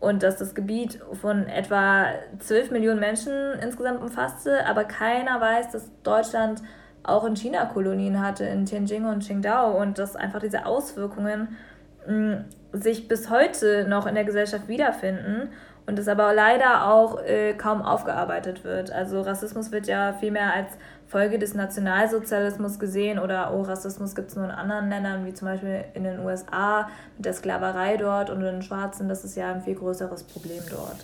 und 0.00 0.24
dass 0.24 0.36
das 0.36 0.56
Gebiet 0.56 0.98
von 1.12 1.46
etwa 1.46 2.06
12 2.40 2.72
Millionen 2.72 2.98
Menschen 2.98 3.32
insgesamt 3.62 4.02
umfasste, 4.02 4.66
aber 4.66 4.82
keiner 4.82 5.40
weiß, 5.40 5.70
dass 5.70 5.92
Deutschland 6.02 6.60
auch 7.04 7.24
in 7.24 7.36
China 7.36 7.66
Kolonien 7.66 8.20
hatte, 8.20 8.44
in 8.44 8.66
Tianjin 8.66 9.04
und 9.04 9.24
Qingdao 9.24 9.80
und 9.80 9.98
dass 9.98 10.16
einfach 10.16 10.40
diese 10.40 10.66
Auswirkungen 10.66 11.56
sich 12.72 13.08
bis 13.08 13.28
heute 13.28 13.86
noch 13.88 14.06
in 14.06 14.14
der 14.14 14.24
Gesellschaft 14.24 14.68
wiederfinden 14.68 15.50
und 15.88 15.98
es 15.98 16.06
aber 16.06 16.34
leider 16.34 16.86
auch 16.92 17.18
äh, 17.24 17.54
kaum 17.54 17.80
aufgearbeitet 17.80 18.62
wird. 18.62 18.92
Also 18.92 19.22
Rassismus 19.22 19.72
wird 19.72 19.86
ja 19.86 20.12
vielmehr 20.12 20.52
als 20.54 20.68
Folge 21.06 21.38
des 21.38 21.54
Nationalsozialismus 21.54 22.78
gesehen 22.78 23.18
oder 23.18 23.54
oh, 23.54 23.62
Rassismus 23.62 24.14
gibt 24.14 24.28
es 24.28 24.36
nur 24.36 24.44
in 24.44 24.50
anderen 24.50 24.90
Ländern, 24.90 25.24
wie 25.24 25.32
zum 25.32 25.48
Beispiel 25.48 25.84
in 25.94 26.04
den 26.04 26.20
USA 26.20 26.88
mit 27.16 27.24
der 27.24 27.32
Sklaverei 27.32 27.96
dort 27.96 28.28
und 28.28 28.40
den 28.40 28.60
Schwarzen, 28.60 29.08
das 29.08 29.24
ist 29.24 29.34
ja 29.34 29.50
ein 29.50 29.62
viel 29.62 29.76
größeres 29.76 30.24
Problem 30.24 30.62
dort. 30.70 30.98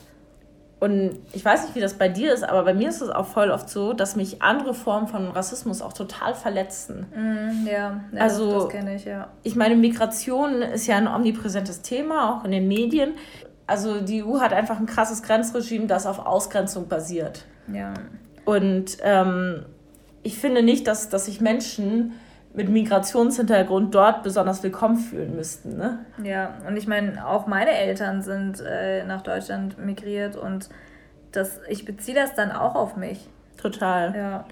Und 0.80 1.18
ich 1.32 1.42
weiß 1.42 1.62
nicht, 1.62 1.74
wie 1.76 1.80
das 1.80 1.94
bei 1.94 2.10
dir 2.10 2.34
ist, 2.34 2.46
aber 2.46 2.62
bei 2.64 2.74
mir 2.74 2.90
ist 2.90 3.00
es 3.00 3.08
auch 3.08 3.24
voll 3.24 3.50
oft 3.50 3.70
so, 3.70 3.94
dass 3.94 4.16
mich 4.16 4.42
andere 4.42 4.74
Formen 4.74 5.08
von 5.08 5.28
Rassismus 5.30 5.80
auch 5.80 5.94
total 5.94 6.34
verletzen. 6.34 7.06
Mm, 7.14 7.66
ja, 7.66 7.72
ja, 8.12 8.20
Also- 8.20 8.52
das, 8.52 8.62
das 8.64 8.72
kenne 8.72 8.94
ich, 8.96 9.06
ja. 9.06 9.28
Ich 9.44 9.56
meine, 9.56 9.76
Migration 9.76 10.60
ist 10.60 10.86
ja 10.86 10.96
ein 10.98 11.08
omnipräsentes 11.08 11.80
Thema, 11.80 12.34
auch 12.38 12.44
in 12.44 12.50
den 12.50 12.68
Medien. 12.68 13.14
Also 13.66 14.00
die 14.00 14.22
EU 14.22 14.40
hat 14.40 14.52
einfach 14.52 14.78
ein 14.78 14.86
krasses 14.86 15.22
Grenzregime, 15.22 15.86
das 15.86 16.06
auf 16.06 16.18
Ausgrenzung 16.18 16.88
basiert. 16.88 17.46
Ja. 17.72 17.94
Und 18.44 18.98
ähm, 19.02 19.64
ich 20.22 20.38
finde 20.38 20.62
nicht, 20.62 20.86
dass, 20.86 21.08
dass 21.08 21.26
sich 21.26 21.40
Menschen 21.40 22.12
mit 22.52 22.68
Migrationshintergrund 22.68 23.94
dort 23.94 24.22
besonders 24.22 24.62
willkommen 24.62 24.96
fühlen 24.96 25.34
müssten. 25.34 25.76
Ne? 25.76 26.04
Ja, 26.22 26.54
und 26.66 26.76
ich 26.76 26.86
meine, 26.86 27.26
auch 27.26 27.46
meine 27.46 27.72
Eltern 27.72 28.22
sind 28.22 28.60
äh, 28.60 29.04
nach 29.04 29.22
Deutschland 29.22 29.78
migriert 29.78 30.36
und 30.36 30.68
das, 31.32 31.60
ich 31.68 31.84
beziehe 31.84 32.16
das 32.16 32.34
dann 32.34 32.52
auch 32.52 32.76
auf 32.76 32.96
mich. 32.96 33.28
Total. 33.60 34.14
Ja. 34.14 34.44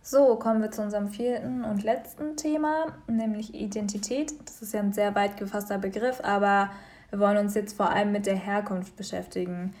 So, 0.00 0.36
kommen 0.36 0.62
wir 0.62 0.70
zu 0.70 0.80
unserem 0.80 1.08
vierten 1.08 1.64
und 1.64 1.82
letzten 1.82 2.36
Thema, 2.36 2.86
nämlich 3.08 3.54
Identität. 3.54 4.32
Das 4.46 4.62
ist 4.62 4.72
ja 4.72 4.80
ein 4.80 4.92
sehr 4.92 5.14
weit 5.14 5.36
gefasster 5.36 5.76
Begriff, 5.78 6.20
aber 6.22 6.70
wir 7.10 7.18
wollen 7.18 7.38
uns 7.38 7.54
jetzt 7.54 7.76
vor 7.76 7.90
allem 7.90 8.12
mit 8.12 8.26
der 8.26 8.36
Herkunft 8.36 8.96
beschäftigen. 8.96 9.74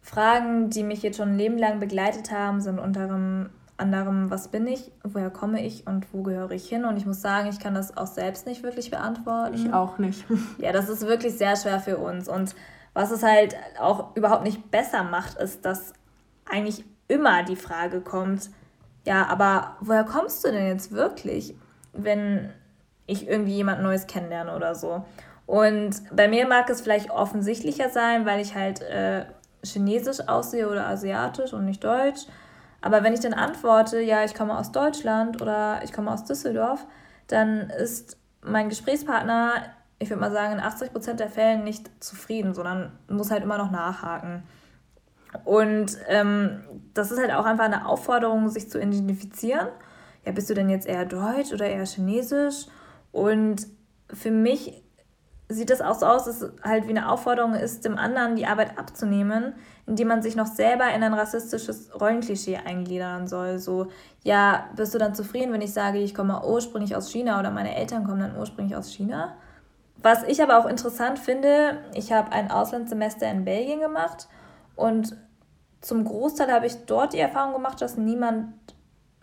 Fragen, 0.00 0.70
die 0.70 0.82
mich 0.82 1.02
jetzt 1.02 1.16
schon 1.16 1.30
ein 1.30 1.38
Leben 1.38 1.58
lang 1.58 1.78
begleitet 1.80 2.30
haben, 2.32 2.60
sind 2.60 2.78
unter 2.78 3.08
anderem, 3.76 4.30
was 4.30 4.48
bin 4.48 4.66
ich, 4.66 4.90
woher 5.04 5.30
komme 5.30 5.64
ich 5.64 5.86
und 5.86 6.12
wo 6.12 6.22
gehöre 6.22 6.50
ich 6.50 6.68
hin? 6.68 6.84
Und 6.84 6.96
ich 6.96 7.06
muss 7.06 7.20
sagen, 7.20 7.48
ich 7.48 7.60
kann 7.60 7.74
das 7.74 7.96
auch 7.96 8.06
selbst 8.06 8.46
nicht 8.46 8.62
wirklich 8.62 8.90
beantworten. 8.90 9.54
Ich 9.54 9.72
auch 9.72 9.98
nicht. 9.98 10.24
Ja, 10.58 10.72
das 10.72 10.88
ist 10.88 11.06
wirklich 11.06 11.36
sehr 11.36 11.56
schwer 11.56 11.80
für 11.80 11.98
uns. 11.98 12.28
Und 12.28 12.54
was 12.94 13.10
es 13.10 13.22
halt 13.22 13.56
auch 13.78 14.14
überhaupt 14.16 14.44
nicht 14.44 14.70
besser 14.70 15.02
macht, 15.02 15.36
ist, 15.38 15.64
dass 15.64 15.92
eigentlich 16.44 16.84
immer 17.08 17.42
die 17.42 17.56
Frage 17.56 18.00
kommt, 18.00 18.50
ja, 19.04 19.26
aber 19.26 19.76
woher 19.80 20.04
kommst 20.04 20.44
du 20.44 20.52
denn 20.52 20.66
jetzt 20.66 20.92
wirklich, 20.92 21.56
wenn 21.92 22.50
ich 23.06 23.28
irgendwie 23.28 23.54
jemand 23.54 23.82
Neues 23.82 24.06
kennenlerne 24.06 24.54
oder 24.54 24.74
so? 24.74 25.04
Und 25.46 26.02
bei 26.14 26.28
mir 26.28 26.46
mag 26.46 26.70
es 26.70 26.80
vielleicht 26.80 27.10
offensichtlicher 27.10 27.90
sein, 27.90 28.26
weil 28.26 28.40
ich 28.40 28.54
halt 28.54 28.80
äh, 28.82 29.24
chinesisch 29.64 30.28
aussehe 30.28 30.68
oder 30.68 30.86
asiatisch 30.86 31.52
und 31.52 31.64
nicht 31.64 31.82
deutsch. 31.82 32.26
Aber 32.80 33.02
wenn 33.04 33.14
ich 33.14 33.20
dann 33.20 33.34
antworte, 33.34 34.00
ja, 34.00 34.24
ich 34.24 34.34
komme 34.34 34.58
aus 34.58 34.72
Deutschland 34.72 35.40
oder 35.40 35.80
ich 35.84 35.92
komme 35.92 36.12
aus 36.12 36.24
Düsseldorf, 36.24 36.86
dann 37.28 37.70
ist 37.70 38.18
mein 38.42 38.68
Gesprächspartner, 38.68 39.52
ich 39.98 40.10
würde 40.10 40.20
mal 40.20 40.32
sagen, 40.32 40.54
in 40.54 40.60
80% 40.60 41.14
der 41.14 41.28
Fällen 41.28 41.62
nicht 41.62 41.90
zufrieden, 42.02 42.54
sondern 42.54 42.98
muss 43.08 43.30
halt 43.30 43.44
immer 43.44 43.58
noch 43.58 43.70
nachhaken. 43.70 44.42
Und 45.44 45.96
ähm, 46.08 46.64
das 46.92 47.10
ist 47.10 47.18
halt 47.18 47.32
auch 47.32 47.46
einfach 47.46 47.64
eine 47.64 47.86
Aufforderung, 47.86 48.48
sich 48.48 48.68
zu 48.68 48.78
identifizieren. 48.78 49.68
Ja, 50.26 50.32
bist 50.32 50.50
du 50.50 50.54
denn 50.54 50.68
jetzt 50.68 50.86
eher 50.86 51.06
deutsch 51.06 51.52
oder 51.52 51.66
eher 51.66 51.86
chinesisch? 51.86 52.66
Und 53.12 53.66
für 54.12 54.30
mich 54.30 54.81
sieht 55.52 55.70
das 55.70 55.80
auch 55.80 55.94
so 55.94 56.06
aus, 56.06 56.24
dass 56.24 56.42
es 56.42 56.52
halt 56.62 56.86
wie 56.86 56.90
eine 56.90 57.10
Aufforderung 57.10 57.54
ist, 57.54 57.84
dem 57.84 57.98
anderen 57.98 58.36
die 58.36 58.46
Arbeit 58.46 58.78
abzunehmen, 58.78 59.54
indem 59.86 60.08
man 60.08 60.22
sich 60.22 60.36
noch 60.36 60.46
selber 60.46 60.88
in 60.94 61.02
ein 61.02 61.14
rassistisches 61.14 61.90
Rollenklischee 62.00 62.58
eingliedern 62.58 63.26
soll. 63.26 63.58
So, 63.58 63.88
ja, 64.22 64.66
bist 64.76 64.94
du 64.94 64.98
dann 64.98 65.14
zufrieden, 65.14 65.52
wenn 65.52 65.62
ich 65.62 65.72
sage, 65.72 65.98
ich 65.98 66.14
komme 66.14 66.44
ursprünglich 66.44 66.96
aus 66.96 67.10
China 67.10 67.38
oder 67.40 67.50
meine 67.50 67.74
Eltern 67.74 68.04
kommen 68.04 68.20
dann 68.20 68.36
ursprünglich 68.36 68.76
aus 68.76 68.90
China? 68.90 69.34
Was 70.02 70.24
ich 70.24 70.42
aber 70.42 70.58
auch 70.58 70.66
interessant 70.66 71.18
finde, 71.18 71.78
ich 71.94 72.12
habe 72.12 72.32
ein 72.32 72.50
Auslandssemester 72.50 73.30
in 73.30 73.44
Belgien 73.44 73.80
gemacht 73.80 74.28
und 74.74 75.16
zum 75.80 76.04
Großteil 76.04 76.50
habe 76.52 76.66
ich 76.66 76.86
dort 76.86 77.12
die 77.12 77.18
Erfahrung 77.18 77.52
gemacht, 77.52 77.80
dass 77.80 77.96
niemand 77.96 78.54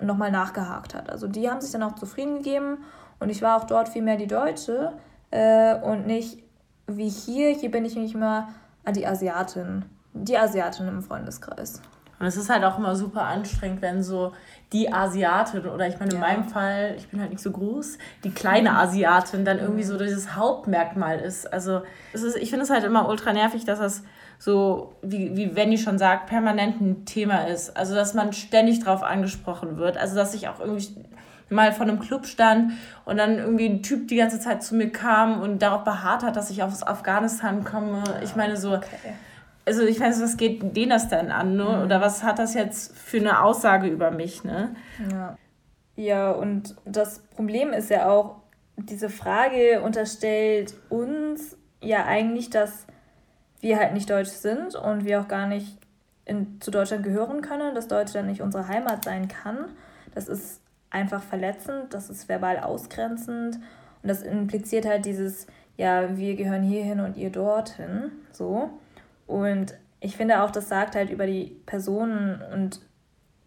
nochmal 0.02 0.32
nachgehakt 0.32 0.94
hat. 0.94 1.10
Also 1.10 1.28
die 1.28 1.50
haben 1.50 1.62
sich 1.62 1.72
dann 1.72 1.84
auch 1.84 1.96
zufrieden 1.96 2.38
gegeben 2.38 2.84
und 3.20 3.30
ich 3.30 3.42
war 3.42 3.58
auch 3.58 3.66
dort 3.66 3.90
viel 3.90 4.02
mehr 4.02 4.18
die 4.18 4.28
Deutsche 4.28 4.94
äh, 5.32 5.76
und 5.76 6.08
nicht 6.08 6.40
wie 6.88 7.10
hier. 7.10 7.50
Hier 7.56 7.72
bin 7.72 7.86
ich 7.86 7.96
nicht 7.96 8.16
mehr 8.16 8.50
die 8.96 9.06
Asiatin. 9.06 9.86
Die 10.14 10.38
Asiatin 10.38 10.88
im 10.88 11.02
Freundeskreis. 11.02 11.82
Und 12.20 12.26
es 12.26 12.36
ist 12.36 12.50
halt 12.50 12.66
auch 12.66 12.78
immer 12.78 12.96
super 12.98 13.24
anstrengend, 13.24 13.82
wenn 13.82 14.04
so 14.04 14.34
die 14.74 14.92
Asiatin 14.92 15.66
oder 15.68 15.88
ich 15.88 16.00
meine, 16.00 16.12
in 16.12 16.18
Ja. 16.20 16.28
meinem 16.28 16.44
Fall, 16.44 16.96
ich 16.98 17.08
bin 17.08 17.22
halt 17.22 17.30
nicht 17.32 17.42
so 17.42 17.52
groß, 17.52 17.98
die 18.26 18.32
kleine 18.32 18.78
Asiatin 18.78 19.46
dann 19.46 19.58
irgendwie 19.60 19.84
so 19.84 19.98
dieses 19.98 20.36
Hauptmerkmal 20.36 21.20
ist. 21.20 21.52
Also 21.54 21.82
es 22.12 22.24
ist, 22.24 22.36
ich 22.36 22.50
finde 22.50 22.64
es 22.66 22.70
halt 22.72 22.84
immer 22.84 23.08
ultra 23.08 23.32
nervig, 23.32 23.64
dass 23.64 23.80
das 23.80 24.04
so, 24.38 24.96
wie, 25.02 25.36
wie 25.38 25.56
Wendy 25.56 25.78
schon 25.78 25.98
sagt, 25.98 26.28
permanent 26.28 26.82
ein 26.82 27.06
Thema 27.06 27.48
ist. 27.48 27.78
Also 27.78 27.96
dass 27.96 28.14
man 28.14 28.34
ständig 28.34 28.84
drauf 28.84 29.02
angesprochen 29.02 29.78
wird. 29.78 29.96
Also 29.98 30.16
dass 30.16 30.34
ich 30.34 30.50
auch 30.50 30.60
irgendwie 30.60 31.06
mal 31.50 31.72
vor 31.72 31.86
einem 31.86 32.00
Club 32.00 32.26
stand 32.26 32.74
und 33.06 33.18
dann 33.18 33.38
irgendwie 33.38 33.68
ein 33.68 33.84
Typ 33.84 34.08
die 34.08 34.18
ganze 34.18 34.40
Zeit 34.40 34.64
zu 34.64 34.76
mir 34.76 34.92
kam 34.92 35.42
und 35.42 35.62
darauf 35.62 35.84
beharrt 35.84 36.24
hat, 36.24 36.36
dass 36.36 36.50
ich 36.50 36.64
aus 36.64 36.84
Afghanistan 36.84 37.64
komme. 37.64 38.04
Ich 38.24 38.36
meine 38.36 38.58
so, 38.58 38.80
also 39.66 39.84
ich 39.84 40.00
weiß, 40.00 40.22
was 40.22 40.38
geht 40.38 40.76
denen 40.76 40.92
das 40.92 41.10
denn 41.10 41.32
an, 41.32 41.56
ne? 41.56 41.84
Oder 41.84 42.02
was 42.02 42.24
hat 42.24 42.40
das 42.40 42.54
jetzt 42.54 42.98
für 42.98 43.18
eine 43.18 43.44
Aussage 43.44 43.88
über 43.88 44.12
mich, 44.12 44.44
ne? 44.44 44.76
Ja. 45.12 45.38
Ja, 45.96 46.32
und 46.32 46.76
das 46.86 47.20
Problem 47.20 47.74
ist 47.74 47.90
ja 47.90 48.10
auch, 48.10 48.38
diese 48.78 49.10
Frage 49.10 49.82
unterstellt 49.82 50.74
uns 50.88 51.58
ja 51.82 52.06
eigentlich, 52.06 52.50
dass 52.50 52.86
wir 53.60 53.78
halt 53.78 53.94
nicht 53.94 54.10
deutsch 54.10 54.30
sind 54.30 54.76
und 54.76 55.04
wir 55.04 55.20
auch 55.20 55.28
gar 55.28 55.48
nicht 55.48 55.78
in, 56.24 56.62
zu 56.62 56.72
Deutschland 56.72 57.04
gehören 57.04 57.42
können, 57.42 57.76
dass 57.76 57.90
Deutschland 57.90 58.28
nicht 58.28 58.42
unsere 58.42 58.68
Heimat 58.70 59.04
sein 59.04 59.28
kann. 59.28 59.66
Das 60.16 60.30
ist 60.30 60.62
einfach 60.92 61.22
verletzend, 61.22 61.94
das 61.94 62.10
ist 62.10 62.30
verbal 62.30 62.60
ausgrenzend 62.60 63.56
und 64.02 64.10
das 64.10 64.24
impliziert 64.24 64.86
halt 64.86 65.06
dieses, 65.06 65.48
ja, 65.78 66.18
wir 66.18 66.36
gehören 66.36 66.64
hierhin 66.64 67.00
und 67.00 67.18
ihr 67.18 67.30
dorthin, 67.30 68.12
so. 68.32 68.70
Und 69.28 69.76
ich 70.00 70.18
finde 70.18 70.42
auch, 70.42 70.52
das 70.52 70.70
sagt 70.70 70.96
halt 70.96 71.10
über 71.10 71.26
die 71.26 71.58
Personen 71.66 72.42
und 72.54 72.82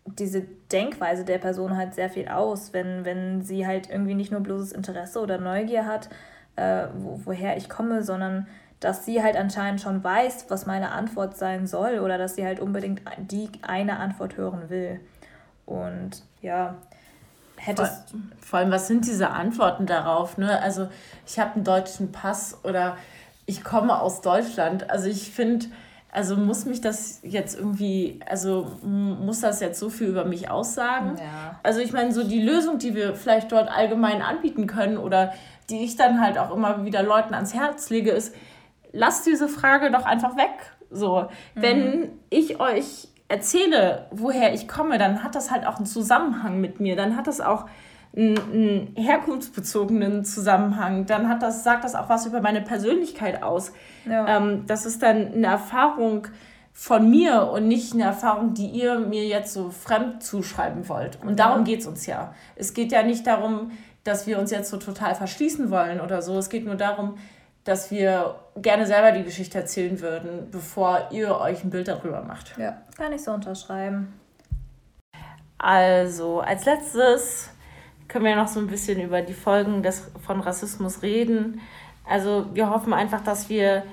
diese 0.07 0.43
Denkweise 0.71 1.25
der 1.25 1.39
Person 1.39 1.77
halt 1.77 1.95
sehr 1.95 2.11
viel 2.11 2.29
aus, 2.29 2.73
wenn, 2.73 3.05
wenn 3.05 3.43
sie 3.43 3.67
halt 3.67 3.89
irgendwie 3.89 4.15
nicht 4.15 4.33
nur 4.33 4.41
bloßes 4.41 4.73
Interesse 4.73 5.21
oder 5.21 5.39
Neugier 5.39 5.87
hat, 5.87 6.09
äh, 6.57 6.87
wo, 6.95 7.21
woher 7.25 7.57
ich 7.57 7.69
komme, 7.69 8.03
sondern 8.03 8.47
dass 8.81 9.05
sie 9.07 9.23
halt 9.23 9.37
anscheinend 9.37 9.81
schon 9.81 10.03
weiß, 10.03 10.47
was 10.49 10.67
meine 10.67 10.91
Antwort 10.91 11.37
sein 11.37 11.67
soll 11.67 12.01
oder 12.01 12.19
dass 12.19 12.35
sie 12.35 12.45
halt 12.45 12.59
unbedingt 12.59 13.03
die 13.31 13.49
eine 13.63 13.99
Antwort 13.99 14.37
hören 14.37 14.71
will. 14.71 15.01
Und 15.67 16.25
ja, 16.41 16.77
hättest 17.65 18.11
Vor, 18.11 18.21
vor 18.41 18.59
allem, 18.59 18.71
was 18.71 18.89
sind 18.89 19.07
diese 19.07 19.31
Antworten 19.31 19.87
darauf, 19.87 20.37
ne? 20.37 20.61
Also 20.61 20.89
ich 21.27 21.39
habe 21.39 21.55
einen 21.55 21.65
deutschen 21.65 22.13
Pass 22.13 22.59
oder 22.65 22.97
ich 23.47 23.63
komme 23.63 24.01
aus 24.01 24.21
Deutschland. 24.21 24.91
Also 24.91 25.09
ich 25.09 25.31
finde, 25.31 25.67
also 26.11 26.37
muss 26.37 26.67
mich 26.67 26.81
das 26.81 27.21
jetzt 27.23 27.57
irgendwie, 27.57 28.21
also 28.27 28.71
muss 28.83 29.41
das 29.41 29.61
jetzt 29.61 29.79
so 29.79 29.89
viel 29.91 30.09
über 30.09 30.25
mich 30.25 30.51
aussagen? 30.51 31.17
Ja. 31.19 31.59
Also 31.63 31.81
ich 31.81 31.93
meine, 31.93 32.13
so 32.13 32.25
die 32.25 32.43
Lösung, 32.43 32.79
die 32.79 32.95
wir 32.95 33.15
vielleicht 33.15 33.53
dort 33.53 33.71
allgemein 33.71 34.23
anbieten 34.23 34.67
können 34.67 34.99
oder 34.99 35.33
die 35.71 35.85
ich 35.85 35.97
dann 35.97 36.21
halt 36.21 36.39
auch 36.39 36.55
immer 36.55 36.85
wieder 36.85 37.03
Leuten 37.03 37.33
ans 37.33 37.55
Herz 37.55 37.91
lege, 37.91 38.11
ist, 38.11 38.35
lasst 38.93 39.25
diese 39.27 39.49
Frage 39.49 39.91
doch 39.91 40.05
einfach 40.05 40.37
weg. 40.37 40.51
So, 40.91 41.29
wenn 41.55 42.11
ich 42.29 42.61
euch 42.61 43.09
erzähle, 43.33 44.07
woher 44.11 44.53
ich 44.53 44.69
komme, 44.69 44.99
dann 44.99 45.25
hat 45.25 45.35
das 45.35 45.51
halt 45.51 45.67
auch 45.67 45.77
einen 45.77 45.87
Zusammenhang 45.87 46.61
mit 46.61 46.81
mir. 46.81 46.97
Dann 46.97 47.17
hat 47.17 47.27
das 47.27 47.41
auch 47.41 47.65
einen, 48.15 48.39
einen 48.39 48.95
herkunftsbezogenen 48.95 50.23
Zusammenhang. 50.27 51.07
Dann 51.07 51.31
hat 51.31 51.43
das, 51.43 51.65
sagt 51.65 51.85
das 51.85 51.95
auch 51.95 52.11
was 52.11 52.27
über 52.27 52.43
meine 52.43 52.61
Persönlichkeit 52.61 53.43
aus. 53.43 53.73
Ja. 54.05 54.37
Ähm, 54.37 54.65
das 54.67 54.85
ist 54.85 55.03
dann 55.03 55.33
eine 55.33 55.47
Erfahrung 55.47 56.27
von 56.75 57.09
mir 57.09 57.51
und 57.51 57.69
nicht 57.69 57.95
eine 57.95 58.05
Erfahrung, 58.05 58.53
die 58.53 58.67
ihr 58.67 58.99
mir 58.99 59.27
jetzt 59.27 59.55
so 59.55 59.71
fremd 59.71 60.23
zuschreiben 60.23 60.91
wollt. 60.91 61.19
Und 61.25 61.39
darum 61.39 61.65
geht 61.65 61.81
es 61.81 61.87
uns 61.87 62.05
ja. 62.05 62.35
Es 62.55 62.75
geht 62.75 62.93
ja 62.93 63.03
nicht 63.03 63.27
darum, 63.27 63.71
dass 64.05 64.27
wir 64.27 64.39
uns 64.39 64.51
jetzt 64.51 64.69
so 64.69 64.77
total 64.77 65.15
verschließen 65.15 65.71
wollen 65.71 66.03
oder 66.03 66.21
so. 66.21 66.37
Es 66.37 66.51
geht 66.51 66.67
nur 66.67 66.75
darum, 66.75 67.15
dass 67.65 67.91
wir 67.91 68.37
gerne 68.57 68.87
selber 68.87 69.13
die 69.13 69.23
Geschichte 69.23 69.59
erzählen 69.59 70.01
würden, 70.01 70.51
bevor 70.51 71.09
ihr 71.11 71.39
euch 71.39 71.63
ein 71.65 71.71
Bild 71.71 71.89
darüber 71.89 72.23
macht. 72.23 72.57
ja, 72.59 72.83
kann 72.97 73.13
ich 73.13 73.23
so 73.23 73.33
unterschreiben. 73.33 74.19
Also, 75.59 76.41
als 76.41 76.65
letztes 76.65 77.51
können 78.09 78.25
wir 78.25 78.37
noch 78.37 78.49
so 78.49 78.59
ein 78.59 78.67
bisschen 78.67 79.01
über 79.01 79.23
die 79.23 79.33
Folgen 79.33 79.83
des, 79.83 80.11
von 80.27 80.41
Rassismus 80.41 81.03
reden. 81.03 81.61
Also, 82.05 82.47
wir 82.53 82.69
hoffen 82.69 82.93
einfach, 82.93 83.23
dass 83.23 83.49
wir 83.49 83.85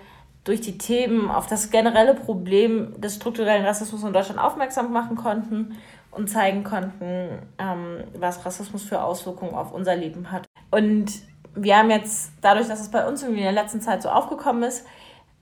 durch 0.44 0.62
die 0.62 0.80
Themen 0.80 1.30
auf 1.30 1.46
das 1.46 1.70
generelle 1.70 2.16
Problem 2.16 3.00
des 3.00 3.16
strukturellen 3.16 3.66
Rassismus 3.66 4.04
in 4.04 4.14
Deutschland 4.14 4.40
aufmerksam 4.40 4.92
machen 4.92 5.16
konnten 5.16 5.78
und 6.10 6.28
zeigen 6.28 6.64
konnten, 6.64 7.40
ähm, 7.60 8.04
was 8.18 8.44
Rassismus 8.46 8.84
für 8.84 9.04
Auswirkungen 9.04 9.54
auf 9.54 9.72
unser 9.72 9.96
Leben 9.96 10.32
hat. 10.32 10.46
Und 10.72 11.12
wir 11.64 11.78
haben 11.78 11.90
jetzt, 11.90 12.32
dadurch, 12.42 12.68
dass 12.68 12.80
es 12.80 12.90
bei 12.90 13.08
uns 13.08 13.22
irgendwie 13.22 13.42
in 13.42 13.54
der 13.54 13.64
letzten 13.64 13.82
Zeit 13.82 14.02
so 14.02 14.10
aufgekommen 14.10 14.64
ist, 14.64 14.86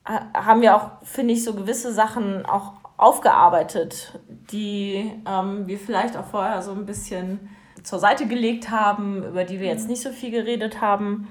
haben 0.06 0.62
wir 0.62 0.76
auch, 0.76 0.92
finde 1.04 1.34
ich, 1.34 1.44
so 1.44 1.54
gewisse 1.54 1.94
Sachen 1.94 2.46
auch 2.46 2.74
aufgearbeitet, 2.98 4.20
die 4.28 5.12
ähm, 5.28 5.68
wir 5.68 5.78
vielleicht 5.78 6.18
auch 6.18 6.26
vorher 6.26 6.62
so 6.62 6.72
ein 6.72 6.86
bisschen 6.86 7.50
zur 7.84 8.00
Seite 8.00 8.28
gelegt 8.28 8.72
haben, 8.72 9.24
über 9.24 9.44
die 9.44 9.60
wir 9.60 9.68
jetzt 9.68 9.88
nicht 9.88 10.02
so 10.02 10.10
viel 10.10 10.32
geredet 10.32 10.82
haben. 10.82 11.28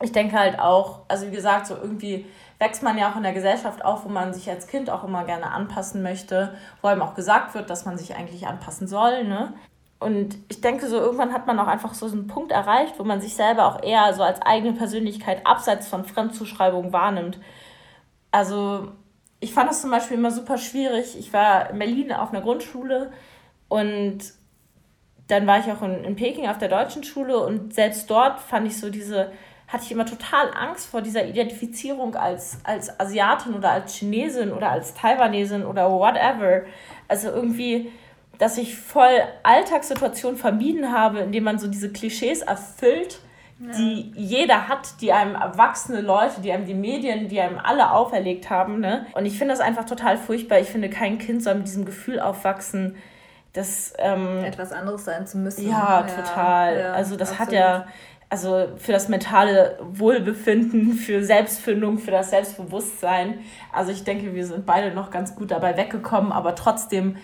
Ich 0.00 0.12
denke 0.12 0.38
halt 0.38 0.60
auch, 0.60 1.00
also 1.08 1.26
wie 1.26 1.32
gesagt, 1.32 1.66
so 1.66 1.74
irgendwie 1.74 2.26
wächst 2.58 2.82
man 2.82 2.98
ja 2.98 3.10
auch 3.10 3.16
in 3.16 3.24
der 3.24 3.32
Gesellschaft 3.32 3.84
auf, 3.84 4.04
wo 4.04 4.08
man 4.08 4.32
sich 4.32 4.48
als 4.48 4.68
Kind 4.68 4.90
auch 4.90 5.04
immer 5.04 5.24
gerne 5.24 5.50
anpassen 5.50 6.02
möchte, 6.02 6.54
wo 6.82 6.88
einem 6.88 7.02
auch 7.02 7.14
gesagt 7.14 7.54
wird, 7.54 7.68
dass 7.70 7.84
man 7.84 7.98
sich 7.98 8.14
eigentlich 8.14 8.46
anpassen 8.46 8.86
soll. 8.86 9.24
Ne? 9.24 9.54
Und 10.00 10.36
ich 10.48 10.60
denke, 10.60 10.86
so 10.86 10.96
irgendwann 10.96 11.32
hat 11.32 11.46
man 11.46 11.58
auch 11.58 11.66
einfach 11.66 11.92
so 11.94 12.06
einen 12.06 12.28
Punkt 12.28 12.52
erreicht, 12.52 12.94
wo 12.98 13.04
man 13.04 13.20
sich 13.20 13.34
selber 13.34 13.66
auch 13.66 13.82
eher 13.82 14.14
so 14.14 14.22
als 14.22 14.40
eigene 14.42 14.72
Persönlichkeit 14.74 15.44
abseits 15.44 15.88
von 15.88 16.04
Fremdzuschreibung 16.04 16.92
wahrnimmt. 16.92 17.40
Also 18.30 18.92
ich 19.40 19.52
fand 19.52 19.70
das 19.70 19.80
zum 19.80 19.90
Beispiel 19.90 20.16
immer 20.16 20.30
super 20.30 20.58
schwierig. 20.58 21.18
Ich 21.18 21.32
war 21.32 21.70
in 21.70 21.78
Berlin 21.78 22.12
auf 22.12 22.30
einer 22.30 22.42
Grundschule 22.42 23.12
und 23.68 24.18
dann 25.26 25.46
war 25.46 25.58
ich 25.58 25.66
auch 25.66 25.82
in, 25.82 26.04
in 26.04 26.16
Peking 26.16 26.48
auf 26.48 26.58
der 26.58 26.68
deutschen 26.68 27.04
Schule 27.04 27.38
und 27.38 27.74
selbst 27.74 28.10
dort 28.10 28.40
fand 28.40 28.66
ich 28.66 28.78
so 28.78 28.90
diese, 28.90 29.32
hatte 29.68 29.84
ich 29.84 29.92
immer 29.92 30.06
total 30.06 30.50
Angst 30.54 30.86
vor 30.86 31.02
dieser 31.02 31.26
Identifizierung 31.26 32.14
als, 32.14 32.58
als 32.64 32.98
Asiatin 32.98 33.54
oder 33.54 33.70
als 33.70 33.94
Chinesin 33.94 34.52
oder 34.52 34.70
als 34.70 34.94
Taiwanesin 34.94 35.64
oder 35.66 35.90
whatever. 35.90 36.62
Also 37.08 37.28
irgendwie, 37.28 37.92
dass 38.38 38.56
ich 38.56 38.76
voll 38.76 39.20
Alltagssituationen 39.42 40.38
vermieden 40.38 40.92
habe, 40.92 41.20
indem 41.20 41.44
man 41.44 41.58
so 41.58 41.68
diese 41.68 41.90
Klischees 41.90 42.42
erfüllt 42.42 43.20
die 43.58 44.12
jeder 44.14 44.68
hat, 44.68 45.00
die 45.00 45.12
einem 45.12 45.34
erwachsene 45.34 46.00
Leute, 46.00 46.40
die 46.42 46.52
einem 46.52 46.66
die 46.66 46.74
Medien, 46.74 47.28
die 47.28 47.40
einem 47.40 47.58
alle 47.58 47.90
auferlegt 47.90 48.50
haben. 48.50 48.78
Ne? 48.78 49.06
Und 49.14 49.26
ich 49.26 49.36
finde 49.36 49.52
das 49.52 49.60
einfach 49.60 49.84
total 49.84 50.16
furchtbar. 50.16 50.60
Ich 50.60 50.68
finde, 50.68 50.88
kein 50.88 51.18
Kind 51.18 51.42
soll 51.42 51.56
mit 51.56 51.66
diesem 51.66 51.84
Gefühl 51.84 52.20
aufwachsen, 52.20 52.94
dass. 53.52 53.94
Ähm, 53.98 54.44
Etwas 54.44 54.70
anderes 54.70 55.04
sein 55.04 55.26
zu 55.26 55.38
müssen. 55.38 55.68
Ja, 55.68 56.02
total. 56.02 56.78
Ja, 56.78 56.92
also, 56.92 57.16
das 57.16 57.30
absolut. 57.32 57.48
hat 57.48 57.52
ja. 57.52 57.86
Also 58.30 58.66
für 58.76 58.92
das 58.92 59.08
mentale 59.08 59.78
Wohlbefinden, 59.80 60.92
für 60.92 61.24
Selbstfindung, 61.24 61.96
für 61.96 62.10
das 62.10 62.28
Selbstbewusstsein. 62.28 63.38
Also 63.72 63.90
ich 63.90 64.04
denke, 64.04 64.34
wir 64.34 64.46
sind 64.46 64.66
beide 64.66 64.94
noch 64.94 65.10
ganz 65.10 65.34
gut 65.34 65.50
dabei 65.50 65.78
weggekommen, 65.78 66.30
aber 66.30 66.54
trotzdem 66.54 67.16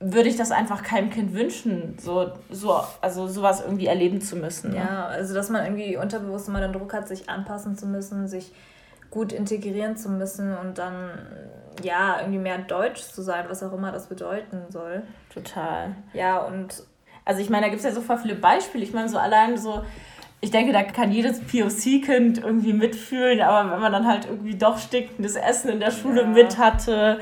würde 0.00 0.28
ich 0.28 0.36
das 0.36 0.52
einfach 0.52 0.82
keinem 0.82 1.10
Kind 1.10 1.34
wünschen, 1.34 1.96
so, 1.98 2.30
so, 2.50 2.80
also 3.00 3.26
sowas 3.26 3.60
irgendwie 3.60 3.86
erleben 3.86 4.20
zu 4.20 4.36
müssen. 4.36 4.70
Ne? 4.70 4.76
Ja, 4.76 5.06
also 5.06 5.34
dass 5.34 5.50
man 5.50 5.64
irgendwie 5.64 5.96
unterbewusst 5.96 6.48
immer 6.48 6.60
den 6.60 6.72
Druck 6.72 6.92
hat, 6.92 7.08
sich 7.08 7.28
anpassen 7.28 7.76
zu 7.76 7.86
müssen, 7.86 8.28
sich 8.28 8.52
gut 9.10 9.32
integrieren 9.32 9.96
zu 9.96 10.10
müssen 10.10 10.56
und 10.56 10.78
dann 10.78 11.10
ja 11.82 12.18
irgendwie 12.20 12.38
mehr 12.38 12.58
deutsch 12.58 13.02
zu 13.02 13.22
sein, 13.22 13.46
was 13.48 13.62
auch 13.62 13.72
immer 13.72 13.90
das 13.90 14.06
bedeuten 14.06 14.62
soll. 14.68 15.02
Total. 15.32 15.96
Ja, 16.12 16.38
und 16.38 16.84
also 17.24 17.40
ich 17.40 17.50
meine, 17.50 17.66
da 17.66 17.70
gibt 17.70 17.80
es 17.80 17.84
ja 17.84 17.92
so 17.92 18.00
voll 18.00 18.18
viele 18.18 18.34
Beispiele. 18.36 18.84
Ich 18.84 18.92
meine, 18.92 19.08
so 19.08 19.18
allein 19.18 19.56
so, 19.56 19.82
ich 20.40 20.50
denke, 20.50 20.72
da 20.72 20.84
kann 20.84 21.10
jedes 21.10 21.40
POC-Kind 21.40 22.38
irgendwie 22.38 22.72
mitfühlen, 22.72 23.40
aber 23.40 23.72
wenn 23.72 23.80
man 23.80 23.92
dann 23.92 24.06
halt 24.06 24.26
irgendwie 24.26 24.56
doch 24.56 24.78
stinkendes 24.78 25.34
Essen 25.34 25.70
in 25.70 25.80
der 25.80 25.90
Schule 25.90 26.22
ja. 26.22 26.28
mit 26.28 26.58
hatte 26.58 27.18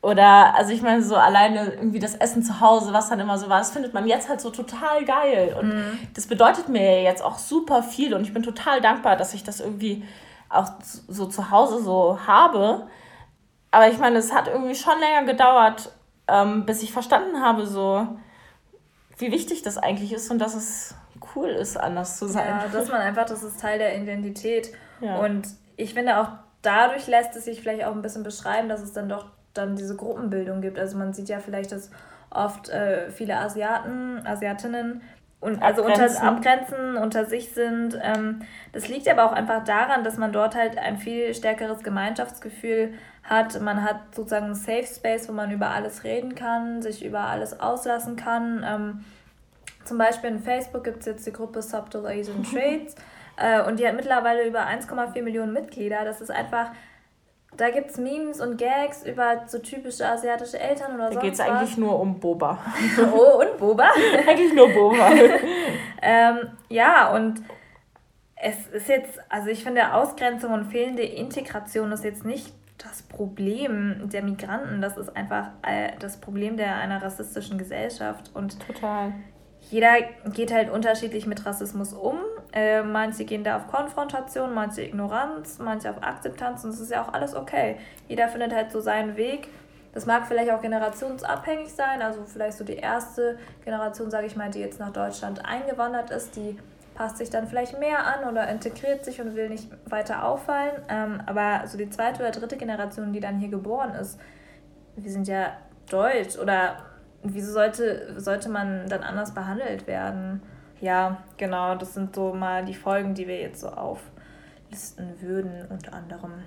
oder, 0.00 0.54
also 0.54 0.72
ich 0.72 0.80
meine, 0.80 1.02
so 1.02 1.16
alleine 1.16 1.72
irgendwie 1.72 1.98
das 1.98 2.14
Essen 2.14 2.42
zu 2.42 2.60
Hause, 2.60 2.92
was 2.92 3.08
dann 3.08 3.18
immer 3.18 3.36
so 3.36 3.48
war, 3.48 3.58
das 3.58 3.72
findet 3.72 3.94
man 3.94 4.06
jetzt 4.06 4.28
halt 4.28 4.40
so 4.40 4.50
total 4.50 5.04
geil. 5.04 5.56
Und 5.58 5.68
mhm. 5.68 5.98
das 6.14 6.28
bedeutet 6.28 6.68
mir 6.68 7.02
jetzt 7.02 7.22
auch 7.22 7.38
super 7.38 7.82
viel. 7.82 8.14
Und 8.14 8.22
ich 8.22 8.32
bin 8.32 8.44
total 8.44 8.80
dankbar, 8.80 9.16
dass 9.16 9.34
ich 9.34 9.42
das 9.42 9.58
irgendwie 9.60 10.04
auch 10.48 10.70
so 11.08 11.26
zu 11.26 11.50
Hause 11.50 11.82
so 11.82 12.18
habe. 12.26 12.86
Aber 13.72 13.88
ich 13.88 13.98
meine, 13.98 14.18
es 14.18 14.32
hat 14.32 14.46
irgendwie 14.46 14.76
schon 14.76 14.98
länger 15.00 15.24
gedauert, 15.24 15.90
ähm, 16.28 16.64
bis 16.64 16.82
ich 16.82 16.92
verstanden 16.92 17.42
habe, 17.42 17.66
so 17.66 18.06
wie 19.18 19.32
wichtig 19.32 19.62
das 19.62 19.78
eigentlich 19.78 20.12
ist 20.12 20.30
und 20.30 20.38
dass 20.38 20.54
es 20.54 20.94
cool 21.34 21.48
ist, 21.48 21.76
anders 21.76 22.18
zu 22.18 22.28
sein. 22.28 22.46
Ja, 22.46 22.68
dass 22.68 22.88
man 22.88 23.00
einfach, 23.00 23.26
das 23.26 23.42
ist 23.42 23.60
Teil 23.60 23.78
der 23.78 24.00
Identität. 24.00 24.70
Ja. 25.00 25.18
Und 25.18 25.48
ich 25.76 25.94
finde 25.94 26.20
auch, 26.20 26.28
dadurch 26.62 27.08
lässt 27.08 27.34
es 27.34 27.46
sich 27.46 27.60
vielleicht 27.60 27.84
auch 27.84 27.92
ein 27.92 28.02
bisschen 28.02 28.22
beschreiben, 28.22 28.68
dass 28.68 28.80
es 28.80 28.92
dann 28.92 29.08
doch 29.08 29.26
dann 29.54 29.76
diese 29.76 29.96
Gruppenbildung 29.96 30.60
gibt. 30.60 30.78
Also 30.78 30.96
man 30.96 31.12
sieht 31.12 31.28
ja 31.28 31.40
vielleicht, 31.40 31.72
dass 31.72 31.90
oft 32.30 32.68
äh, 32.68 33.10
viele 33.10 33.36
Asiaten, 33.36 34.26
Asiatinnen 34.26 35.02
und 35.40 35.62
also 35.62 35.84
abgrenzen. 35.84 36.16
unter 36.16 36.28
abgrenzen, 36.28 36.96
unter 36.96 37.24
sich 37.26 37.50
sind. 37.52 37.98
Ähm, 38.02 38.40
das 38.72 38.88
liegt 38.88 39.08
aber 39.08 39.24
auch 39.24 39.32
einfach 39.32 39.64
daran, 39.64 40.02
dass 40.02 40.16
man 40.16 40.32
dort 40.32 40.56
halt 40.56 40.76
ein 40.78 40.98
viel 40.98 41.32
stärkeres 41.34 41.82
Gemeinschaftsgefühl 41.82 42.94
hat. 43.22 43.60
Man 43.60 43.84
hat 43.84 44.14
sozusagen 44.14 44.46
einen 44.46 44.54
Safe 44.54 44.86
Space, 44.86 45.28
wo 45.28 45.32
man 45.32 45.50
über 45.50 45.70
alles 45.70 46.02
reden 46.02 46.34
kann, 46.34 46.82
sich 46.82 47.04
über 47.04 47.20
alles 47.20 47.60
auslassen 47.60 48.16
kann. 48.16 48.64
Ähm, 48.66 49.04
zum 49.84 49.96
Beispiel 49.96 50.30
in 50.30 50.40
Facebook 50.40 50.84
gibt 50.84 51.00
es 51.00 51.06
jetzt 51.06 51.26
die 51.26 51.32
Gruppe 51.32 51.62
Subtle 51.62 52.06
Asian 52.06 52.42
Trades 52.52 52.96
äh, 53.36 53.62
und 53.62 53.78
die 53.78 53.86
hat 53.86 53.94
mittlerweile 53.94 54.46
über 54.46 54.66
1,4 54.66 55.22
Millionen 55.22 55.52
Mitglieder. 55.52 56.04
Das 56.04 56.20
ist 56.20 56.30
einfach 56.30 56.72
da 57.56 57.70
gibt 57.70 57.90
es 57.90 57.98
Memes 57.98 58.40
und 58.40 58.56
Gags 58.56 59.04
über 59.04 59.42
so 59.46 59.58
typische 59.58 60.06
asiatische 60.06 60.58
Eltern 60.58 60.94
oder 60.94 61.08
so. 61.08 61.14
Da 61.14 61.20
geht 61.20 61.34
es 61.34 61.40
eigentlich 61.40 61.76
nur 61.76 61.98
um 61.98 62.20
Boba. 62.20 62.58
oh, 63.12 63.40
und 63.40 63.58
Boba? 63.58 63.90
eigentlich 64.26 64.54
nur 64.54 64.68
Boba. 64.68 65.10
ähm, 66.02 66.50
ja, 66.68 67.12
und 67.14 67.42
es 68.36 68.66
ist 68.68 68.88
jetzt, 68.88 69.18
also 69.28 69.48
ich 69.48 69.64
finde, 69.64 69.94
Ausgrenzung 69.94 70.52
und 70.52 70.66
fehlende 70.66 71.02
Integration 71.02 71.90
ist 71.90 72.04
jetzt 72.04 72.24
nicht 72.24 72.54
das 72.78 73.02
Problem 73.02 74.08
der 74.08 74.22
Migranten, 74.22 74.80
das 74.80 74.96
ist 74.96 75.16
einfach 75.16 75.48
das 75.98 76.20
Problem 76.20 76.56
der 76.56 76.76
einer 76.76 77.02
rassistischen 77.02 77.58
Gesellschaft. 77.58 78.30
Und 78.34 78.64
Total. 78.64 79.12
Jeder 79.70 79.96
geht 80.32 80.52
halt 80.52 80.70
unterschiedlich 80.70 81.26
mit 81.26 81.44
Rassismus 81.44 81.92
um. 81.92 82.18
Äh, 82.52 82.82
manche 82.82 83.24
gehen 83.24 83.44
da 83.44 83.56
auf 83.56 83.66
Konfrontation, 83.66 84.54
manche 84.54 84.82
Ignoranz, 84.82 85.58
manche 85.58 85.90
auf 85.90 86.02
Akzeptanz 86.02 86.64
und 86.64 86.72
das 86.72 86.80
ist 86.80 86.90
ja 86.90 87.02
auch 87.02 87.12
alles 87.12 87.34
okay. 87.34 87.76
Jeder 88.08 88.28
findet 88.28 88.54
halt 88.54 88.72
so 88.72 88.80
seinen 88.80 89.16
Weg. 89.16 89.48
Das 89.92 90.06
mag 90.06 90.26
vielleicht 90.26 90.50
auch 90.50 90.62
generationsabhängig 90.62 91.72
sein, 91.72 92.02
also 92.02 92.24
vielleicht 92.24 92.56
so 92.56 92.64
die 92.64 92.76
erste 92.76 93.38
Generation, 93.64 94.10
sage 94.10 94.26
ich 94.26 94.36
mal, 94.36 94.50
die 94.50 94.60
jetzt 94.60 94.78
nach 94.78 94.92
Deutschland 94.92 95.44
eingewandert 95.44 96.10
ist, 96.10 96.36
die 96.36 96.58
passt 96.94 97.18
sich 97.18 97.30
dann 97.30 97.46
vielleicht 97.46 97.78
mehr 97.78 98.06
an 98.06 98.28
oder 98.28 98.48
integriert 98.48 99.04
sich 99.04 99.20
und 99.20 99.36
will 99.36 99.48
nicht 99.48 99.70
weiter 99.86 100.24
auffallen. 100.24 100.82
Ähm, 100.88 101.22
aber 101.26 101.66
so 101.66 101.78
die 101.78 101.88
zweite 101.90 102.20
oder 102.22 102.32
dritte 102.32 102.56
Generation, 102.56 103.12
die 103.12 103.20
dann 103.20 103.38
hier 103.38 103.48
geboren 103.48 103.94
ist, 103.94 104.18
wir 104.96 105.10
sind 105.10 105.28
ja 105.28 105.52
deutsch 105.90 106.36
oder 106.38 106.76
wieso 107.22 107.52
sollte, 107.52 108.14
sollte 108.20 108.48
man 108.48 108.88
dann 108.88 109.02
anders 109.02 109.32
behandelt 109.32 109.86
werden? 109.86 110.42
Ja, 110.80 111.22
genau, 111.36 111.74
das 111.74 111.94
sind 111.94 112.14
so 112.14 112.32
mal 112.32 112.64
die 112.64 112.74
Folgen, 112.74 113.14
die 113.14 113.26
wir 113.26 113.40
jetzt 113.40 113.60
so 113.60 113.68
auflisten 113.68 115.20
würden, 115.20 115.66
unter 115.70 115.92
anderem. 115.92 116.44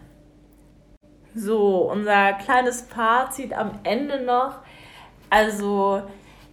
So, 1.36 1.92
unser 1.92 2.34
kleines 2.34 2.82
Fazit 2.82 3.54
am 3.54 3.80
Ende 3.84 4.24
noch. 4.24 4.60
Also, 5.30 6.04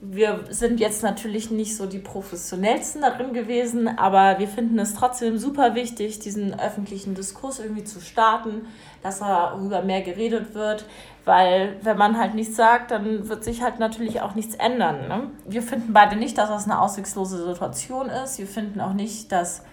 wir 0.00 0.44
sind 0.50 0.78
jetzt 0.78 1.02
natürlich 1.02 1.50
nicht 1.50 1.76
so 1.76 1.86
die 1.86 1.98
professionellsten 1.98 3.02
darin 3.02 3.32
gewesen, 3.32 3.88
aber 3.88 4.38
wir 4.38 4.46
finden 4.46 4.78
es 4.78 4.94
trotzdem 4.94 5.38
super 5.38 5.74
wichtig, 5.74 6.20
diesen 6.20 6.58
öffentlichen 6.58 7.14
Diskurs 7.16 7.58
irgendwie 7.58 7.82
zu 7.82 8.00
starten, 8.00 8.66
dass 9.02 9.18
darüber 9.18 9.82
mehr 9.82 10.02
geredet 10.02 10.54
wird, 10.54 10.84
weil 11.24 11.76
wenn 11.82 11.98
man 11.98 12.16
halt 12.16 12.34
nichts 12.34 12.54
sagt, 12.54 12.92
dann 12.92 13.28
wird 13.28 13.42
sich 13.42 13.62
halt 13.62 13.80
natürlich 13.80 14.20
auch 14.20 14.36
nichts 14.36 14.54
ändern. 14.54 15.08
Ne? 15.08 15.30
Wir 15.46 15.62
finden 15.62 15.92
beide 15.92 16.14
nicht, 16.14 16.38
dass 16.38 16.48
das 16.48 16.64
eine 16.64 16.80
auswegslose 16.80 17.44
Situation 17.44 18.08
ist. 18.08 18.38
Wir 18.38 18.46
finden 18.46 18.80
auch 18.80 18.92
nicht, 18.92 19.32
dass 19.32 19.64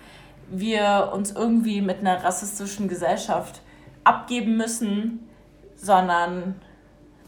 wir 0.50 1.12
uns 1.14 1.32
irgendwie 1.32 1.82
mit 1.82 2.00
einer 2.00 2.24
rassistischen 2.24 2.88
Gesellschaft 2.88 3.62
abgeben 4.04 4.58
müssen, 4.58 5.28
sondern 5.76 6.56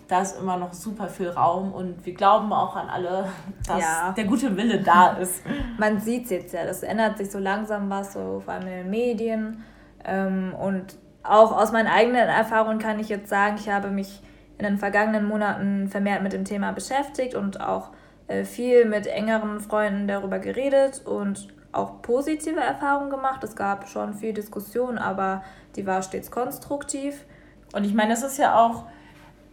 da 0.07 0.21
ist 0.21 0.39
immer 0.39 0.57
noch 0.57 0.73
super 0.73 1.07
viel 1.07 1.29
Raum 1.29 1.73
und 1.73 2.05
wir 2.05 2.13
glauben 2.13 2.51
auch 2.53 2.75
an 2.75 2.89
alle, 2.89 3.29
dass 3.67 3.81
ja. 3.81 4.13
der 4.15 4.23
gute 4.23 4.55
Wille 4.55 4.81
da 4.81 5.13
ist. 5.13 5.43
Man 5.77 5.99
sieht 5.99 6.25
es 6.25 6.29
jetzt 6.31 6.53
ja, 6.53 6.65
das 6.65 6.83
ändert 6.83 7.17
sich 7.17 7.31
so 7.31 7.39
langsam 7.39 7.89
was, 7.89 8.13
so 8.13 8.41
vor 8.43 8.53
allem 8.53 8.67
in 8.67 8.73
den 8.73 8.89
Medien. 8.89 9.63
Ähm, 10.05 10.53
und 10.53 10.97
auch 11.23 11.51
aus 11.51 11.71
meinen 11.71 11.87
eigenen 11.87 12.27
Erfahrungen 12.27 12.79
kann 12.79 12.99
ich 12.99 13.09
jetzt 13.09 13.29
sagen, 13.29 13.57
ich 13.59 13.69
habe 13.69 13.89
mich 13.89 14.21
in 14.57 14.65
den 14.65 14.77
vergangenen 14.77 15.27
Monaten 15.27 15.87
vermehrt 15.87 16.23
mit 16.23 16.33
dem 16.33 16.45
Thema 16.45 16.71
beschäftigt 16.71 17.35
und 17.35 17.61
auch 17.61 17.89
äh, 18.27 18.43
viel 18.43 18.85
mit 18.85 19.07
engeren 19.07 19.59
Freunden 19.59 20.07
darüber 20.07 20.39
geredet 20.39 21.05
und 21.05 21.47
auch 21.71 22.01
positive 22.01 22.59
Erfahrungen 22.59 23.09
gemacht. 23.09 23.43
Es 23.43 23.55
gab 23.55 23.87
schon 23.87 24.13
viel 24.13 24.33
Diskussion, 24.33 24.97
aber 24.97 25.43
die 25.75 25.85
war 25.85 26.01
stets 26.01 26.31
konstruktiv. 26.31 27.25
Und 27.73 27.83
ich 27.83 27.93
meine, 27.93 28.13
es 28.13 28.23
ist 28.23 28.37
ja 28.37 28.57
auch 28.57 28.85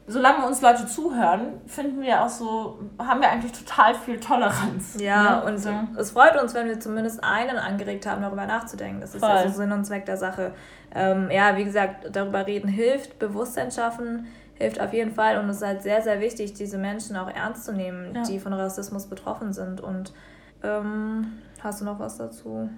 solange 0.07 0.47
uns 0.47 0.61
Leute 0.61 0.87
zuhören, 0.87 1.61
finden 1.67 2.03
wir 2.03 2.23
auch 2.23 2.29
so, 2.29 2.79
haben 2.99 3.21
wir 3.21 3.31
eigentlich 3.31 3.53
total 3.53 3.95
viel 3.95 4.21
Toleranz. 4.21 4.97
Ja, 5.01 5.41
ne? 5.41 5.45
und 5.45 5.59
so. 5.59 5.71
es 5.97 6.11
freut 6.11 6.41
uns, 6.41 6.55
wenn 6.55 6.67
wir 6.67 6.79
zumindest 6.79 7.23
einen 7.25 7.57
angeregt 7.57 8.07
haben, 8.07 8.23
darüber 8.23 8.47
nachzudenken. 8.47 9.01
Das 9.01 9.15
ist 9.15 9.23
ja 9.23 9.39
Voll. 9.39 9.49
so 9.49 9.57
Sinn 9.57 9.73
und 9.73 9.85
Zweck 9.85 10.05
der 10.07 10.17
Sache. 10.17 10.53
Ähm, 10.95 11.31
ja, 11.31 11.57
wie 11.57 11.65
gesagt, 11.65 12.15
darüber 12.15 12.47
reden 12.47 12.69
hilft, 12.69 13.19
Bewusstsein 13.19 13.71
schaffen 13.71 14.27
hilft 14.57 14.81
auf 14.81 14.93
jeden 14.93 15.13
Fall 15.13 15.39
und 15.39 15.49
es 15.49 15.57
ist 15.57 15.67
halt 15.67 15.83
sehr, 15.83 16.01
sehr 16.01 16.21
wichtig, 16.21 16.55
diese 16.55 16.79
Menschen 16.79 17.17
auch 17.17 17.29
ernst 17.29 17.65
zu 17.65 17.73
nehmen, 17.73 18.15
Ja. 18.15 18.23
die 18.23 18.39
von 18.39 18.53
Rassismus 18.53 19.07
betroffen 19.07 19.53
sind. 19.53 19.81
Und 19.81 20.13
ähm, 20.63 21.33
hast 21.61 21.81
du 21.81 21.85
noch 21.85 21.99
was 21.99 22.19
dazu? 22.19 22.69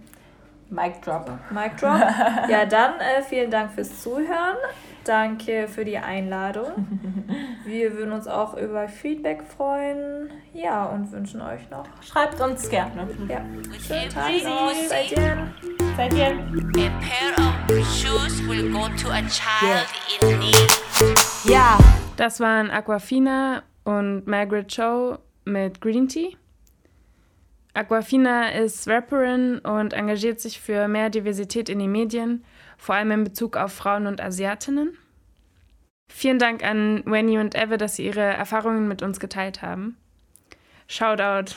Mic 0.69 1.01
drop. 1.03 1.31
Mic 1.51 1.77
drop. 1.79 2.01
ja, 2.49 2.67
dann 2.67 2.95
äh, 3.01 3.23
vielen 3.23 3.51
Dank 3.51 3.73
fürs 3.73 4.03
Zuhören. 4.03 4.57
Danke 5.05 5.69
für 5.69 5.85
die 5.85 5.99
Einladung. 5.99 6.73
Wir 7.65 7.97
würden 7.97 8.13
uns 8.13 8.27
auch 8.27 8.57
über 8.57 8.89
Feedback 8.89 9.45
freuen. 9.45 10.31
Ja, 10.53 10.87
und 10.87 11.13
wünschen 11.13 11.41
euch 11.41 11.71
noch 11.71 11.87
Schreibt 12.03 12.41
uns 12.41 12.69
gerne. 12.69 13.09
ja, 13.29 13.41
schönen 13.87 14.11
Tag. 14.11 14.33
Seid 14.89 15.13
ihr? 15.13 15.49
Seid 15.97 16.13
ihr? 16.13 16.27
A 16.27 16.91
pair 17.01 17.33
of 17.39 17.87
shoes 17.87 18.47
will 18.49 18.71
go 18.73 18.89
to 19.01 19.09
a 19.11 19.23
child 19.23 19.87
in 20.21 20.39
need. 20.41 20.81
Ja. 21.45 21.79
Das 22.17 22.41
waren 22.41 22.71
Aquafina 22.71 23.63
und 23.85 24.27
Margaret 24.27 24.69
Cho 24.75 25.19
mit 25.45 25.83
Green 25.83 26.09
Tea. 26.09 26.37
Aquafina 27.77 28.53
ist 28.53 28.89
Rapperin 28.89 29.59
und 29.59 29.93
engagiert 29.93 30.41
sich 30.41 30.61
für 30.63 30.89
mehr 30.89 31.11
Diversität 31.11 31.69
in 31.69 31.79
den 31.79 31.93
Medien, 31.93 32.43
vor 32.79 32.95
allem 32.95 33.11
in 33.11 33.25
Bezug 33.25 33.59
auf 33.59 33.71
Frauen 33.71 34.07
und 34.07 34.23
Asiatinnen. 34.23 34.97
Vielen 36.11 36.39
Dank 36.39 36.65
an 36.65 37.03
Wenny 37.05 37.39
und 37.39 37.55
Eve, 37.55 37.77
dass 37.77 37.97
sie 37.97 38.07
ihre 38.07 38.21
Erfahrungen 38.21 38.89
mit 38.89 39.03
uns 39.03 39.21
geteilt 39.21 39.61
haben. 39.61 39.99
Shoutout 40.89 41.53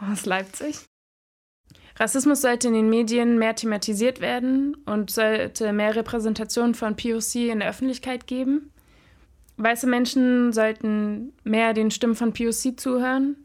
aus 0.00 0.24
Leipzig. 0.24 0.84
Rassismus 1.96 2.42
sollte 2.42 2.68
in 2.68 2.74
den 2.74 2.88
Medien 2.88 3.36
mehr 3.36 3.56
thematisiert 3.56 4.20
werden 4.20 4.76
und 4.86 5.10
sollte 5.10 5.72
mehr 5.72 5.96
Repräsentation 5.96 6.74
von 6.74 6.94
POC 6.94 7.50
in 7.50 7.58
der 7.58 7.70
Öffentlichkeit 7.70 8.28
geben. 8.28 8.70
Weiße 9.56 9.88
Menschen 9.88 10.52
sollten 10.52 11.32
mehr 11.42 11.74
den 11.74 11.90
Stimmen 11.90 12.14
von 12.14 12.32
POC 12.32 12.78
zuhören, 12.78 13.36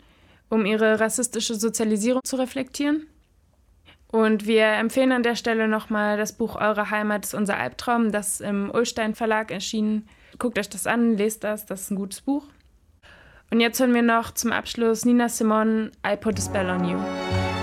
um 0.50 0.66
ihre 0.66 1.00
rassistische 1.00 1.56
Sozialisierung 1.56 2.22
zu 2.24 2.36
reflektieren. 2.36 3.08
Und 4.08 4.48
wir 4.48 4.66
empfehlen 4.66 5.12
an 5.12 5.24
der 5.24 5.36
Stelle 5.36 5.68
nochmal 5.68 6.18
das 6.18 6.34
Buch 6.34 6.56
Eure 6.56 6.90
Heimat 6.90 7.26
ist 7.26 7.34
unser 7.34 7.58
Albtraum, 7.58 8.12
das 8.12 8.40
im 8.40 8.72
Ullstein 8.72 9.16
Verlag 9.16 9.52
erschienen. 9.52 10.08
Guckt 10.38 10.58
euch 10.58 10.70
das 10.70 10.88
an, 10.88 11.18
lest 11.18 11.44
das, 11.44 11.66
das 11.66 11.82
ist 11.82 11.92
ein 11.92 11.98
gutes 11.98 12.22
Buch. 12.22 12.46
Und 13.52 13.60
jetzt 13.60 13.80
hören 13.80 13.94
wir 13.94 14.04
noch 14.04 14.32
zum 14.32 14.52
Abschluss 14.52 15.06
Nina 15.06 15.30
Simone, 15.30 15.92
I 16.06 16.16
Put 16.16 16.40
a 16.40 16.42
Spell 16.42 16.70
on 16.70 16.88
You. 16.88 17.55